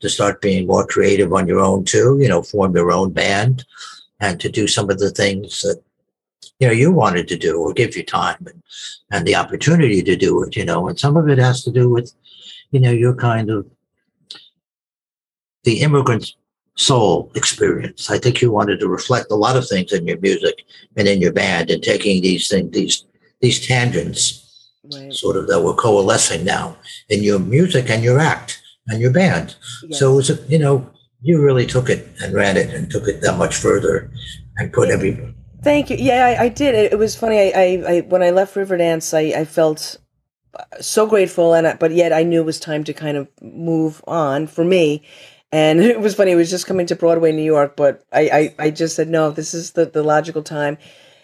to 0.00 0.08
start 0.08 0.42
being 0.42 0.66
more 0.66 0.86
creative 0.86 1.32
on 1.32 1.46
your 1.46 1.60
own 1.60 1.84
too, 1.84 2.18
you 2.20 2.28
know, 2.28 2.42
form 2.42 2.74
your 2.74 2.92
own 2.92 3.12
band, 3.12 3.64
and 4.20 4.40
to 4.40 4.48
do 4.48 4.66
some 4.66 4.90
of 4.90 4.98
the 4.98 5.10
things 5.10 5.62
that 5.62 5.82
you 6.58 6.66
know 6.66 6.72
you 6.72 6.90
wanted 6.92 7.28
to 7.28 7.36
do 7.36 7.60
or 7.60 7.72
give 7.72 7.96
you 7.96 8.02
time 8.02 8.38
and 8.46 8.62
and 9.10 9.26
the 9.26 9.36
opportunity 9.36 10.02
to 10.02 10.16
do 10.16 10.42
it 10.42 10.56
you 10.56 10.64
know. 10.64 10.88
And 10.88 10.98
some 10.98 11.16
of 11.16 11.28
it 11.28 11.38
has 11.38 11.62
to 11.64 11.70
do 11.70 11.90
with 11.90 12.12
you 12.70 12.80
know 12.80 12.90
your 12.90 13.14
kind 13.14 13.50
of 13.50 13.66
the 15.66 15.80
immigrant 15.80 16.32
soul 16.76 17.30
experience. 17.34 18.08
I 18.08 18.18
think 18.18 18.40
you 18.40 18.52
wanted 18.52 18.78
to 18.80 18.88
reflect 18.88 19.30
a 19.30 19.34
lot 19.34 19.56
of 19.56 19.68
things 19.68 19.92
in 19.92 20.06
your 20.06 20.18
music 20.20 20.64
and 20.96 21.08
in 21.08 21.20
your 21.20 21.32
band, 21.32 21.70
and 21.70 21.82
taking 21.82 22.22
these 22.22 22.48
things, 22.48 22.70
these 22.70 23.04
these 23.40 23.66
tangents, 23.66 24.72
right. 24.94 25.12
sort 25.12 25.36
of 25.36 25.48
that 25.48 25.60
were 25.60 25.74
coalescing 25.74 26.44
now 26.44 26.76
in 27.10 27.22
your 27.22 27.38
music 27.38 27.90
and 27.90 28.02
your 28.02 28.18
act 28.18 28.62
and 28.86 29.00
your 29.00 29.12
band. 29.12 29.56
Yes. 29.82 29.98
So 29.98 30.12
it 30.12 30.16
was, 30.16 30.30
a, 30.30 30.36
you 30.48 30.58
know, 30.58 30.88
you 31.20 31.42
really 31.42 31.66
took 31.66 31.90
it 31.90 32.08
and 32.22 32.32
ran 32.32 32.56
it 32.56 32.72
and 32.72 32.90
took 32.90 33.08
it 33.08 33.20
that 33.22 33.36
much 33.36 33.56
further 33.56 34.10
and 34.56 34.72
put 34.72 34.88
every. 34.88 35.34
Thank 35.62 35.90
you. 35.90 35.96
Yeah, 35.98 36.24
I, 36.24 36.44
I 36.44 36.48
did. 36.48 36.74
It, 36.74 36.92
it, 36.92 36.98
was 36.98 37.16
funny. 37.16 37.38
I, 37.38 37.50
I, 37.54 37.66
I, 37.88 38.00
when 38.02 38.22
I 38.22 38.30
left 38.30 38.54
Riverdance, 38.54 39.12
I, 39.12 39.40
I 39.40 39.44
felt 39.44 39.98
so 40.80 41.06
grateful, 41.06 41.52
and 41.52 41.78
but 41.78 41.92
yet 41.92 42.12
I 42.12 42.22
knew 42.22 42.40
it 42.40 42.46
was 42.46 42.60
time 42.60 42.84
to 42.84 42.94
kind 42.94 43.18
of 43.18 43.28
move 43.42 44.02
on 44.06 44.46
for 44.46 44.64
me 44.64 45.02
and 45.52 45.80
it 45.82 46.00
was 46.00 46.14
funny. 46.14 46.32
It 46.32 46.36
was 46.36 46.50
just 46.50 46.66
coming 46.66 46.86
to 46.86 46.96
Broadway, 46.96 47.32
New 47.32 47.42
York, 47.42 47.76
but 47.76 48.04
I, 48.12 48.54
I, 48.58 48.66
I 48.66 48.70
just 48.70 48.96
said, 48.96 49.08
no, 49.08 49.30
this 49.30 49.54
is 49.54 49.72
the, 49.72 49.86
the 49.86 50.02
logical 50.02 50.42
time. 50.42 50.78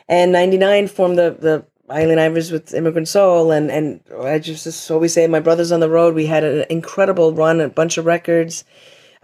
And 0.09 0.33
99 0.33 0.89
formed 0.89 1.19
the, 1.19 1.37
the 1.39 1.67
Eileen 1.93 2.19
Ivers 2.19 2.51
with 2.51 2.75
Immigrant 2.75 3.09
Soul. 3.09 3.51
And, 3.51 3.71
and 3.71 4.01
I 4.23 4.39
just, 4.39 4.65
just 4.65 4.91
always 4.91 5.13
say, 5.13 5.27
my 5.27 5.41
brother's 5.41 5.73
on 5.73 5.81
the 5.81 5.89
road. 5.89 6.15
We 6.15 6.27
had 6.27 6.45
an 6.45 6.65
incredible 6.71 7.33
run, 7.33 7.61
a 7.61 7.69
bunch 7.69 7.99
of 7.99 8.07
records. 8.07 8.65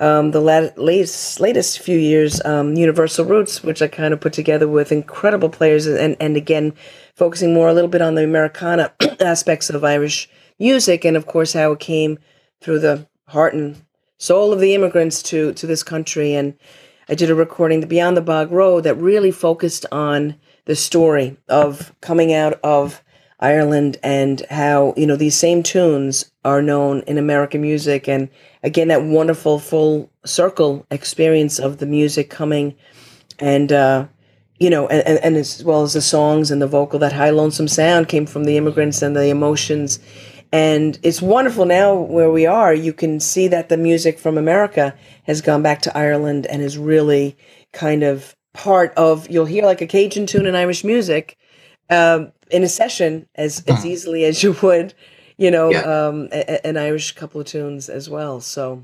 Um, 0.01 0.31
the 0.31 0.41
lat- 0.41 0.79
latest, 0.79 1.41
latest 1.41 1.81
few 1.81 1.99
years, 1.99 2.41
um, 2.45 2.75
Universal 2.75 3.25
Roots, 3.25 3.65
which 3.65 3.83
I 3.83 3.89
kind 3.89 4.15
of 4.15 4.21
put 4.21 4.33
together 4.33 4.69
with 4.69 4.93
incredible 4.93 5.49
players, 5.49 5.89
and, 5.89 6.17
and 6.21 6.37
again, 6.37 6.73
focusing 7.17 7.53
more 7.53 7.67
a 7.67 7.73
little 7.73 7.91
bit 7.91 8.01
on 8.01 8.15
the 8.15 8.23
Americana 8.23 8.93
aspects 9.21 9.71
of 9.71 9.83
Irish 9.83 10.31
music, 10.61 11.05
and 11.05 11.17
of 11.17 11.27
course, 11.27 11.53
how 11.53 11.73
it 11.73 11.81
came 11.81 12.21
through 12.61 12.79
the 12.79 13.09
heart 13.27 13.55
and 13.55 13.83
soul 14.19 14.53
of 14.53 14.61
the 14.61 14.75
immigrants 14.75 15.23
to 15.23 15.53
to 15.55 15.67
this 15.67 15.83
country 15.83 16.35
and 16.35 16.55
I 17.11 17.15
did 17.15 17.31
a 17.31 17.35
recording, 17.35 17.81
the 17.81 17.87
Beyond 17.87 18.19
the 18.19 18.23
Bog 18.23 18.53
Road, 18.53 18.85
that 18.85 18.97
really 18.97 19.31
focused 19.31 19.87
on 19.91 20.35
the 20.67 20.77
story 20.77 21.39
of 21.49 21.95
coming 22.03 22.35
out 22.35 22.61
of 22.63 23.03
Ireland 23.41 23.97
and 24.03 24.45
how, 24.51 24.93
you 24.95 25.07
know, 25.07 25.17
these 25.17 25.37
same 25.37 25.63
tunes 25.63 26.31
are 26.45 26.61
known 26.61 27.01
in 27.07 27.17
American 27.17 27.63
music. 27.63 28.09
And 28.09 28.29
again, 28.63 28.89
that 28.89 29.05
wonderful 29.05 29.59
full 29.59 30.11
circle 30.27 30.87
experience 30.91 31.59
of 31.59 31.79
the 31.79 31.87
music 31.87 32.29
coming 32.29 32.75
and, 33.39 33.73
uh, 33.73 34.07
you 34.59 34.69
know, 34.69 34.87
and, 34.89 35.19
and 35.21 35.37
as 35.37 35.65
well 35.65 35.83
as 35.83 35.95
the 35.95 36.03
songs 36.03 36.51
and 36.51 36.61
the 36.61 36.67
vocal, 36.67 36.99
that 36.99 37.13
high 37.15 37.31
lonesome 37.31 37.69
sound 37.69 38.09
came 38.09 38.27
from 38.27 38.45
the 38.45 38.59
immigrants 38.59 39.01
and 39.01 39.17
the 39.17 39.29
emotions 39.29 39.99
and 40.53 40.99
it's 41.03 41.21
wonderful 41.21 41.67
now 41.67 41.95
where 41.95 42.31
we 42.31 42.47
are. 42.47 42.73
You 42.73 42.93
can 42.93 43.21
see 43.21 43.49
that 43.49 43.69
the 43.69 43.77
music 43.77 44.19
from 44.19 44.39
America 44.39 44.95
has 45.25 45.41
gone 45.43 45.63
back 45.63 45.83
to 45.83 45.97
Ireland 45.97 46.47
and 46.47 46.63
is 46.63 46.79
really 46.79 47.37
kind 47.73 48.03
of 48.03 48.35
part 48.55 48.95
of. 48.95 49.29
You'll 49.29 49.45
hear 49.45 49.65
like 49.65 49.83
a 49.83 49.87
Cajun 49.87 50.27
tune 50.27 50.47
in 50.47 50.55
Irish 50.55 50.85
music 50.85 51.37
um, 51.91 52.33
in 52.51 52.63
a 52.63 52.69
session 52.69 53.29
as 53.35 53.63
as 53.69 53.83
hmm. 53.83 53.89
easily 53.89 54.25
as 54.25 54.43
you 54.43 54.57
would, 54.63 54.95
you 55.37 55.51
know, 55.51 55.71
yeah. 55.71 55.81
um, 55.81 56.29
a, 56.33 56.67
an 56.67 56.77
Irish 56.77 57.13
couple 57.13 57.41
of 57.41 57.47
tunes 57.47 57.89
as 57.89 58.09
well. 58.09 58.41
So. 58.41 58.83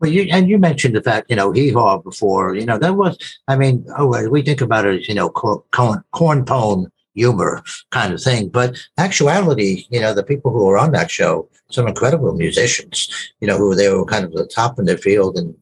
Well, 0.00 0.10
you 0.10 0.28
and 0.30 0.48
you 0.48 0.56
mentioned 0.56 0.96
the 0.96 1.02
fact, 1.02 1.28
you 1.28 1.36
know, 1.36 1.52
hee 1.52 1.72
haw 1.72 1.98
before, 1.98 2.54
you 2.54 2.64
know, 2.64 2.78
that 2.78 2.94
was, 2.94 3.18
I 3.48 3.56
mean, 3.56 3.84
oh, 3.98 4.30
we 4.30 4.40
think 4.40 4.62
about 4.62 4.86
it 4.86 5.00
as, 5.00 5.08
you 5.08 5.14
know, 5.14 5.28
corn, 5.28 6.02
corn 6.12 6.44
pone 6.46 6.90
humor 7.14 7.62
kind 7.90 8.12
of 8.12 8.22
thing. 8.22 8.48
But 8.48 8.78
actuality, 8.98 9.86
you 9.90 10.00
know, 10.00 10.14
the 10.14 10.22
people 10.22 10.52
who 10.52 10.64
were 10.64 10.78
on 10.78 10.92
that 10.92 11.10
show, 11.10 11.48
some 11.70 11.86
incredible 11.86 12.34
musicians, 12.34 13.32
you 13.40 13.46
know, 13.46 13.56
who 13.56 13.74
they 13.74 13.88
were 13.88 14.04
kind 14.04 14.24
of 14.24 14.32
the 14.32 14.46
top 14.46 14.78
in 14.78 14.84
their 14.84 14.98
field 14.98 15.36
and, 15.36 15.54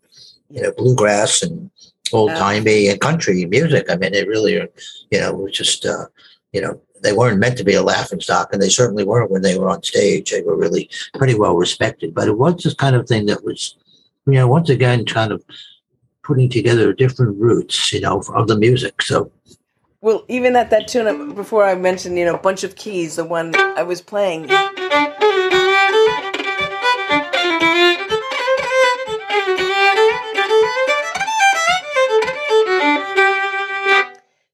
you 0.51 0.62
know, 0.62 0.72
bluegrass 0.76 1.42
and 1.42 1.70
old 2.12 2.30
timey 2.30 2.88
and 2.88 3.01
country 3.01 3.44
music. 3.46 3.90
I 3.90 3.96
mean, 3.96 4.14
it 4.14 4.28
really, 4.28 4.55
you 4.55 5.20
know, 5.20 5.32
was 5.34 5.53
just, 5.53 5.84
uh, 5.84 6.07
you 6.53 6.61
know, 6.61 6.80
they 7.03 7.12
weren't 7.12 7.38
meant 7.38 7.57
to 7.59 7.64
be 7.64 7.74
a 7.74 7.82
laughing 7.82 8.20
stock, 8.20 8.53
and 8.53 8.61
they 8.61 8.68
certainly 8.68 9.05
weren't 9.05 9.30
when 9.30 9.42
they 9.42 9.57
were 9.57 9.68
on 9.68 9.82
stage. 9.82 10.30
They 10.30 10.42
were 10.42 10.57
really 10.57 10.90
pretty 11.14 11.34
well 11.34 11.55
respected. 11.55 12.14
But 12.14 12.28
it 12.28 12.38
was 12.38 12.62
this 12.62 12.74
kind 12.74 12.96
of 12.96 13.07
thing 13.07 13.26
that 13.26 13.44
was, 13.44 13.76
you 14.26 14.32
know, 14.32 14.49
once 14.49 14.68
again, 14.68 15.05
kind 15.05 15.32
of 15.32 15.44
putting 16.24 16.49
together 16.49 16.92
different 16.92 17.38
roots, 17.38 17.92
you 17.92 18.01
know, 18.01 18.22
of 18.34 18.49
the 18.49 18.59
music. 18.59 19.01
So 19.03 19.30
well, 20.01 20.24
even 20.28 20.55
at 20.55 20.70
that 20.70 20.86
tune 20.86 21.09
uh, 21.09 21.34
before 21.34 21.64
I 21.64 21.74
mentioned, 21.74 22.16
you 22.16 22.24
know, 22.24 22.36
bunch 22.36 22.62
of 22.62 22.76
keys, 22.76 23.16
the 23.16 23.24
one 23.24 23.53
I 23.57 23.82
was 23.82 24.01
playing. 24.01 24.46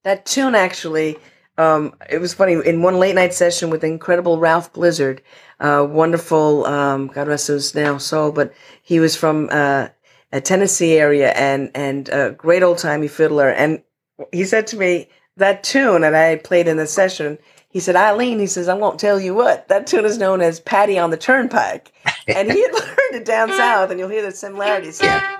That 0.03 0.25
tune 0.25 0.55
actually, 0.55 1.17
um, 1.59 1.93
it 2.09 2.19
was 2.19 2.33
funny. 2.33 2.53
In 2.65 2.81
one 2.81 2.97
late 2.97 3.13
night 3.13 3.35
session 3.35 3.69
with 3.69 3.83
incredible 3.83 4.39
Ralph 4.39 4.73
Blizzard, 4.73 5.21
uh, 5.59 5.85
wonderful, 5.87 6.65
um, 6.65 7.05
God 7.07 7.27
rest 7.27 7.47
his 7.47 7.75
now 7.75 7.99
soul, 7.99 8.31
but 8.31 8.51
he 8.81 8.99
was 8.99 9.15
from 9.15 9.49
uh, 9.51 9.89
a 10.31 10.41
Tennessee 10.41 10.97
area 10.97 11.33
and 11.33 11.69
and 11.75 12.09
a 12.09 12.31
great 12.31 12.63
old 12.63 12.79
timey 12.79 13.07
fiddler. 13.07 13.49
And 13.49 13.83
he 14.31 14.45
said 14.45 14.65
to 14.67 14.77
me, 14.77 15.09
that 15.37 15.63
tune 15.63 16.01
that 16.01 16.15
I 16.15 16.37
played 16.37 16.67
in 16.67 16.77
the 16.77 16.87
session. 16.87 17.37
He 17.69 17.79
said, 17.79 17.95
Eileen, 17.95 18.39
he 18.39 18.47
says, 18.47 18.69
I 18.69 18.73
won't 18.73 18.99
tell 18.99 19.19
you 19.19 19.33
what. 19.33 19.67
That 19.67 19.85
tune 19.87 20.05
is 20.05 20.17
known 20.17 20.41
as 20.41 20.59
Patty 20.61 20.97
on 20.97 21.09
the 21.09 21.17
Turnpike. 21.17 21.91
and 22.27 22.51
he 22.51 22.61
had 22.61 22.73
learned 22.73 23.13
it 23.13 23.25
down 23.25 23.49
south, 23.51 23.91
and 23.91 23.99
you'll 23.99 24.09
hear 24.09 24.21
the 24.21 24.31
similarities. 24.31 25.01
Yeah. 25.01 25.39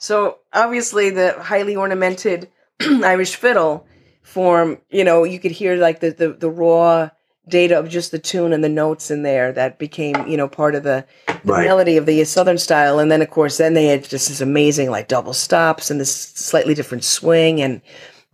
So 0.00 0.38
obviously, 0.54 1.10
the 1.10 1.34
highly 1.38 1.76
ornamented 1.76 2.48
Irish 2.80 3.36
fiddle 3.36 3.86
form, 4.28 4.78
you 4.90 5.04
know, 5.04 5.24
you 5.24 5.40
could 5.40 5.50
hear 5.50 5.76
like 5.76 6.00
the, 6.00 6.10
the, 6.10 6.32
the 6.34 6.50
raw 6.50 7.08
data 7.48 7.78
of 7.78 7.88
just 7.88 8.10
the 8.10 8.18
tune 8.18 8.52
and 8.52 8.62
the 8.62 8.68
notes 8.68 9.10
in 9.10 9.22
there 9.22 9.52
that 9.52 9.78
became, 9.78 10.28
you 10.28 10.36
know, 10.36 10.46
part 10.46 10.74
of 10.74 10.82
the, 10.82 11.04
the 11.26 11.52
Right. 11.52 11.64
melody 11.64 11.96
of 11.96 12.04
the 12.04 12.22
Southern 12.24 12.58
style. 12.58 12.98
And 12.98 13.10
then, 13.10 13.22
of 13.22 13.30
course, 13.30 13.56
then 13.56 13.72
they 13.72 13.86
had 13.86 14.04
just 14.04 14.28
this 14.28 14.42
amazing 14.42 14.90
like 14.90 15.08
double 15.08 15.32
stops 15.32 15.90
and 15.90 15.98
this 15.98 16.14
slightly 16.14 16.74
different 16.74 17.04
swing 17.04 17.62
and 17.62 17.80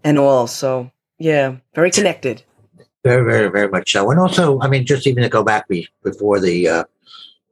and 0.02 0.18
all. 0.18 0.48
So 0.48 0.90
yeah, 1.18 1.56
very 1.74 1.92
connected. 1.92 2.42
Very, 3.04 3.24
very, 3.24 3.50
very 3.50 3.68
much 3.68 3.92
so. 3.92 4.10
And 4.10 4.18
also, 4.18 4.58
I 4.60 4.68
mean, 4.68 4.84
just 4.84 5.06
even 5.06 5.22
to 5.22 5.28
go 5.28 5.44
back 5.44 5.68
be, 5.68 5.86
before 6.02 6.40
the 6.40 6.68
uh, 6.68 6.84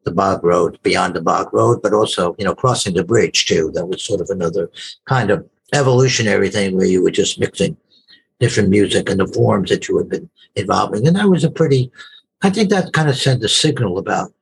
the 0.05 0.11
bog 0.11 0.43
road, 0.43 0.81
beyond 0.83 1.15
the 1.15 1.23
bog 1.23 1.55
road, 1.55 1.81
but 1.81 1.93
also, 1.93 2.35
you 2.39 2.45
know, 2.45 2.57
crossing 2.57 2.95
the 2.95 3.05
bridge 3.05 3.47
too. 3.47 3.71
That 3.75 3.87
was 3.87 4.03
sort 4.03 4.21
of 4.21 4.31
another 4.31 4.69
kind 5.07 5.31
of 5.31 5.49
evolutionary 5.73 6.51
thing 6.51 6.77
where 6.77 6.87
you 6.87 7.03
were 7.03 7.13
just 7.13 7.39
mixing 7.39 7.77
different 8.43 8.69
music 8.69 9.09
and 9.09 9.21
the 9.21 9.27
forms 9.29 9.71
that 9.71 9.89
you 9.89 9.97
had 9.97 10.09
been 10.09 10.29
involving. 10.57 11.07
And 11.07 11.17
that 11.17 11.29
was 11.29 11.45
a 11.45 11.51
pretty, 11.51 11.91
I 12.43 12.51
think 12.51 12.71
that 12.71 12.93
kind 12.93 13.09
of 13.09 13.17
sent 13.17 13.45
a 13.45 13.49
signal 13.49 13.99
about 13.99 14.33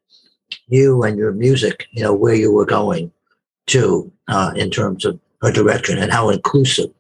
you 0.69 1.03
and 1.03 1.19
your 1.19 1.33
music, 1.33 1.87
you 1.93 2.03
know, 2.03 2.15
where 2.15 2.35
you 2.35 2.51
were 2.51 2.65
going 2.65 3.13
to 3.67 4.11
uh, 4.27 4.53
in 4.57 4.71
terms 4.71 5.05
of 5.05 5.21
a 5.43 5.53
direction 5.53 5.99
and 5.99 6.11
how 6.11 6.31
inclusive 6.31 6.91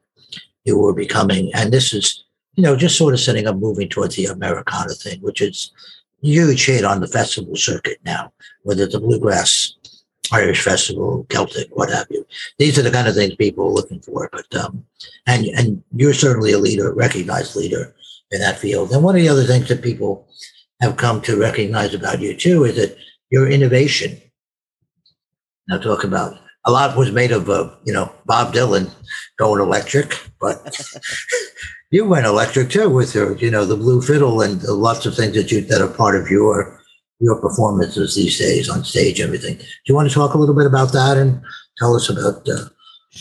you 0.64 0.78
were 0.78 0.92
becoming. 0.92 1.51
And 1.55 1.72
this 1.72 1.94
is, 1.94 2.22
you 2.55 2.62
know, 2.62 2.76
just 2.76 2.98
sort 2.98 3.14
of 3.14 3.20
setting 3.20 3.46
up 3.46 3.57
moving 3.57 3.88
towards 3.88 4.16
the 4.16 4.26
Americana 4.26 4.92
thing, 4.92 5.20
which 5.20 5.40
is 5.40 5.72
huge 6.22 6.66
hit 6.66 6.84
on 6.84 7.01
the 7.01 7.09
festival 7.09 7.57
circuit 7.57 7.98
now, 8.05 8.30
whether 8.62 8.84
a 8.84 9.01
bluegrass, 9.01 9.74
Irish 10.33 10.62
festival, 10.62 11.26
Celtic, 11.28 11.68
what 11.76 11.91
have 11.91 12.07
you. 12.11 12.26
These 12.59 12.78
are 12.78 12.83
the 12.83 12.91
kind 12.91 13.09
of 13.09 13.14
things 13.14 13.35
people 13.35 13.66
are 13.66 13.72
looking 13.72 14.01
for. 14.01 14.28
But 14.33 14.55
um, 14.57 14.85
and 15.26 15.47
and 15.47 15.83
you're 15.95 16.14
certainly 16.14 16.53
a 16.53 16.59
leader, 16.59 16.93
recognized 16.93 17.57
leader 17.57 17.95
in 18.31 18.41
that 18.41 18.59
field. 18.59 18.93
And 18.93 19.03
one 19.03 19.16
of 19.16 19.22
the 19.22 19.28
other 19.28 19.45
things 19.45 19.68
that 19.68 19.83
people 19.83 20.28
have 20.81 20.97
come 20.97 21.20
to 21.22 21.39
recognize 21.39 21.95
about 21.95 22.20
you 22.20 22.37
too 22.37 22.64
is 22.64 22.76
that 22.76 22.97
your 23.31 23.49
innovation. 23.49 24.20
Now 25.68 25.78
talk 25.78 26.05
about 26.05 26.37
a 26.64 26.70
lot 26.70 26.97
was 26.97 27.12
made 27.12 27.33
of 27.33 27.49
uh, 27.49 27.70
you 27.85 27.93
know 27.93 28.12
Bob 28.26 28.53
Dylan 28.53 28.91
going 29.39 29.61
electric, 29.61 30.14
but 30.41 30.78
you 31.91 32.05
went 32.05 32.26
electric 32.26 32.70
too 32.70 32.91
with 32.91 33.14
your 33.14 33.37
you 33.37 33.51
know 33.51 33.64
the 33.64 33.76
blue 33.76 34.03
fiddle 34.03 34.43
and 34.43 34.62
lots 34.64 35.07
of 35.07 35.14
things 35.14 35.35
that 35.35 35.51
you 35.51 35.61
that 35.62 35.81
are 35.81 35.89
part 35.89 36.16
of 36.16 36.31
your 36.31 36.80
your 37.21 37.41
performances 37.41 38.16
these 38.16 38.39
days 38.39 38.68
on 38.68 38.83
stage 38.83 39.21
everything. 39.21 39.57
Do 39.57 39.64
you 39.87 39.95
want 39.95 40.09
to 40.09 40.14
talk 40.14 40.35
a 40.35 40.39
little 40.39 40.55
bit 40.55 40.66
about 40.66 40.93
that 40.93 41.16
and 41.16 41.41
tell 41.79 41.95
us 41.95 42.09
about 42.09 42.49
uh, 42.49 42.64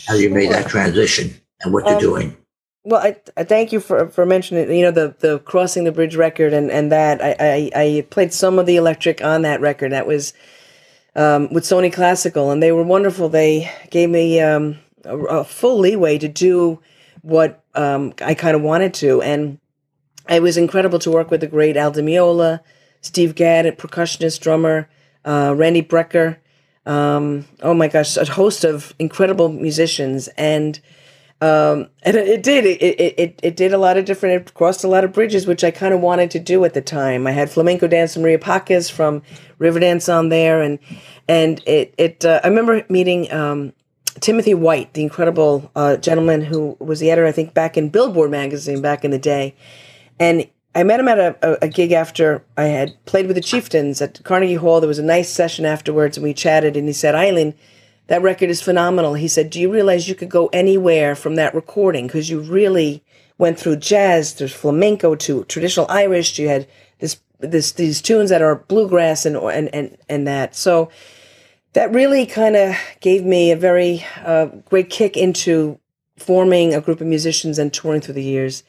how 0.06 0.14
you 0.14 0.30
made 0.30 0.50
that 0.50 0.68
transition 0.68 1.34
and 1.62 1.72
what 1.72 1.84
you're 1.84 1.94
Um, 1.94 2.00
doing? 2.00 2.36
Well, 2.84 3.02
I, 3.02 3.16
I 3.36 3.44
thank 3.44 3.72
you 3.72 3.80
for, 3.80 4.08
for 4.08 4.24
mentioning 4.24 4.72
you 4.74 4.82
know 4.82 4.90
the 4.90 5.14
the 5.18 5.38
crossing 5.40 5.84
the 5.84 5.92
bridge 5.92 6.16
record 6.16 6.54
and 6.54 6.70
and 6.70 6.90
that. 6.90 7.22
I, 7.22 7.36
I 7.38 7.70
I 7.74 8.06
played 8.08 8.32
some 8.32 8.58
of 8.58 8.64
the 8.64 8.76
electric 8.76 9.22
on 9.22 9.42
that 9.42 9.60
record. 9.60 9.92
That 9.92 10.06
was 10.06 10.32
um, 11.14 11.52
with 11.52 11.64
Sony 11.64 11.92
Classical 11.92 12.50
and 12.50 12.62
they 12.62 12.72
were 12.72 12.82
wonderful. 12.82 13.28
They 13.28 13.70
gave 13.90 14.08
me 14.08 14.40
um, 14.40 14.78
a, 15.04 15.18
a 15.18 15.44
full 15.44 15.78
leeway 15.78 16.16
to 16.18 16.28
do 16.28 16.80
what 17.20 17.62
um, 17.74 18.14
I 18.22 18.32
kind 18.32 18.56
of 18.56 18.62
wanted 18.62 18.94
to, 18.94 19.20
and 19.20 19.58
it 20.30 20.40
was 20.40 20.56
incredible 20.56 20.98
to 21.00 21.10
work 21.10 21.30
with 21.30 21.42
the 21.42 21.46
great 21.46 21.76
Al 21.76 21.90
Di 21.90 22.00
Meola, 22.00 22.60
Steve 23.00 23.34
Gadd, 23.34 23.66
percussionist, 23.78 24.40
drummer, 24.40 24.88
uh, 25.24 25.54
Randy 25.56 25.82
Brecker. 25.82 26.38
Um, 26.86 27.46
oh 27.62 27.74
my 27.74 27.88
gosh, 27.88 28.16
a 28.16 28.24
host 28.24 28.64
of 28.64 28.94
incredible 28.98 29.48
musicians. 29.48 30.28
And 30.36 30.80
um, 31.42 31.88
and 32.02 32.16
it, 32.16 32.28
it 32.28 32.42
did 32.42 32.66
it, 32.66 32.82
it 32.82 33.40
it 33.42 33.56
did 33.56 33.72
a 33.72 33.78
lot 33.78 33.96
of 33.96 34.04
different 34.04 34.48
it 34.48 34.54
crossed 34.54 34.84
a 34.84 34.88
lot 34.88 35.04
of 35.04 35.12
bridges 35.12 35.46
which 35.46 35.64
i 35.64 35.70
kind 35.70 35.94
of 35.94 36.00
wanted 36.00 36.30
to 36.32 36.38
do 36.38 36.64
at 36.64 36.74
the 36.74 36.82
time. 36.82 37.26
I 37.26 37.32
had 37.32 37.50
flamenco 37.50 37.86
dance 37.86 38.16
maria 38.16 38.38
Pagés 38.38 38.90
from 38.90 39.22
riverdance 39.58 40.12
on 40.12 40.28
there 40.28 40.60
and 40.62 40.78
and 41.28 41.62
it 41.66 41.94
it 41.96 42.24
uh, 42.24 42.40
i 42.44 42.48
remember 42.48 42.84
meeting 42.90 43.32
um, 43.32 43.72
timothy 44.20 44.54
white 44.54 44.92
the 44.94 45.02
incredible 45.02 45.70
uh, 45.74 45.96
gentleman 45.96 46.42
who 46.42 46.76
was 46.78 47.00
the 47.00 47.10
editor 47.10 47.26
i 47.26 47.32
think 47.32 47.54
back 47.54 47.78
in 47.78 47.88
billboard 47.88 48.30
magazine 48.30 48.82
back 48.82 49.04
in 49.04 49.10
the 49.10 49.18
day. 49.18 49.54
And 50.18 50.46
I 50.74 50.84
met 50.84 51.00
him 51.00 51.08
at 51.08 51.18
a, 51.18 51.64
a, 51.64 51.68
gig 51.68 51.90
after 51.90 52.44
I 52.56 52.64
had 52.64 53.04
played 53.04 53.26
with 53.26 53.34
the 53.34 53.42
Chieftains 53.42 54.00
at 54.00 54.22
Carnegie 54.22 54.54
Hall. 54.54 54.80
There 54.80 54.88
was 54.88 55.00
a 55.00 55.04
nice 55.04 55.28
session 55.28 55.66
afterwards, 55.66 56.16
and 56.16 56.24
we 56.24 56.32
chatted. 56.32 56.76
And 56.76 56.86
he 56.86 56.92
said, 56.92 57.14
"Eileen, 57.14 57.54
that 58.06 58.22
record 58.22 58.50
is 58.50 58.62
phenomenal." 58.62 59.14
He 59.14 59.26
said, 59.26 59.50
"Do 59.50 59.60
you 59.60 59.72
realize 59.72 60.08
you 60.08 60.14
could 60.14 60.28
go 60.28 60.48
anywhere 60.52 61.16
from 61.16 61.34
that 61.34 61.54
recording 61.54 62.06
because 62.06 62.30
you 62.30 62.40
really 62.40 63.02
went 63.36 63.58
through 63.58 63.76
jazz, 63.76 64.34
there's 64.34 64.52
flamenco 64.52 65.14
to 65.16 65.44
traditional 65.44 65.86
Irish. 65.88 66.38
You 66.38 66.48
had 66.48 66.68
this 67.00 67.18
this 67.40 67.72
these 67.72 68.00
tunes 68.00 68.30
that 68.30 68.42
are 68.42 68.54
bluegrass 68.54 69.26
and 69.26 69.36
and 69.36 69.74
and 69.74 69.96
and 70.08 70.26
that." 70.28 70.54
So 70.54 70.88
that 71.72 71.92
really 71.92 72.26
kind 72.26 72.54
of 72.54 72.76
gave 73.00 73.24
me 73.24 73.50
a 73.50 73.56
very 73.56 74.04
uh, 74.24 74.46
great 74.66 74.88
kick 74.88 75.16
into 75.16 75.80
forming 76.16 76.74
a 76.74 76.80
group 76.80 77.00
of 77.00 77.06
musicians 77.08 77.58
and 77.58 77.72
touring 77.72 78.00
through 78.00 78.14
the 78.14 78.22
years. 78.22 78.62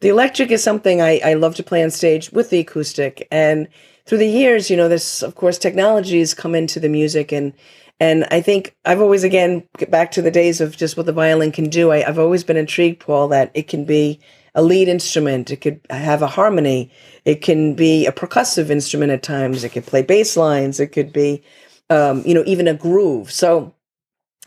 The 0.00 0.08
electric 0.08 0.50
is 0.50 0.62
something 0.62 1.00
I, 1.00 1.20
I 1.24 1.34
love 1.34 1.54
to 1.56 1.62
play 1.62 1.82
on 1.82 1.90
stage 1.90 2.30
with 2.30 2.50
the 2.50 2.58
acoustic. 2.58 3.26
And 3.30 3.68
through 4.04 4.18
the 4.18 4.28
years, 4.28 4.70
you 4.70 4.76
know, 4.76 4.88
this, 4.88 5.22
of 5.22 5.34
course, 5.34 5.58
technology 5.58 6.18
has 6.18 6.34
come 6.34 6.54
into 6.54 6.78
the 6.78 6.88
music. 6.88 7.32
And, 7.32 7.54
and 7.98 8.26
I 8.30 8.42
think 8.42 8.76
I've 8.84 9.00
always, 9.00 9.24
again, 9.24 9.66
get 9.78 9.90
back 9.90 10.10
to 10.12 10.22
the 10.22 10.30
days 10.30 10.60
of 10.60 10.76
just 10.76 10.96
what 10.96 11.06
the 11.06 11.12
violin 11.12 11.50
can 11.50 11.70
do. 11.70 11.92
I, 11.92 12.06
I've 12.06 12.18
always 12.18 12.44
been 12.44 12.58
intrigued, 12.58 13.00
Paul, 13.00 13.28
that 13.28 13.50
it 13.54 13.68
can 13.68 13.86
be 13.86 14.20
a 14.54 14.62
lead 14.62 14.88
instrument. 14.88 15.50
It 15.50 15.62
could 15.62 15.80
have 15.88 16.20
a 16.22 16.26
harmony. 16.26 16.90
It 17.24 17.42
can 17.42 17.74
be 17.74 18.06
a 18.06 18.12
percussive 18.12 18.68
instrument 18.68 19.12
at 19.12 19.22
times. 19.22 19.64
It 19.64 19.70
could 19.70 19.86
play 19.86 20.02
bass 20.02 20.36
lines. 20.36 20.78
It 20.78 20.88
could 20.88 21.12
be, 21.12 21.42
um, 21.88 22.22
you 22.26 22.34
know, 22.34 22.44
even 22.46 22.68
a 22.68 22.74
groove. 22.74 23.32
So 23.32 23.74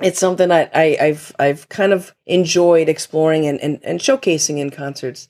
it's 0.01 0.19
something 0.19 0.49
that 0.49 0.71
I, 0.73 0.97
I've 0.99 1.35
I've 1.39 1.69
kind 1.69 1.93
of 1.93 2.15
enjoyed 2.25 2.89
exploring 2.89 3.45
and, 3.45 3.59
and, 3.59 3.79
and 3.83 3.99
showcasing 3.99 4.57
in 4.59 4.69
concerts. 4.69 5.29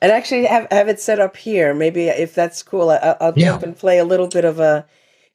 And 0.00 0.12
actually 0.12 0.44
have, 0.44 0.66
have 0.70 0.88
it 0.88 1.00
set 1.00 1.18
up 1.18 1.36
here. 1.36 1.72
Maybe 1.72 2.08
if 2.08 2.34
that's 2.34 2.62
cool, 2.62 2.90
I, 2.90 3.16
I'll 3.20 3.32
Yeah. 3.36 3.52
jump 3.52 3.62
and 3.62 3.76
play 3.76 3.98
a 3.98 4.04
little 4.04 4.28
bit 4.28 4.44
of 4.44 4.60
a, 4.60 4.84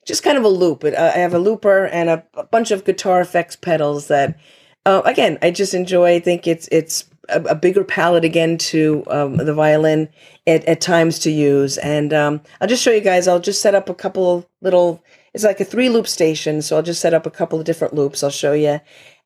just 0.06 0.22
kind 0.22 0.38
of 0.38 0.44
a 0.44 0.50
loop. 0.50 0.84
It, 0.84 0.94
uh, 0.94 1.12
I 1.16 1.20
have 1.20 1.34
a 1.34 1.40
looper 1.40 1.86
and 1.88 2.10
a, 2.10 2.24
a 2.36 2.44
bunch 2.44 2.70
of 2.70 2.86
guitar 2.86 3.20
effects 3.20 3.56
pedals 3.56 4.08
that, 4.10 4.38
uh, 4.86 5.02
again, 5.06 5.40
I 5.42 5.50
just 5.50 5.74
enjoy. 5.74 6.16
I 6.16 6.20
think 6.20 6.46
it's 6.46 6.68
it's 6.72 7.06
a, 7.30 7.42
a 7.42 7.56
bigger 7.56 7.84
palette 7.84 8.24
again 8.26 8.58
to 8.60 9.04
um, 9.08 9.38
the 9.38 9.54
violin 9.54 10.08
at, 10.46 10.64
at 10.66 10.82
times 10.82 11.18
to 11.20 11.32
use. 11.32 11.78
And 11.80 12.14
um, 12.14 12.42
I'll 12.62 12.68
just 12.68 12.84
show 12.84 12.92
you 12.92 13.02
guys. 13.02 13.28
I'll 13.28 13.40
just 13.40 13.62
set 13.62 13.74
up 13.76 13.90
a 13.90 13.96
couple 13.96 14.48
little. 14.62 15.04
It's 15.40 15.46
like 15.46 15.62
a 15.62 15.64
three 15.64 15.88
loop 15.88 16.06
station, 16.06 16.62
so 16.62 16.76
I'll 16.76 16.84
just 16.84 17.00
set 17.00 17.14
up 17.14 17.26
a 17.26 17.32
couple 17.32 17.58
of 17.58 17.64
different 17.64 17.94
loops. 17.94 18.24
I'll 18.24 18.30
show 18.30 18.52
you, 18.52 18.82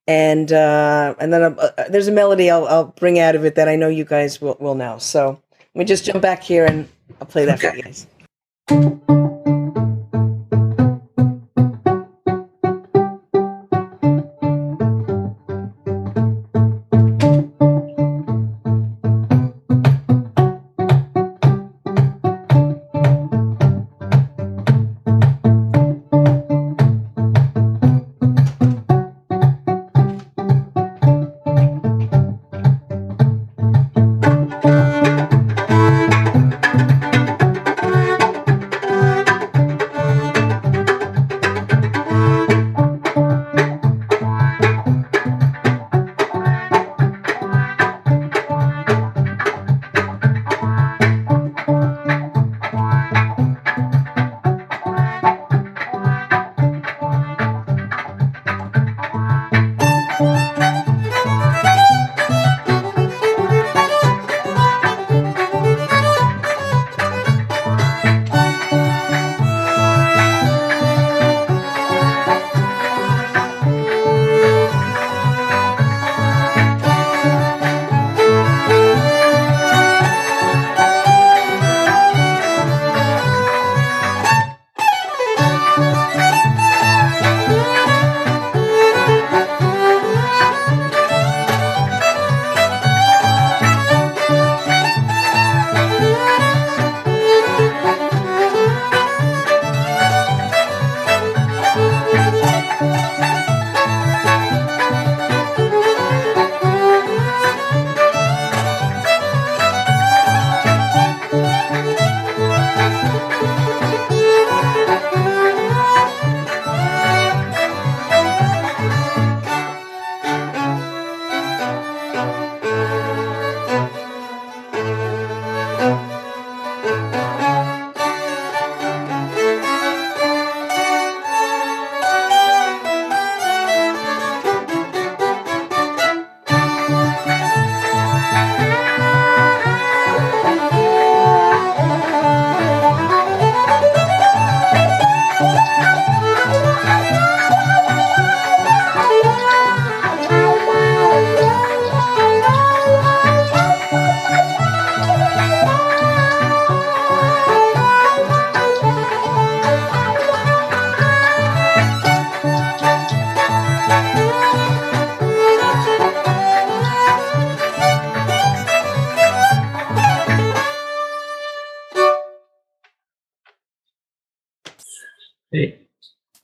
and 0.06 0.54
uh, 0.54 1.16
and 1.18 1.34
then 1.34 1.42
uh, 1.42 1.56
uh, 1.58 1.90
there's 1.90 2.08
a 2.08 2.12
melody 2.12 2.52
I'll 2.52 2.68
I'll 2.68 2.86
bring 2.86 3.18
out 3.18 3.34
of 3.34 3.46
it 3.46 3.56
that 3.56 3.68
I 3.68 3.76
know 3.76 3.88
you 3.88 4.06
guys 4.06 4.40
will 4.40 4.56
will 4.60 4.76
know. 4.76 5.00
So 5.00 5.42
let 5.74 5.80
me 5.80 5.86
just 5.86 6.06
jump 6.06 6.22
back 6.22 6.44
here 6.44 6.68
and 6.68 6.88
I'll 7.20 7.26
play 7.26 7.46
that 7.46 7.60
for 7.60 7.76
you 7.76 7.82
guys. 7.82 9.23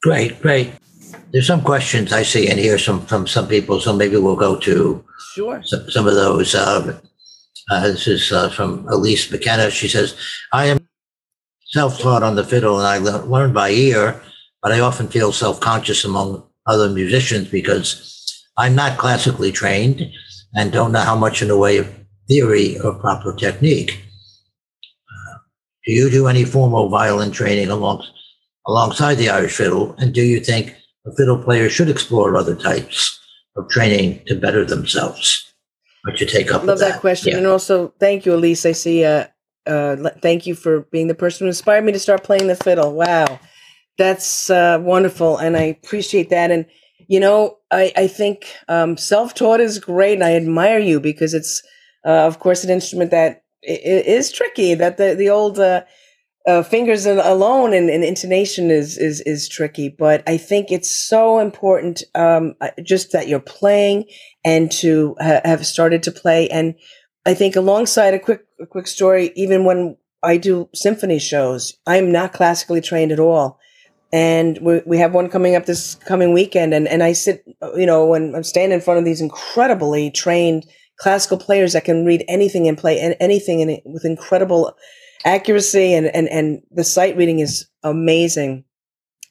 Great, 0.01 0.41
great. 0.41 0.71
There's 1.31 1.47
some 1.47 1.61
questions 1.61 2.11
I 2.11 2.23
see 2.23 2.49
in 2.49 2.57
here 2.57 2.77
some 2.79 3.05
from 3.05 3.27
some 3.27 3.47
people, 3.47 3.79
so 3.79 3.93
maybe 3.93 4.17
we'll 4.17 4.35
go 4.35 4.55
to 4.57 5.03
Sure. 5.35 5.61
some, 5.63 5.89
some 5.89 6.07
of 6.07 6.15
those. 6.15 6.55
Uh, 6.55 6.99
uh, 7.69 7.81
this 7.81 8.07
is 8.07 8.31
uh, 8.31 8.49
from 8.49 8.87
Elise 8.89 9.29
McKenna. 9.31 9.69
She 9.69 9.87
says, 9.87 10.15
"I 10.53 10.65
am 10.65 10.79
self-taught 11.71 12.23
on 12.23 12.35
the 12.35 12.43
fiddle, 12.43 12.79
and 12.79 12.87
I 12.87 12.97
le- 12.97 13.25
learn 13.25 13.53
by 13.53 13.69
ear, 13.69 14.19
but 14.63 14.71
I 14.71 14.79
often 14.79 15.07
feel 15.07 15.31
self-conscious 15.31 16.03
among 16.03 16.43
other 16.65 16.89
musicians 16.89 17.47
because 17.47 18.41
I'm 18.57 18.73
not 18.75 18.97
classically 18.97 19.51
trained 19.51 20.09
and 20.55 20.71
don't 20.71 20.91
know 20.91 21.01
how 21.01 21.15
much 21.15 21.41
in 21.43 21.47
the 21.47 21.57
way 21.57 21.77
of 21.77 21.87
theory 22.27 22.79
or 22.79 22.93
proper 22.95 23.35
technique. 23.35 24.01
Uh, 25.11 25.37
do 25.85 25.93
you 25.93 26.09
do 26.09 26.27
any 26.27 26.43
formal 26.43 26.89
violin 26.89 27.31
training 27.31 27.69
along, 27.69 28.03
alongside 28.67 29.15
the 29.15 29.29
Irish 29.29 29.55
fiddle? 29.55 29.95
And 29.97 30.13
do 30.13 30.21
you 30.21 30.39
think 30.39 30.75
a 31.05 31.15
fiddle 31.15 31.41
player 31.41 31.69
should 31.69 31.89
explore 31.89 32.35
other 32.35 32.55
types 32.55 33.19
of 33.55 33.69
training 33.69 34.21
to 34.27 34.35
better 34.35 34.65
themselves? 34.65 35.45
What 36.03 36.19
you 36.19 36.27
take 36.27 36.51
up? 36.51 36.63
Love 36.63 36.79
with 36.79 36.79
that, 36.79 37.01
question. 37.01 37.31
Yeah. 37.31 37.37
And 37.39 37.47
also, 37.47 37.93
thank 37.99 38.25
you, 38.25 38.33
Elise. 38.33 38.65
I 38.65 38.71
see, 38.71 39.03
uh, 39.03 39.25
uh, 39.67 40.09
thank 40.21 40.47
you 40.47 40.55
for 40.55 40.81
being 40.91 41.07
the 41.07 41.15
person 41.15 41.45
who 41.45 41.49
inspired 41.49 41.83
me 41.83 41.91
to 41.91 41.99
start 41.99 42.23
playing 42.23 42.47
the 42.47 42.55
fiddle. 42.55 42.93
Wow. 42.93 43.39
That's 43.97 44.49
uh, 44.49 44.79
wonderful. 44.81 45.37
And 45.37 45.57
I 45.57 45.63
appreciate 45.63 46.29
that. 46.29 46.51
And, 46.51 46.65
you 47.09 47.19
know, 47.19 47.57
I, 47.69 47.91
I 47.97 48.07
think 48.07 48.45
um, 48.69 48.95
self 48.95 49.33
taught 49.33 49.59
is 49.59 49.77
great. 49.77 50.13
And 50.13 50.23
I 50.23 50.35
admire 50.35 50.79
you 50.79 51.01
because 51.01 51.33
it's, 51.33 51.61
uh, 52.05 52.25
of 52.25 52.39
course, 52.39 52.63
an 52.63 52.69
instrument 52.69 53.11
that 53.11 53.43
i- 53.67 54.05
i- 54.07 54.23
tricky, 54.33 54.73
that 54.75 54.95
the, 54.95 55.15
the 55.15 55.29
old, 55.29 55.59
uh, 55.59 55.83
uh, 56.49 56.63
fingers 56.63 57.05
al- 57.05 57.33
alone 57.33 57.73
and, 57.73 57.89
and 57.89 58.03
intonation 58.03 58.71
is, 58.71 58.97
is 58.97 59.21
is 59.21 59.47
tricky, 59.47 59.87
but 59.87 60.23
I 60.27 60.37
think 60.37 60.71
it's 60.71 60.89
so 60.89 61.39
important 61.39 62.03
um, 62.15 62.55
uh, 62.59 62.69
just 62.83 63.11
that 63.11 63.27
you're 63.27 63.39
playing 63.39 64.05
and 64.43 64.71
to 64.81 65.15
ha- 65.21 65.41
have 65.45 65.65
started 65.65 66.01
to 66.03 66.11
play. 66.11 66.49
And 66.49 66.75
I 67.25 67.33
think 67.35 67.55
alongside 67.55 68.13
a 68.13 68.19
quick 68.19 68.41
a 68.59 68.65
quick 68.65 68.87
story, 68.87 69.31
even 69.35 69.63
when 69.63 69.97
I 70.23 70.37
do 70.37 70.69
symphony 70.73 71.19
shows, 71.19 71.77
I'm 71.85 72.11
not 72.11 72.33
classically 72.33 72.81
trained 72.81 73.11
at 73.11 73.19
all. 73.19 73.59
And 74.11 74.57
we, 74.61 74.81
we 74.87 74.97
have 74.97 75.13
one 75.13 75.29
coming 75.29 75.55
up 75.55 75.65
this 75.65 75.95
coming 75.95 76.33
weekend, 76.33 76.73
and, 76.73 76.87
and 76.87 77.03
I 77.03 77.13
sit, 77.13 77.43
uh, 77.61 77.73
you 77.75 77.85
know, 77.85 78.07
when 78.07 78.33
I'm 78.35 78.43
standing 78.43 78.75
in 78.77 78.81
front 78.81 78.97
of 78.97 79.05
these 79.05 79.21
incredibly 79.21 80.09
trained 80.09 80.65
classical 80.99 81.37
players 81.37 81.73
that 81.73 81.85
can 81.85 82.05
read 82.05 82.25
anything 82.27 82.67
and 82.67 82.77
play 82.77 82.99
an- 82.99 83.13
anything 83.19 83.59
in, 83.59 83.79
with 83.85 84.05
incredible 84.05 84.73
accuracy, 85.25 85.93
and, 85.93 86.07
and, 86.07 86.27
and 86.29 86.61
the 86.71 86.83
sight 86.83 87.17
reading 87.17 87.39
is 87.39 87.67
amazing. 87.83 88.63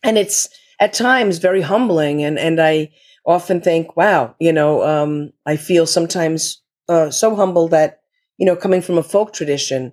And 0.03 0.19
it's 0.19 0.49
at 0.81 0.93
times 0.93 1.39
very 1.39 1.61
humbling, 1.63 2.23
and, 2.23 2.39
and 2.39 2.61
I 2.61 2.91
often 3.27 3.61
think, 3.61 3.97
wow, 3.97 4.35
you 4.39 4.53
know, 4.53 4.83
um, 4.85 5.33
I 5.45 5.57
feel 5.57 5.87
sometimes 5.87 6.63
uh, 6.89 7.11
so 7.11 7.35
humble 7.35 7.69
that, 7.69 8.01
you 8.39 8.47
know, 8.47 8.57
coming 8.57 8.81
from 8.81 8.97
a 8.97 9.03
folk 9.03 9.33
tradition, 9.33 9.93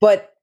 but 0.00 0.34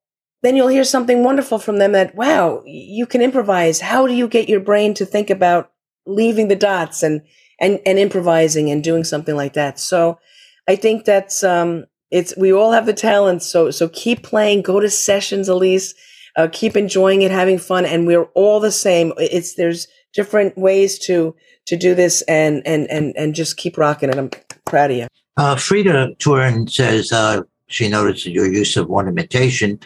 then 0.44 0.56
you'll 0.56 0.68
hear 0.68 0.84
something 0.84 1.24
wonderful 1.24 1.60
from 1.60 1.78
them 1.78 1.94
that, 1.94 2.14
wow, 2.16 2.62
you 2.66 3.06
can 3.06 3.22
improvise. 3.22 3.80
How 3.80 4.06
do 4.06 4.14
you 4.14 4.28
get 4.28 4.50
your 4.50 4.60
brain 4.60 4.94
to 4.96 5.06
think 5.06 5.30
about 5.30 5.72
leaving 6.06 6.50
the 6.50 6.56
dots 6.56 7.04
and, 7.04 7.22
and, 7.60 7.80
and 7.86 7.98
improvising 7.98 8.70
and 8.70 8.84
doing 8.84 9.04
something 9.04 9.36
like 9.36 9.54
that? 9.54 9.80
So 9.80 10.20
I 10.68 10.76
think 10.76 11.06
that's, 11.06 11.44
um, 11.44 11.86
it's, 12.16 12.34
we 12.38 12.54
all 12.54 12.72
have 12.72 12.86
the 12.86 12.94
talent. 12.94 13.44
So, 13.44 13.72
so 13.72 13.90
keep 13.90 14.24
playing, 14.24 14.62
go 14.62 14.80
to 14.80 14.90
sessions, 14.90 15.50
Elise, 15.50 15.94
uh, 16.38 16.48
keep 16.52 16.78
enjoying 16.78 17.24
it, 17.24 17.32
having 17.32 17.60
fun. 17.60 17.84
And 17.86 18.08
we're 18.08 18.30
all 18.36 18.62
the 18.62 18.72
same. 18.72 19.12
It's, 19.18 19.56
there's 19.56 19.88
different 20.14 20.58
ways 20.58 20.98
to, 21.00 21.36
to 21.66 21.76
do 21.76 21.94
this 21.94 22.22
and, 22.24 22.66
and, 22.66 22.90
and, 22.90 23.14
and 23.18 23.36
just 23.36 23.58
keep 23.58 23.78
rocking 23.78 24.10
it. 24.10 24.18
I'm 24.18 24.30
proud 24.64 24.92
of 24.92 24.98
you. 24.98 25.08
Uh, 25.36 25.58
Frida 25.58 26.16
Turin 26.20 26.70
says 26.70 27.12
uh, 27.12 27.42
she 27.68 27.90
noticed 27.90 28.26
your 28.26 28.48
use 28.48 28.78
of 28.78 28.90
ornamentation. 28.90 29.78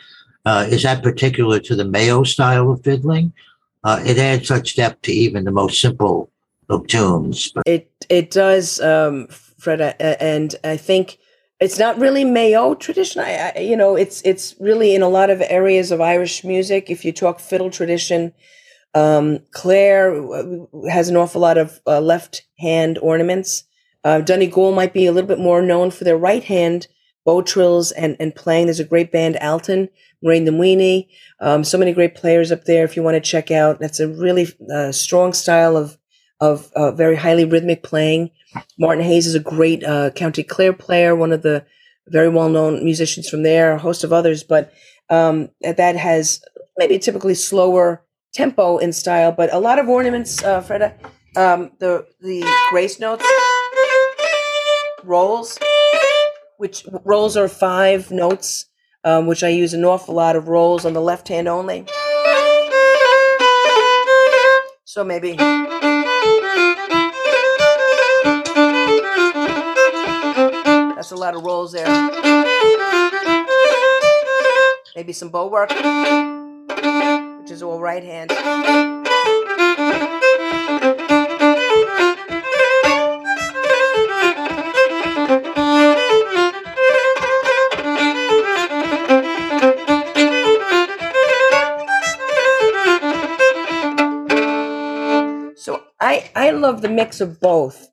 Uh, 0.46 0.68
is 0.70 0.84
that 0.84 1.02
particular 1.02 1.60
to 1.60 1.76
the 1.76 1.86
Mayo 1.86 2.24
style 2.24 2.72
of 2.72 2.84
fiddling? 2.84 3.34
Uh, 3.84 4.04
it 4.06 4.20
adds 4.20 4.48
such 4.48 4.76
depth 4.76 5.02
to 5.02 5.12
even 5.12 5.46
the 5.46 5.52
most 5.52 5.82
simple 5.82 6.30
of 6.70 6.86
tunes. 6.86 7.52
But 7.52 7.64
It 7.66 7.90
it 8.10 8.30
does, 8.30 8.80
um, 8.82 9.28
Fred, 9.58 9.82
uh, 9.82 9.94
and 10.00 10.56
I 10.64 10.78
think 10.78 11.18
it's 11.60 11.80
not 11.80 11.98
really 12.00 12.24
Mayo 12.24 12.74
tradition. 12.74 13.22
I, 13.22 13.54
I, 13.56 13.60
you 13.60 13.76
know, 13.76 13.96
it's 13.96 14.22
it's 14.24 14.56
really 14.60 14.96
in 14.96 15.02
a 15.02 15.10
lot 15.10 15.30
of 15.30 15.42
areas 15.42 15.92
of 15.92 16.02
Irish 16.02 16.44
music. 16.44 16.90
If 16.90 17.04
you 17.04 17.12
talk 17.12 17.40
fiddle 17.40 17.70
tradition, 17.70 18.34
um, 18.94 19.40
Clare 19.52 20.14
has 20.90 21.10
an 21.10 21.18
awful 21.18 21.42
lot 21.42 21.58
of 21.58 21.80
uh, 21.86 22.00
left 22.00 22.44
hand 22.60 22.98
ornaments. 23.00 23.64
Uh, 24.04 24.22
Donegal 24.22 24.72
might 24.72 24.94
be 24.94 25.06
a 25.06 25.12
little 25.12 25.28
bit 25.28 25.40
more 25.40 25.62
known 25.62 25.92
for 25.92 26.06
their 26.06 26.18
right 26.18 26.44
hand 26.44 26.88
bow 27.26 27.42
trills 27.42 27.92
and, 27.92 28.16
and 28.20 28.34
playing. 28.36 28.66
There's 28.66 28.80
a 28.80 28.86
great 28.86 29.12
band, 29.12 29.36
Altan, 29.36 29.90
the 30.22 30.52
Weenie. 30.52 31.08
Um, 31.40 31.64
so 31.64 31.78
many 31.78 31.94
great 31.94 32.16
players 32.16 32.52
up 32.52 32.64
there 32.66 32.84
if 32.84 32.96
you 32.96 33.04
want 33.04 33.16
to 33.16 33.22
check 33.22 33.52
out. 33.52 33.80
That's 33.80 34.00
a 34.00 34.08
really 34.08 34.48
uh, 34.74 34.92
strong 34.92 35.34
style 35.34 35.78
of, 35.78 35.98
of 36.40 36.72
uh, 36.74 36.92
very 36.92 37.16
highly 37.16 37.46
rhythmic 37.46 37.84
playing. 37.84 38.32
Martin 38.78 39.04
Hayes 39.04 39.28
is 39.28 39.36
a 39.36 39.40
great 39.40 39.84
uh, 39.84 40.12
County 40.12 40.44
Clare 40.44 40.74
player, 40.74 41.16
one 41.16 41.32
of 41.32 41.42
the 41.42 41.66
very 42.08 42.30
well 42.30 42.50
known 42.50 42.84
musicians 42.84 43.30
from 43.30 43.44
there, 43.44 43.74
a 43.74 43.80
host 43.80 44.04
of 44.04 44.14
others. 44.14 44.44
But 44.44 44.74
um, 45.10 45.50
that 45.62 45.96
has 45.96 46.42
maybe 46.78 47.00
typically 47.00 47.36
slower 47.36 48.04
tempo 48.34 48.78
in 48.78 48.94
style, 48.94 49.32
but 49.32 49.54
a 49.54 49.60
lot 49.60 49.80
of 49.80 49.90
ornaments, 49.90 50.44
uh, 50.44 50.62
Freda. 50.62 50.94
Um, 51.36 51.72
the 51.80 52.08
the 52.22 52.44
grace 52.72 53.00
notes, 53.00 53.24
rolls, 55.04 55.60
which 56.58 56.86
rolls 57.06 57.38
are 57.38 57.48
five 57.48 58.10
notes, 58.10 58.66
um, 59.04 59.28
which 59.28 59.44
I 59.44 59.50
use 59.50 59.74
an 59.74 59.86
awful 59.86 60.16
lot 60.16 60.36
of 60.36 60.48
rolls 60.48 60.86
on 60.86 60.94
the 60.94 61.02
left 61.02 61.28
hand 61.28 61.48
only. 61.48 61.86
So 64.86 65.04
maybe. 65.04 65.38
Lot 71.30 71.38
of 71.38 71.44
rolls 71.46 71.72
there. 71.72 71.86
Maybe 74.96 75.14
some 75.14 75.30
bow 75.30 75.48
work, 75.48 75.70
which 77.42 77.52
is 77.52 77.62
all 77.62 77.80
right 77.80 78.04
hand. 78.04 78.32
So 95.56 95.84
I 96.02 96.32
I 96.36 96.50
love 96.52 96.82
the 96.82 96.90
mix 96.90 97.22
of 97.22 97.40
both. 97.40 97.90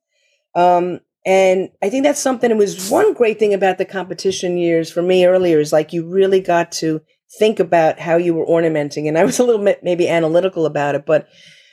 Um, 0.55 1.01
and 1.27 1.71
I 1.83 1.91
think 1.91 2.05
that's 2.05 2.21
something. 2.21 2.51
It 2.51 2.57
was 2.57 2.89
one 2.89 3.13
great 3.13 3.41
thing 3.41 3.53
about 3.53 3.79
the 3.79 3.85
competition 3.85 4.57
years 4.57 4.91
for 4.91 5.03
me 5.03 5.27
earlier 5.27 5.59
is 5.59 5.73
like 5.73 5.93
you 5.93 6.09
really 6.09 6.41
got 6.41 6.71
to 6.73 7.03
think 7.41 7.59
about 7.59 7.99
how 7.99 8.17
you 8.17 8.33
were 8.33 8.47
ornamenting, 8.47 9.09
and 9.09 9.19
I 9.19 9.25
was 9.25 9.41
a 9.41 9.45
little 9.45 9.63
bit 9.63 9.83
maybe 9.83 10.09
analytical 10.09 10.65
about 10.65 10.95
it, 10.95 11.05
but 11.05 11.29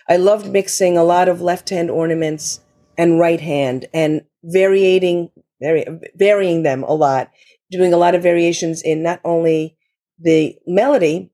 I 0.10 0.18
loved 0.18 0.52
mixing 0.52 0.98
a 0.98 1.04
lot 1.04 1.30
of 1.30 1.40
left 1.40 1.70
hand 1.70 1.92
ornaments 1.92 2.60
and 2.98 3.20
right 3.20 3.40
hand, 3.40 3.86
and 3.94 4.24
varying 4.44 5.30
vary, 5.62 5.86
varying 6.16 6.64
them 6.64 6.84
a 6.84 6.94
lot, 6.94 7.32
doing 7.70 7.94
a 7.94 7.98
lot 7.98 8.16
of 8.16 8.24
variations 8.24 8.82
in 8.82 9.04
not 9.04 9.22
only 9.24 9.78
the 10.20 10.58
melody 10.66 11.30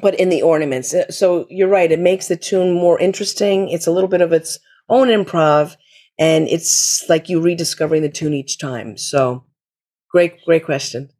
but 0.00 0.14
in 0.18 0.30
the 0.30 0.42
ornaments. 0.42 0.94
So 1.10 1.46
you're 1.50 1.68
right; 1.68 1.90
it 1.90 1.98
makes 1.98 2.28
the 2.28 2.36
tune 2.36 2.72
more 2.72 2.98
interesting. 3.00 3.68
It's 3.68 3.88
a 3.88 3.90
little 3.90 4.08
bit 4.08 4.22
of 4.22 4.32
its 4.32 4.58
own 4.88 5.08
improv, 5.08 5.76
and 6.22 6.46
it's 6.46 7.04
like 7.08 7.28
you 7.28 7.40
rediscovering 7.40 8.02
the 8.02 8.08
tune 8.08 8.32
each 8.32 8.56
time. 8.56 8.96
So, 8.96 9.44
great, 10.08 10.44
great 10.44 10.64
question. 10.64 11.10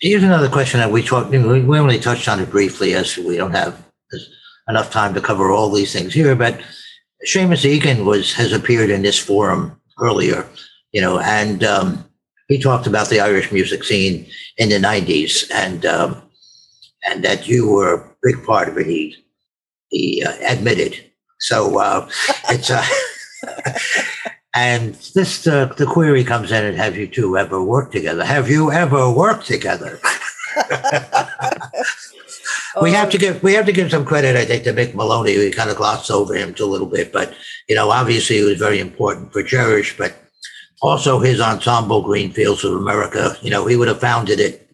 here's 0.00 0.22
another 0.22 0.48
question 0.48 0.80
that 0.80 0.90
we 0.90 1.02
talked. 1.02 1.30
We 1.30 1.78
only 1.78 1.98
touched 1.98 2.26
on 2.26 2.40
it 2.40 2.50
briefly, 2.50 2.94
as 2.94 3.18
we 3.18 3.36
don't 3.36 3.52
have 3.52 3.84
enough 4.70 4.90
time 4.90 5.12
to 5.14 5.20
cover 5.20 5.50
all 5.50 5.70
these 5.70 5.92
things 5.92 6.14
here. 6.14 6.34
But 6.34 6.58
Seamus 7.26 7.66
Egan 7.66 8.06
was 8.06 8.32
has 8.32 8.54
appeared 8.54 8.88
in 8.88 9.02
this 9.02 9.18
forum 9.18 9.78
earlier, 10.00 10.48
you 10.92 11.02
know, 11.02 11.18
and 11.18 11.62
um, 11.62 12.02
he 12.48 12.58
talked 12.58 12.86
about 12.86 13.10
the 13.10 13.20
Irish 13.20 13.52
music 13.52 13.84
scene 13.84 14.26
in 14.56 14.70
the 14.70 14.76
'90s, 14.78 15.44
and 15.52 15.84
um, 15.84 16.22
and 17.04 17.22
that 17.22 17.46
you 17.46 17.68
were 17.70 17.94
a 17.94 18.10
big 18.22 18.42
part 18.46 18.70
of 18.70 18.78
it. 18.78 18.86
He 18.86 19.14
he 19.90 20.24
uh, 20.24 20.32
admitted. 20.40 21.04
So 21.38 21.78
uh, 21.78 22.08
it's 22.48 22.70
uh, 22.70 22.82
and 24.54 24.94
this 25.14 25.46
uh, 25.46 25.66
the 25.76 25.86
query 25.86 26.24
comes 26.24 26.50
in: 26.52 26.64
and 26.64 26.76
Have 26.76 26.96
you 26.96 27.06
two 27.06 27.36
ever 27.38 27.62
worked 27.62 27.92
together? 27.92 28.24
Have 28.24 28.48
you 28.50 28.70
ever 28.72 29.10
worked 29.10 29.46
together? 29.46 29.98
we 32.82 32.92
have 32.92 33.08
Oh. 33.08 33.10
to 33.10 33.18
give 33.18 33.42
we 33.42 33.54
have 33.54 33.66
to 33.66 33.72
give 33.72 33.90
some 33.90 34.04
credit, 34.04 34.36
I 34.36 34.44
think, 34.44 34.64
to 34.64 34.72
Mick 34.72 34.94
Moloney. 34.94 35.36
We 35.38 35.50
kind 35.50 35.70
of 35.70 35.76
glossed 35.76 36.10
over 36.10 36.34
him 36.34 36.54
a 36.58 36.64
little 36.64 36.86
bit, 36.86 37.12
but 37.12 37.34
you 37.68 37.74
know, 37.74 37.90
obviously, 37.90 38.36
he 38.36 38.44
was 38.44 38.58
very 38.58 38.80
important 38.80 39.32
for 39.32 39.42
Cherish, 39.42 39.96
but 39.96 40.14
also 40.82 41.18
his 41.18 41.40
ensemble, 41.40 42.02
Greenfields 42.02 42.64
of 42.64 42.72
America. 42.74 43.36
You 43.42 43.50
know, 43.50 43.66
he 43.66 43.76
would 43.76 43.88
have 43.88 44.00
founded 44.00 44.40
it 44.40 44.70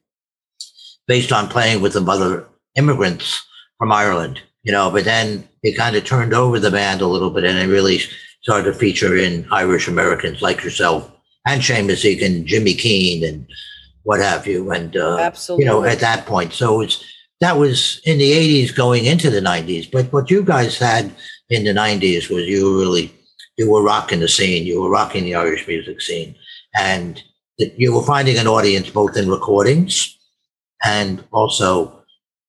based 1.06 1.32
on 1.32 1.48
playing 1.48 1.80
with 1.80 1.92
some 1.92 2.08
other 2.08 2.46
immigrants 2.76 3.44
from 3.78 3.92
Ireland. 3.92 4.40
You 4.62 4.72
know, 4.72 4.90
but 4.90 5.04
then 5.04 5.48
he 5.62 5.74
kind 5.74 5.96
of 5.96 6.04
turned 6.04 6.32
over 6.34 6.58
the 6.60 6.70
band 6.70 7.00
a 7.00 7.06
little 7.06 7.30
bit, 7.30 7.44
and 7.44 7.58
it 7.58 7.72
really 7.72 8.00
started 8.42 8.72
to 8.72 8.78
feature 8.78 9.16
in 9.16 9.46
Irish 9.50 9.88
Americans 9.88 10.42
like 10.42 10.62
yourself 10.64 11.10
and 11.46 11.62
Seamus 11.62 12.04
Egan, 12.04 12.46
Jimmy 12.46 12.74
Keane, 12.74 13.24
and 13.24 13.46
what 14.04 14.20
have 14.20 14.46
you, 14.46 14.70
and 14.70 14.96
uh, 14.96 15.18
Absolutely. 15.18 15.64
you 15.64 15.70
know, 15.70 15.84
at 15.84 16.00
that 16.00 16.26
point. 16.26 16.52
So 16.52 16.80
it's 16.80 17.04
that 17.42 17.58
was 17.58 18.00
in 18.04 18.18
the 18.18 18.30
80s 18.30 18.74
going 18.74 19.04
into 19.04 19.28
the 19.28 19.40
90s. 19.40 19.90
But 19.90 20.12
what 20.12 20.30
you 20.30 20.44
guys 20.44 20.78
had 20.78 21.12
in 21.50 21.64
the 21.64 21.72
90s 21.72 22.30
was 22.30 22.46
you 22.46 22.78
really, 22.78 23.12
you 23.58 23.68
were 23.68 23.82
rocking 23.82 24.20
the 24.20 24.28
scene. 24.28 24.64
You 24.64 24.80
were 24.80 24.90
rocking 24.90 25.24
the 25.24 25.34
Irish 25.34 25.66
music 25.66 26.00
scene. 26.00 26.36
And 26.72 27.20
that 27.58 27.78
you 27.78 27.92
were 27.92 28.04
finding 28.04 28.38
an 28.38 28.46
audience 28.46 28.90
both 28.90 29.16
in 29.16 29.28
recordings 29.28 30.16
and 30.84 31.24
also 31.32 32.04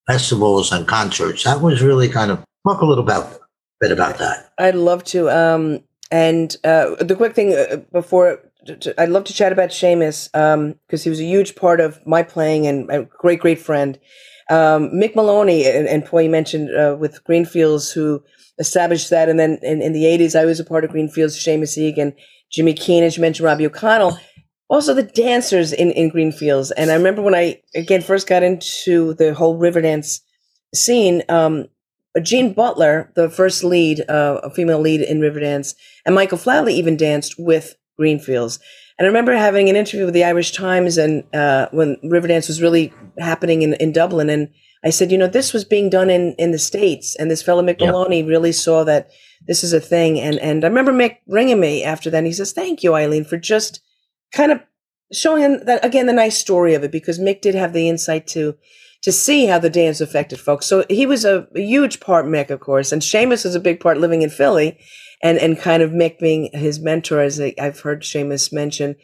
festivals 0.06 0.72
and 0.72 0.88
concerts. 0.88 1.44
That 1.44 1.62
was 1.62 1.82
really 1.82 2.08
kind 2.08 2.30
of, 2.30 2.44
talk 2.68 2.82
a 2.82 2.86
little 2.86 3.04
about, 3.04 3.40
bit 3.84 3.92
about 3.92 4.18
that. 4.20 4.52
I'd 4.58 4.76
love 4.76 5.04
to. 5.06 5.30
Um, 5.30 5.84
and 6.10 6.56
uh, 6.64 6.96
the 7.04 7.16
quick 7.16 7.34
thing 7.34 7.54
uh, 7.54 7.78
before, 7.92 8.40
I'd 8.98 9.10
love 9.10 9.26
to 9.26 9.34
chat 9.34 9.52
about 9.52 9.70
Seamus 9.70 10.32
because 10.88 11.04
he 11.04 11.10
was 11.10 11.20
a 11.20 11.26
huge 11.26 11.56
part 11.56 11.82
of 11.82 12.06
my 12.06 12.24
playing 12.24 12.66
and 12.66 12.90
a 12.90 13.04
great, 13.04 13.40
great 13.40 13.60
friend. 13.60 14.00
Um, 14.50 14.90
Mick 14.92 15.16
Moloney 15.16 15.66
and, 15.66 15.88
and 15.88 16.06
Paul, 16.06 16.22
you 16.22 16.30
mentioned 16.30 16.70
uh, 16.76 16.96
with 16.98 17.24
Greenfields, 17.24 17.92
who 17.92 18.24
established 18.60 19.10
that, 19.10 19.30
and 19.30 19.40
then 19.40 19.58
in, 19.62 19.82
in 19.82 19.94
the 19.94 20.04
'80s, 20.04 20.40
I 20.40 20.46
was 20.46 20.60
a 20.60 20.66
part 20.66 20.84
of 20.84 20.92
Greenfields. 20.92 21.38
Seamus 21.38 21.78
Egan, 21.78 22.14
Jimmy 22.52 22.74
Keane, 22.74 23.04
as 23.04 23.18
you 23.18 23.22
mentioned, 23.22 23.46
Robbie 23.46 23.66
O'Connell. 23.66 24.18
Also, 24.70 24.94
the 24.94 25.04
dancers 25.04 25.72
in, 25.72 25.92
in 25.92 26.10
Greenfields. 26.10 26.72
And 26.72 26.92
I 26.92 26.96
remember 26.96 27.22
when 27.22 27.36
I 27.36 27.62
again 27.76 28.02
first 28.02 28.28
got 28.28 28.44
into 28.44 29.14
the 29.16 29.34
whole 29.34 29.60
Riverdance 29.60 30.20
scene. 30.74 31.24
Um, 31.30 31.68
Jean 32.22 32.54
Butler, 32.54 33.12
the 33.16 33.30
first 33.30 33.64
lead, 33.64 34.02
uh, 34.10 34.40
a 34.44 34.50
female 34.50 34.80
lead 34.80 35.02
in 35.02 35.20
Riverdance, 35.20 35.76
and 36.06 36.14
Michael 36.14 36.38
Flatley 36.38 36.74
even 36.74 36.98
danced 36.98 37.36
with 37.40 37.76
Greenfields. 37.98 38.60
And 39.00 39.06
I 39.06 39.08
remember 39.08 39.36
having 39.36 39.70
an 39.70 39.76
interview 39.76 40.06
with 40.06 40.14
the 40.14 40.24
Irish 40.24 40.52
Times 40.52 40.98
and 40.98 41.24
uh, 41.34 41.68
when 41.72 41.98
Riverdance 42.04 42.48
was 42.48 42.62
really 42.62 42.94
happening 43.18 43.64
in, 43.64 43.74
in 43.76 43.92
Dublin, 43.92 44.30
and 44.30 44.50
I 44.86 44.90
said, 44.90 45.12
you 45.12 45.18
know, 45.18 45.28
this 45.28 45.54
was 45.54 45.64
being 45.64 45.90
done 45.90 46.10
in, 46.10 46.34
in 46.38 46.52
the 46.52 46.60
states, 46.60 47.16
and 47.16 47.32
this 47.32 47.42
fellow 47.42 47.64
Mick 47.64 47.80
Yeah. 47.80 47.92
Moloney 47.92 48.22
really 48.22 48.52
saw 48.52 48.84
that 48.84 49.10
this 49.48 49.64
is 49.64 49.74
a 49.74 49.80
thing. 49.80 50.20
And 50.20 50.38
and 50.40 50.64
I 50.64 50.68
remember 50.68 50.92
Mick 50.92 51.18
ringing 51.28 51.60
me 51.60 51.84
after 51.84 52.10
that, 52.10 52.18
and 52.20 52.28
he 52.28 52.34
says, 52.34 52.52
"Thank 52.52 52.84
you, 52.84 52.94
Eileen, 52.94 53.24
for 53.26 53.38
just 53.38 53.82
kind 54.34 54.52
of 54.52 54.62
showing 55.12 55.66
that 55.66 55.84
again 55.86 56.06
the 56.06 56.14
nice 56.14 56.38
story 56.38 56.74
of 56.74 56.84
it, 56.84 56.92
because 56.92 57.18
Mick 57.20 57.42
did 57.42 57.56
have 57.56 57.74
the 57.74 57.88
insight 57.88 58.28
to 58.28 58.56
to 59.04 59.12
see 59.12 59.46
how 59.46 59.60
the 59.60 59.70
dance 59.70 60.02
affected 60.02 60.40
folks. 60.40 60.66
So 60.66 60.86
he 60.90 61.06
was 61.06 61.26
a, 61.26 61.48
a 61.56 61.62
huge 61.62 62.00
part, 62.00 62.26
Mick, 62.26 62.50
of 62.50 62.60
course, 62.60 62.92
and 62.92 63.02
Seamus 63.02 63.46
was 63.46 63.56
a 63.56 63.60
big 63.60 63.80
part 63.80 63.98
living 63.98 64.22
in 64.22 64.30
Philly, 64.30 64.80
and 65.22 65.38
and 65.38 65.60
kind 65.60 65.84
of 65.84 65.92
Mick 65.92 66.20
being 66.20 66.50
his 66.54 66.80
mentor, 66.80 67.22
as 67.22 67.40
I, 67.40 67.54
I've 67.60 67.80
heard 67.80 68.04
Seamus 68.04 68.52
mention. 68.52 68.96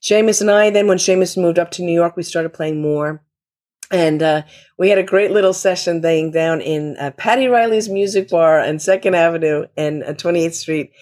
Seamus 0.00 0.40
and 0.40 0.50
I, 0.50 0.70
then 0.70 0.86
when 0.86 0.98
Seamus 0.98 1.36
moved 1.36 1.58
up 1.58 1.70
to 1.72 1.82
New 1.82 1.92
York, 1.92 2.16
we 2.16 2.22
started 2.22 2.52
playing 2.52 2.80
more. 2.80 3.24
And 3.90 4.22
uh, 4.22 4.42
we 4.78 4.90
had 4.90 4.98
a 4.98 5.02
great 5.02 5.30
little 5.30 5.54
session 5.54 6.02
laying 6.02 6.30
down 6.30 6.60
in 6.60 6.96
uh, 6.98 7.10
Paddy 7.12 7.48
Reilly's 7.48 7.88
Music 7.88 8.28
Bar 8.28 8.60
on 8.60 8.78
Second 8.78 9.14
Avenue 9.14 9.64
and 9.76 10.02
uh, 10.04 10.12
28th 10.12 10.54
Street. 10.54 10.92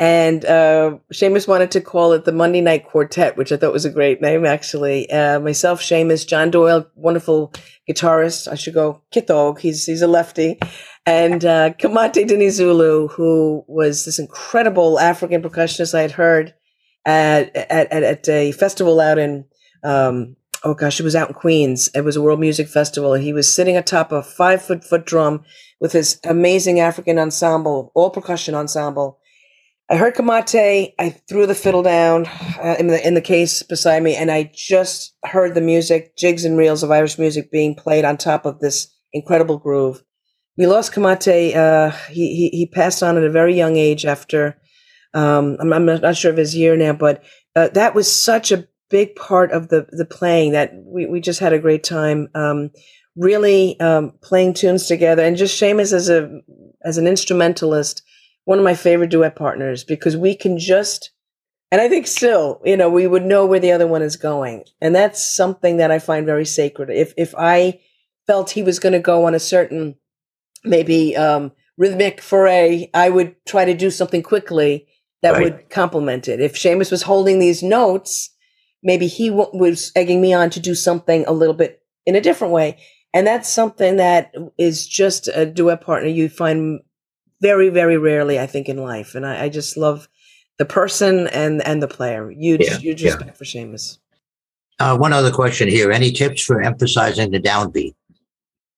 And 0.00 0.44
uh, 0.44 0.98
Seamus 1.12 1.48
wanted 1.48 1.72
to 1.72 1.80
call 1.80 2.12
it 2.12 2.24
the 2.24 2.32
Monday 2.32 2.60
Night 2.60 2.86
Quartet, 2.86 3.36
which 3.36 3.50
I 3.50 3.56
thought 3.56 3.72
was 3.72 3.84
a 3.84 3.90
great 3.90 4.20
name, 4.20 4.46
actually. 4.46 5.10
Uh, 5.10 5.40
myself, 5.40 5.80
Seamus, 5.80 6.26
John 6.26 6.52
Doyle, 6.52 6.86
wonderful 6.94 7.52
guitarist. 7.88 8.46
I 8.46 8.54
should 8.54 8.74
go 8.74 9.02
Kitog. 9.12 9.58
He's 9.58 9.86
he's 9.86 10.02
a 10.02 10.06
lefty, 10.06 10.60
and 11.04 11.44
uh, 11.44 11.70
Kimati 11.70 12.28
Dinizulu, 12.28 13.10
who 13.10 13.64
was 13.66 14.04
this 14.04 14.20
incredible 14.20 15.00
African 15.00 15.42
percussionist 15.42 15.94
I 15.94 16.02
had 16.02 16.12
heard 16.12 16.54
at 17.04 17.56
at, 17.56 17.92
at, 17.92 18.28
a 18.28 18.52
festival 18.52 19.00
out 19.00 19.18
in 19.18 19.46
um, 19.82 20.36
oh 20.62 20.74
gosh, 20.74 21.00
it 21.00 21.04
was 21.04 21.16
out 21.16 21.28
in 21.28 21.34
Queens. 21.34 21.90
It 21.92 22.02
was 22.02 22.14
a 22.14 22.22
World 22.22 22.38
Music 22.38 22.68
Festival, 22.68 23.14
he 23.14 23.32
was 23.32 23.52
sitting 23.52 23.76
atop 23.76 24.12
a 24.12 24.22
five 24.22 24.62
foot 24.62 24.84
foot 24.84 25.06
drum 25.06 25.42
with 25.80 25.92
his 25.92 26.20
amazing 26.24 26.78
African 26.78 27.18
ensemble, 27.18 27.90
all 27.94 28.10
percussion 28.10 28.54
ensemble. 28.54 29.18
I 29.90 29.96
heard 29.96 30.14
Kimati. 30.14 30.92
I 30.98 31.10
threw 31.10 31.46
the 31.46 31.54
fiddle 31.54 31.82
down 31.82 32.26
uh, 32.26 32.76
in 32.78 32.88
the 32.88 33.06
in 33.06 33.14
the 33.14 33.22
case 33.22 33.62
beside 33.62 34.02
me, 34.02 34.14
and 34.16 34.30
I 34.30 34.50
just 34.54 35.14
heard 35.24 35.54
the 35.54 35.62
music, 35.62 36.16
jigs 36.16 36.44
and 36.44 36.58
reels 36.58 36.82
of 36.82 36.90
Irish 36.90 37.18
music 37.18 37.50
being 37.50 37.74
played 37.74 38.04
on 38.04 38.18
top 38.18 38.44
of 38.44 38.60
this 38.60 38.94
incredible 39.14 39.56
groove. 39.56 40.02
We 40.58 40.66
lost 40.66 40.92
Kimati. 40.92 41.56
Uh, 41.56 41.90
he, 42.10 42.34
he 42.34 42.48
he 42.50 42.66
passed 42.66 43.02
on 43.02 43.16
at 43.16 43.24
a 43.24 43.30
very 43.30 43.54
young 43.54 43.76
age. 43.76 44.04
After 44.04 44.60
um, 45.14 45.56
I'm, 45.58 45.72
I'm 45.72 45.86
not 45.86 46.16
sure 46.16 46.32
of 46.32 46.36
his 46.36 46.54
year 46.54 46.76
now, 46.76 46.92
but 46.92 47.24
uh, 47.56 47.68
that 47.68 47.94
was 47.94 48.12
such 48.12 48.52
a 48.52 48.68
big 48.90 49.16
part 49.16 49.52
of 49.52 49.68
the 49.68 49.86
the 49.90 50.04
playing 50.04 50.52
that 50.52 50.72
we 50.84 51.06
we 51.06 51.20
just 51.20 51.40
had 51.40 51.54
a 51.54 51.58
great 51.58 51.82
time. 51.82 52.28
Um, 52.34 52.72
really 53.16 53.80
um, 53.80 54.12
playing 54.22 54.52
tunes 54.52 54.86
together, 54.86 55.22
and 55.22 55.38
just 55.38 55.58
Seamus 55.58 55.94
as 55.94 56.10
a 56.10 56.40
as 56.84 56.98
an 56.98 57.06
instrumentalist 57.06 58.02
one 58.48 58.56
of 58.58 58.64
my 58.64 58.74
favorite 58.74 59.10
duet 59.10 59.36
partners 59.36 59.84
because 59.84 60.16
we 60.16 60.34
can 60.34 60.58
just 60.58 61.10
and 61.70 61.82
i 61.82 61.88
think 61.88 62.06
still 62.06 62.62
you 62.64 62.78
know 62.78 62.88
we 62.88 63.06
would 63.06 63.22
know 63.26 63.44
where 63.44 63.60
the 63.60 63.72
other 63.72 63.86
one 63.86 64.00
is 64.00 64.16
going. 64.16 64.64
And 64.80 64.94
that's 64.94 65.22
something 65.22 65.76
that 65.76 65.90
i 65.90 65.98
find 65.98 66.24
very 66.24 66.46
sacred. 66.46 66.88
If 66.88 67.12
if 67.18 67.34
i 67.36 67.78
felt 68.26 68.50
he 68.50 68.62
was 68.62 68.78
going 68.78 68.94
to 68.94 69.10
go 69.12 69.26
on 69.26 69.34
a 69.34 69.38
certain 69.38 69.96
maybe 70.64 71.14
um 71.14 71.52
rhythmic 71.76 72.22
foray 72.22 72.88
i 72.94 73.10
would 73.10 73.36
try 73.46 73.66
to 73.66 73.74
do 73.74 73.90
something 73.90 74.22
quickly 74.22 74.86
that 75.22 75.34
Right. 75.34 75.42
would 75.42 75.70
complement 75.70 76.26
it. 76.26 76.40
If 76.40 76.54
Seamus 76.54 76.90
was 76.90 77.02
holding 77.02 77.38
these 77.40 77.62
notes 77.62 78.30
maybe 78.82 79.08
he 79.08 79.28
w- 79.28 79.50
was 79.52 79.92
egging 79.94 80.22
me 80.22 80.32
on 80.32 80.48
to 80.50 80.60
do 80.60 80.74
something 80.74 81.24
a 81.26 81.32
little 81.32 81.54
bit 81.62 81.82
in 82.06 82.14
a 82.16 82.20
different 82.20 82.54
way. 82.54 82.78
And 83.12 83.26
that's 83.26 83.48
something 83.60 83.96
that 83.96 84.32
is 84.56 84.86
just 84.86 85.28
a 85.34 85.44
duet 85.44 85.80
partner 85.82 86.08
you 86.08 86.28
find 86.30 86.80
very, 87.40 87.68
very 87.68 87.96
rarely, 87.98 88.38
I 88.38 88.46
think, 88.46 88.68
in 88.68 88.78
life. 88.78 89.14
And 89.14 89.24
I, 89.26 89.44
I 89.44 89.48
just 89.48 89.76
love 89.76 90.08
the 90.58 90.64
person 90.64 91.28
and 91.28 91.62
and 91.66 91.82
the 91.82 91.88
player. 91.88 92.30
Huge, 92.30 92.62
Yeah, 92.64 92.78
huge 92.78 93.02
yeah. 93.02 93.12
respect 93.14 93.36
for 93.36 93.44
Seamus. 93.44 93.98
Uh, 94.80 94.96
one 94.96 95.12
other 95.12 95.30
question 95.30 95.68
here. 95.68 95.90
Any 95.90 96.12
tips 96.12 96.42
for 96.42 96.62
emphasizing 96.62 97.30
the 97.30 97.40
downbeat? 97.40 97.94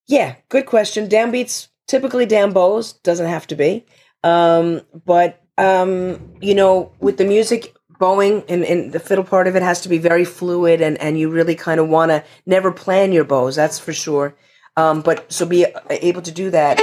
Yeah, 0.06 0.36
good 0.48 0.66
question. 0.66 1.08
Downbeats 1.08 1.68
typically 1.86 2.26
down 2.26 2.52
bows 2.52 2.94
doesn't 2.94 3.26
have 3.28 3.46
to 3.48 3.54
be, 3.54 3.84
um, 4.24 4.80
but 5.04 5.42
um, 5.58 6.34
you 6.40 6.54
know, 6.54 6.90
with 7.00 7.18
the 7.18 7.24
music 7.24 7.74
bowing 7.98 8.42
and, 8.48 8.64
and 8.64 8.92
the 8.92 8.98
fiddle 9.00 9.24
part 9.24 9.46
of 9.46 9.56
it 9.56 9.62
has 9.62 9.80
to 9.82 9.88
be 9.88 9.98
very 9.98 10.24
fluid, 10.24 10.80
and 10.80 10.98
and 10.98 11.18
you 11.18 11.30
really 11.30 11.54
kind 11.54 11.80
of 11.80 11.88
want 11.88 12.11
to 12.11 12.24
never 12.46 12.72
plan 12.72 13.12
your 13.12 13.24
bows. 13.24 13.56
That's 13.56 13.78
for 13.78 13.92
sure. 13.92 14.34
Um, 14.76 15.02
but 15.02 15.30
so 15.30 15.44
be 15.46 15.66
able 15.90 16.22
to 16.22 16.30
do 16.32 16.50
that. 16.50 16.78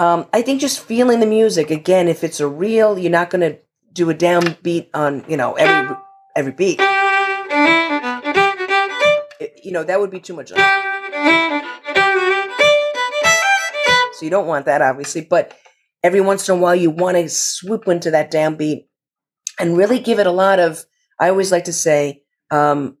Um, 0.00 0.26
I 0.32 0.40
think 0.40 0.62
just 0.62 0.80
feeling 0.80 1.20
the 1.20 1.26
music 1.26 1.70
again. 1.70 2.08
If 2.08 2.24
it's 2.24 2.40
a 2.40 2.48
reel, 2.48 2.98
you're 2.98 3.10
not 3.12 3.28
going 3.28 3.42
to 3.42 3.58
do 3.92 4.08
a 4.08 4.14
downbeat 4.14 4.88
on 4.94 5.26
you 5.28 5.36
know 5.36 5.52
every 5.54 5.94
every 6.34 6.52
beat. 6.52 6.78
It- 9.40 9.60
you 9.62 9.72
know 9.72 9.84
that 9.84 10.00
would 10.00 10.10
be 10.10 10.20
too 10.20 10.32
much. 10.34 10.48
So 10.48 10.56
you 14.22 14.30
don't 14.30 14.46
want 14.46 14.64
that, 14.64 14.80
obviously. 14.80 15.20
But 15.20 15.54
every 16.02 16.22
once 16.22 16.48
in 16.48 16.56
a 16.56 16.58
while, 16.58 16.74
you 16.74 16.88
want 16.90 17.18
to 17.18 17.28
swoop 17.28 17.86
into 17.86 18.10
that 18.10 18.32
downbeat 18.32 18.86
and 19.58 19.76
really 19.76 19.98
give 19.98 20.18
it 20.18 20.26
a 20.26 20.32
lot 20.32 20.60
of. 20.60 20.82
I 21.20 21.28
always 21.28 21.52
like 21.52 21.64
to 21.64 21.74
say, 21.74 22.22
um, 22.50 22.96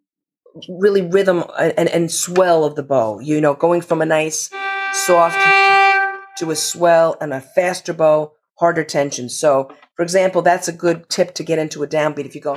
really 0.68 1.00
rhythm 1.00 1.44
and, 1.58 1.88
and 1.88 2.12
swell 2.12 2.64
of 2.64 2.74
the 2.74 2.82
bow. 2.82 3.20
You 3.20 3.40
know, 3.40 3.54
going 3.54 3.80
from 3.80 4.02
a 4.02 4.06
nice 4.06 4.50
soft 4.92 5.38
to 6.40 6.50
a 6.50 6.56
swell 6.56 7.16
and 7.20 7.34
a 7.34 7.40
faster 7.40 7.92
bow, 7.92 8.32
harder 8.58 8.82
tension. 8.82 9.28
So, 9.28 9.70
for 9.94 10.02
example, 10.02 10.40
that's 10.40 10.68
a 10.68 10.72
good 10.72 11.08
tip 11.10 11.34
to 11.34 11.44
get 11.44 11.58
into 11.58 11.82
a 11.82 11.86
downbeat. 11.86 12.24
If 12.24 12.34
you 12.34 12.40
go. 12.40 12.56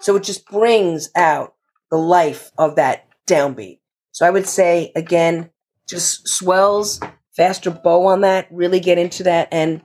So 0.00 0.16
it 0.16 0.22
just 0.22 0.46
brings 0.46 1.10
out 1.16 1.54
the 1.90 1.98
life 1.98 2.52
of 2.56 2.76
that 2.76 3.06
downbeat. 3.28 3.80
So 4.12 4.24
I 4.24 4.30
would 4.30 4.46
say 4.46 4.92
again, 4.94 5.50
just 5.88 6.28
swells, 6.28 7.00
faster 7.36 7.70
bow 7.70 8.06
on 8.06 8.20
that, 8.20 8.46
really 8.50 8.80
get 8.80 8.96
into 8.96 9.24
that. 9.24 9.48
And 9.50 9.82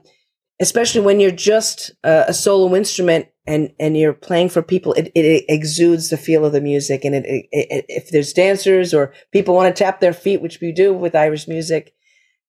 especially 0.60 1.00
when 1.00 1.18
you're 1.18 1.32
just 1.32 1.90
uh, 2.04 2.24
a 2.28 2.32
solo 2.32 2.76
instrument 2.76 3.26
and 3.46 3.72
and 3.78 3.96
you're 3.96 4.12
playing 4.12 4.48
for 4.48 4.62
people 4.62 4.92
it, 4.94 5.12
it 5.14 5.44
exudes 5.48 6.10
the 6.10 6.16
feel 6.16 6.44
of 6.44 6.52
the 6.52 6.60
music. 6.60 7.04
And 7.04 7.14
it, 7.14 7.24
it, 7.26 7.46
it, 7.52 7.84
if 7.88 8.10
there's 8.10 8.32
dancers 8.32 8.92
or 8.92 9.12
people 9.32 9.54
want 9.54 9.74
to 9.74 9.84
tap 9.84 10.00
their 10.00 10.12
feet 10.12 10.42
which 10.42 10.60
we 10.60 10.72
do 10.72 10.92
with 10.92 11.14
irish 11.14 11.46
music 11.48 11.94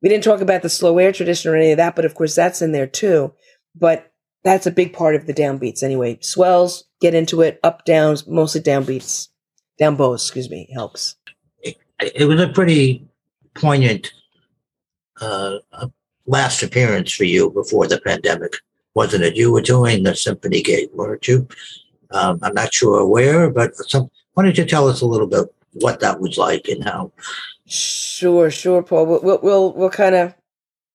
we 0.02 0.10
didn't 0.10 0.24
talk 0.24 0.42
about 0.42 0.62
the 0.62 0.70
slow 0.70 0.98
air 0.98 1.12
tradition 1.12 1.52
or 1.52 1.56
any 1.56 1.72
of 1.72 1.78
that 1.78 1.96
but 1.96 2.06
of 2.06 2.16
course 2.16 2.36
that's 2.36 2.62
in 2.62 2.72
there 2.72 2.88
too. 2.88 3.34
But 3.76 4.12
that's 4.44 4.66
a 4.66 4.72
big 4.72 4.94
part 4.94 5.16
of 5.16 5.28
the 5.28 5.34
downbeats 5.34 5.84
anyway. 5.84 6.18
Swells 6.22 6.86
get 7.02 7.14
into 7.14 7.42
it 7.42 7.60
up 7.64 7.86
downs 7.86 8.28
mostly 8.28 8.62
downbeats. 8.62 9.28
Down 9.78 9.96
bows 9.96 10.24
excuse 10.24 10.50
me 10.50 10.70
helps. 10.74 11.16
It, 12.00 12.28
was 12.28 12.40
a 12.40 12.48
pretty 12.48 13.08
poignant 13.56 14.12
uh, 15.20 15.58
last 16.28 16.62
appearance 16.62 17.12
for 17.12 17.24
you 17.24 17.50
before 17.50 17.88
the 17.88 18.00
pandemic 18.02 18.54
wasn't 18.98 19.24
it? 19.24 19.36
You 19.36 19.52
were 19.52 19.62
doing 19.62 20.02
the 20.02 20.16
Symphony 20.16 20.64
Gate, 20.64 20.90
weren't 20.96 21.28
you? 21.28 21.48
Um, 22.10 22.40
I'm 22.42 22.56
not 22.56 22.74
sure 22.74 23.06
where, 23.06 23.48
but 23.48 23.76
some. 23.76 24.10
Why 24.34 24.44
don't 24.44 24.58
you 24.58 24.66
tell 24.66 24.88
us 24.88 25.02
a 25.02 25.06
little 25.06 25.28
bit 25.28 25.46
what 25.74 26.00
that 26.00 26.20
was 26.20 26.36
like 26.38 26.68
and 26.68 26.84
how? 26.84 27.12
Sure, 27.68 28.50
sure, 28.50 28.82
Paul. 28.82 29.06
We'll 29.06 29.40
we'll 29.44 29.74
we'll, 29.74 29.90
kind 29.92 30.16
of, 30.16 30.34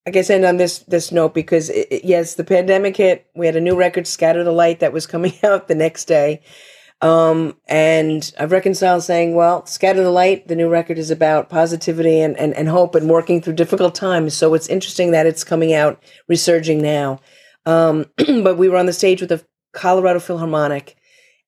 I 0.05 0.11
guess, 0.11 0.31
end 0.31 0.45
on 0.45 0.57
this 0.57 0.81
this 0.81 1.13
note 1.13 1.33
because 1.33 1.71
it, 1.71 1.87
it, 1.93 2.05
yes, 2.05 2.35
the 2.35 2.43
pandemic 2.45 2.97
hit. 2.97 3.25
We 3.37 3.47
had 3.47 3.55
a 3.55 3.61
new 3.61 3.77
record, 3.77 4.09
"Scatter 4.09 4.43
the 4.43 4.51
Light," 4.51 4.81
that 4.81 4.93
was 4.93 5.07
coming 5.07 5.35
out 5.45 5.69
the 5.69 5.77
next 5.77 6.07
day. 6.07 6.43
Um, 7.03 7.57
and 7.67 8.33
I've 8.39 8.53
reconciled 8.53 9.03
saying, 9.03 9.35
well, 9.35 9.67
Scatter 9.67 10.05
the 10.05 10.11
Light, 10.11 10.47
the 10.47 10.55
new 10.55 10.69
record 10.69 10.99
is 10.99 11.11
about 11.11 11.51
positivity 11.51 12.21
and, 12.21 12.37
and, 12.39 12.55
and 12.55 12.69
hope 12.69 12.95
and 12.95 13.11
working 13.11 13.43
through 13.43 13.55
difficult 13.55 13.97
times. 13.97 14.35
So 14.35 14.55
it's 14.55 14.69
interesting 14.69 15.11
that 15.11 15.27
it's 15.27 15.43
coming 15.43 15.75
out, 15.75 16.01
resurging 16.29 16.81
now. 16.81 17.19
Um, 17.67 18.07
but 18.17 18.59
we 18.59 18.69
were 18.69 18.77
on 18.77 18.87
the 18.87 18.93
stage 18.93 19.21
with 19.21 19.31
the 19.31 19.45
Colorado 19.73 20.21
Philharmonic, 20.21 20.97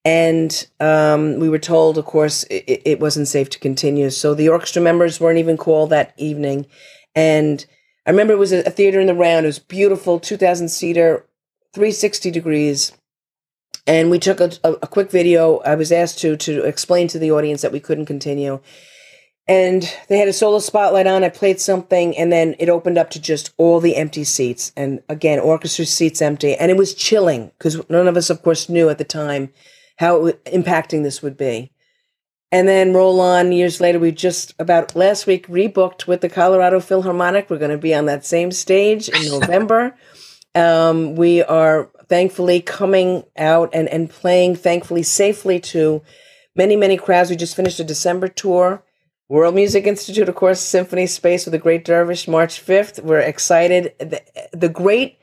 and 0.05 0.67
um, 0.81 1.39
we 1.39 1.49
were 1.49 1.59
told, 1.59 1.97
of 1.97 2.05
course, 2.05 2.45
it, 2.45 2.83
it, 2.85 3.01
wasn't 3.01 3.29
safe 3.29 3.49
to 3.51 3.59
continue. 3.59 4.11
So 4.11 4.35
the 4.35 4.51
orchestra 4.51 4.83
members 4.83 5.19
weren't 5.19 5.39
even 5.39 5.57
called 5.57 5.91
that 5.91 6.13
evening. 6.19 6.67
And 7.15 7.65
I 8.07 8.11
remember 8.11 8.35
it 8.35 8.39
was 8.39 8.53
a, 8.53 8.63
a 8.65 8.71
theater 8.71 9.01
in 9.01 9.07
the 9.07 9.15
round. 9.15 9.47
It 9.47 9.49
was 9.49 9.59
beautiful, 9.59 10.21
2,000 10.21 10.69
seater, 10.69 11.27
360 11.73 12.31
degrees. 12.31 12.93
And 13.87 14.11
we 14.11 14.19
took 14.19 14.41
a, 14.41 14.53
a, 14.63 14.73
a 14.73 14.87
quick 14.87 15.11
video. 15.11 15.59
I 15.59 15.75
was 15.75 15.91
asked 15.91 16.19
to 16.21 16.37
to 16.37 16.65
explain 16.65 17.09
to 17.09 17.19
the 17.19 17.33
audience 17.33 17.63
that 17.63 17.73
we 17.73 17.81
couldn't 17.81 18.07
continue 18.07 18.61
and 19.47 19.83
they 20.09 20.19
had 20.19 20.29
a 20.29 20.33
solo 20.33 20.59
spotlight 20.59 21.07
on. 21.07 21.23
I 21.23 21.29
played 21.29 21.61
something, 21.61 22.17
and 22.17 22.33
then 22.33 22.55
it 22.59 22.69
opened 22.69 22.99
up 22.99 23.11
to 23.11 23.21
just 23.21 23.53
all 23.59 23.81
the 23.81 23.97
empty 23.97 24.25
seats, 24.25 24.73
and 24.77 25.03
again, 25.09 25.39
orchestra 25.39 25.85
seats 25.85 26.23
empty, 26.23 26.55
and 26.55 26.71
it 26.71 26.77
was 26.77 26.95
chilling 26.95 27.53
because 27.59 27.89
none 27.91 28.09
of 28.09 28.17
us, 28.17 28.31
of 28.31 28.43
course, 28.43 28.69
knew 28.69 28.89
at 28.89 28.99
the 28.99 29.05
time 29.05 29.53
how 29.99 30.31
impacting 30.47 31.03
this 31.03 31.23
would 31.23 31.37
be. 31.37 31.73
And 32.51 32.69
then 32.69 32.95
roll 32.95 33.21
on 33.21 33.51
years 33.51 33.81
later, 33.81 33.99
we 33.99 34.13
just 34.13 34.55
about 34.61 34.95
last 34.95 35.27
week 35.27 35.49
rebooked 35.49 36.07
with 36.07 36.21
the 36.21 36.29
Colorado 36.29 36.79
Philharmonic. 36.79 37.51
We're 37.51 37.59
going 37.59 37.73
to 37.73 37.79
be 37.79 37.95
on 37.95 38.07
that 38.07 38.25
same 38.25 38.53
stage 38.53 39.09
in 39.09 39.27
November. 39.27 39.97
um, 40.55 41.17
we 41.17 41.43
are 41.43 41.91
thankfully 42.09 42.61
coming 42.61 43.25
out 43.37 43.71
and, 43.73 43.89
and 43.89 44.09
playing, 44.09 44.55
thankfully, 44.55 45.03
safely 45.03 45.59
to 45.59 46.01
many, 46.55 46.77
many 46.77 46.97
crowds. 46.97 47.29
We 47.29 47.35
just 47.35 47.57
finished 47.57 47.81
a 47.81 47.85
December 47.85 48.29
tour 48.29 48.84
World 49.31 49.55
Music 49.55 49.87
Institute, 49.87 50.29
of 50.29 50.35
course, 50.35 50.61
Symphony 50.61 51.07
Space 51.07 51.47
with 51.47 51.53
the 51.53 51.59
Great 51.59 51.85
Dervish, 51.85 52.29
March 52.29 52.65
5th. 52.65 53.03
We're 53.03 53.21
excited. 53.21 53.95
The, 53.99 54.23
the 54.53 54.69
great 54.69 55.19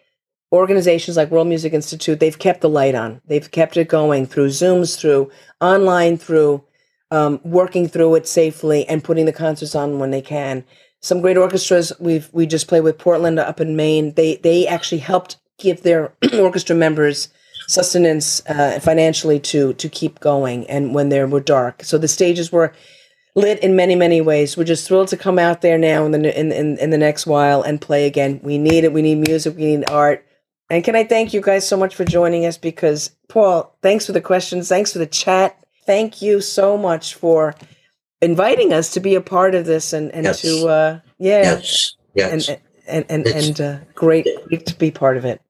organizations 0.51 1.17
like 1.17 1.29
World 1.29 1.47
Music 1.47 1.71
Institute, 1.71 2.19
they've 2.19 2.39
kept 2.39 2.61
the 2.61 2.69
light 2.69 2.95
on. 2.95 3.21
They've 3.27 3.49
kept 3.49 3.77
it 3.77 3.89
going 3.89 4.25
through 4.25 4.47
Zooms, 4.47 4.97
through 4.97 5.29
online, 5.59 6.17
through 6.17 6.63
um, 7.11 7.41
working 7.43 7.87
through 7.87 8.15
it 8.15 8.27
safely 8.27 8.87
and 8.87 9.03
putting 9.03 9.25
the 9.25 9.33
concerts 9.33 9.75
on 9.75 9.99
when 9.99 10.09
they 10.09 10.21
can. 10.21 10.63
Some 11.01 11.21
great 11.21 11.37
orchestras 11.37 11.93
we've 11.99 12.29
we 12.31 12.47
just 12.47 12.67
played 12.67 12.81
with 12.81 12.97
Portland 12.97 13.37
up 13.37 13.59
in 13.59 13.75
Maine. 13.75 14.13
They 14.13 14.37
they 14.37 14.65
actually 14.65 14.99
helped 14.99 15.37
give 15.59 15.83
their 15.83 16.13
orchestra 16.39 16.75
members 16.75 17.29
sustenance 17.67 18.41
uh, 18.47 18.79
financially 18.81 19.39
to 19.39 19.73
to 19.73 19.89
keep 19.89 20.19
going 20.19 20.67
and 20.69 20.95
when 20.95 21.09
they 21.09 21.23
were 21.23 21.39
dark. 21.39 21.83
So 21.83 21.97
the 21.97 22.07
stages 22.07 22.51
were 22.51 22.73
lit 23.35 23.59
in 23.59 23.75
many 23.75 23.95
many 23.95 24.21
ways. 24.21 24.57
We're 24.57 24.63
just 24.63 24.87
thrilled 24.87 25.09
to 25.09 25.17
come 25.17 25.39
out 25.39 25.61
there 25.61 25.77
now 25.77 26.05
in 26.05 26.11
the 26.11 26.39
in, 26.39 26.51
in 26.51 26.77
in 26.77 26.89
the 26.89 26.97
next 26.97 27.25
while 27.25 27.61
and 27.61 27.79
play 27.79 28.05
again. 28.05 28.39
We 28.43 28.57
need 28.57 28.83
it. 28.83 28.93
We 28.93 29.01
need 29.01 29.27
music. 29.27 29.55
We 29.55 29.75
need 29.75 29.89
art. 29.89 30.25
And 30.69 30.83
can 30.83 30.95
I 30.95 31.03
thank 31.03 31.33
you 31.33 31.41
guys 31.41 31.67
so 31.67 31.75
much 31.75 31.95
for 31.95 32.05
joining 32.05 32.45
us? 32.45 32.57
Because 32.57 33.11
Paul, 33.27 33.75
thanks 33.81 34.05
for 34.05 34.13
the 34.13 34.21
questions. 34.21 34.69
Thanks 34.69 34.93
for 34.93 34.99
the 34.99 35.05
chat. 35.05 35.57
Thank 35.85 36.21
you 36.21 36.39
so 36.39 36.77
much 36.77 37.15
for 37.15 37.55
inviting 38.21 38.71
us 38.71 38.91
to 38.91 38.99
be 38.99 39.15
a 39.15 39.21
part 39.21 39.55
of 39.55 39.65
this 39.65 39.93
and 39.93 40.11
and 40.11 40.25
yes. 40.25 40.41
to 40.41 40.67
uh 40.67 40.99
yeah 41.17 41.41
yes 41.41 41.95
yes 42.13 42.49
and 42.49 42.61
and 42.87 43.05
and, 43.09 43.27
and 43.27 43.61
uh, 43.61 43.77
great, 43.95 44.27
great 44.47 44.65
to 44.67 44.75
be 44.75 44.91
part 44.91 45.17
of 45.17 45.25
it. 45.25 45.41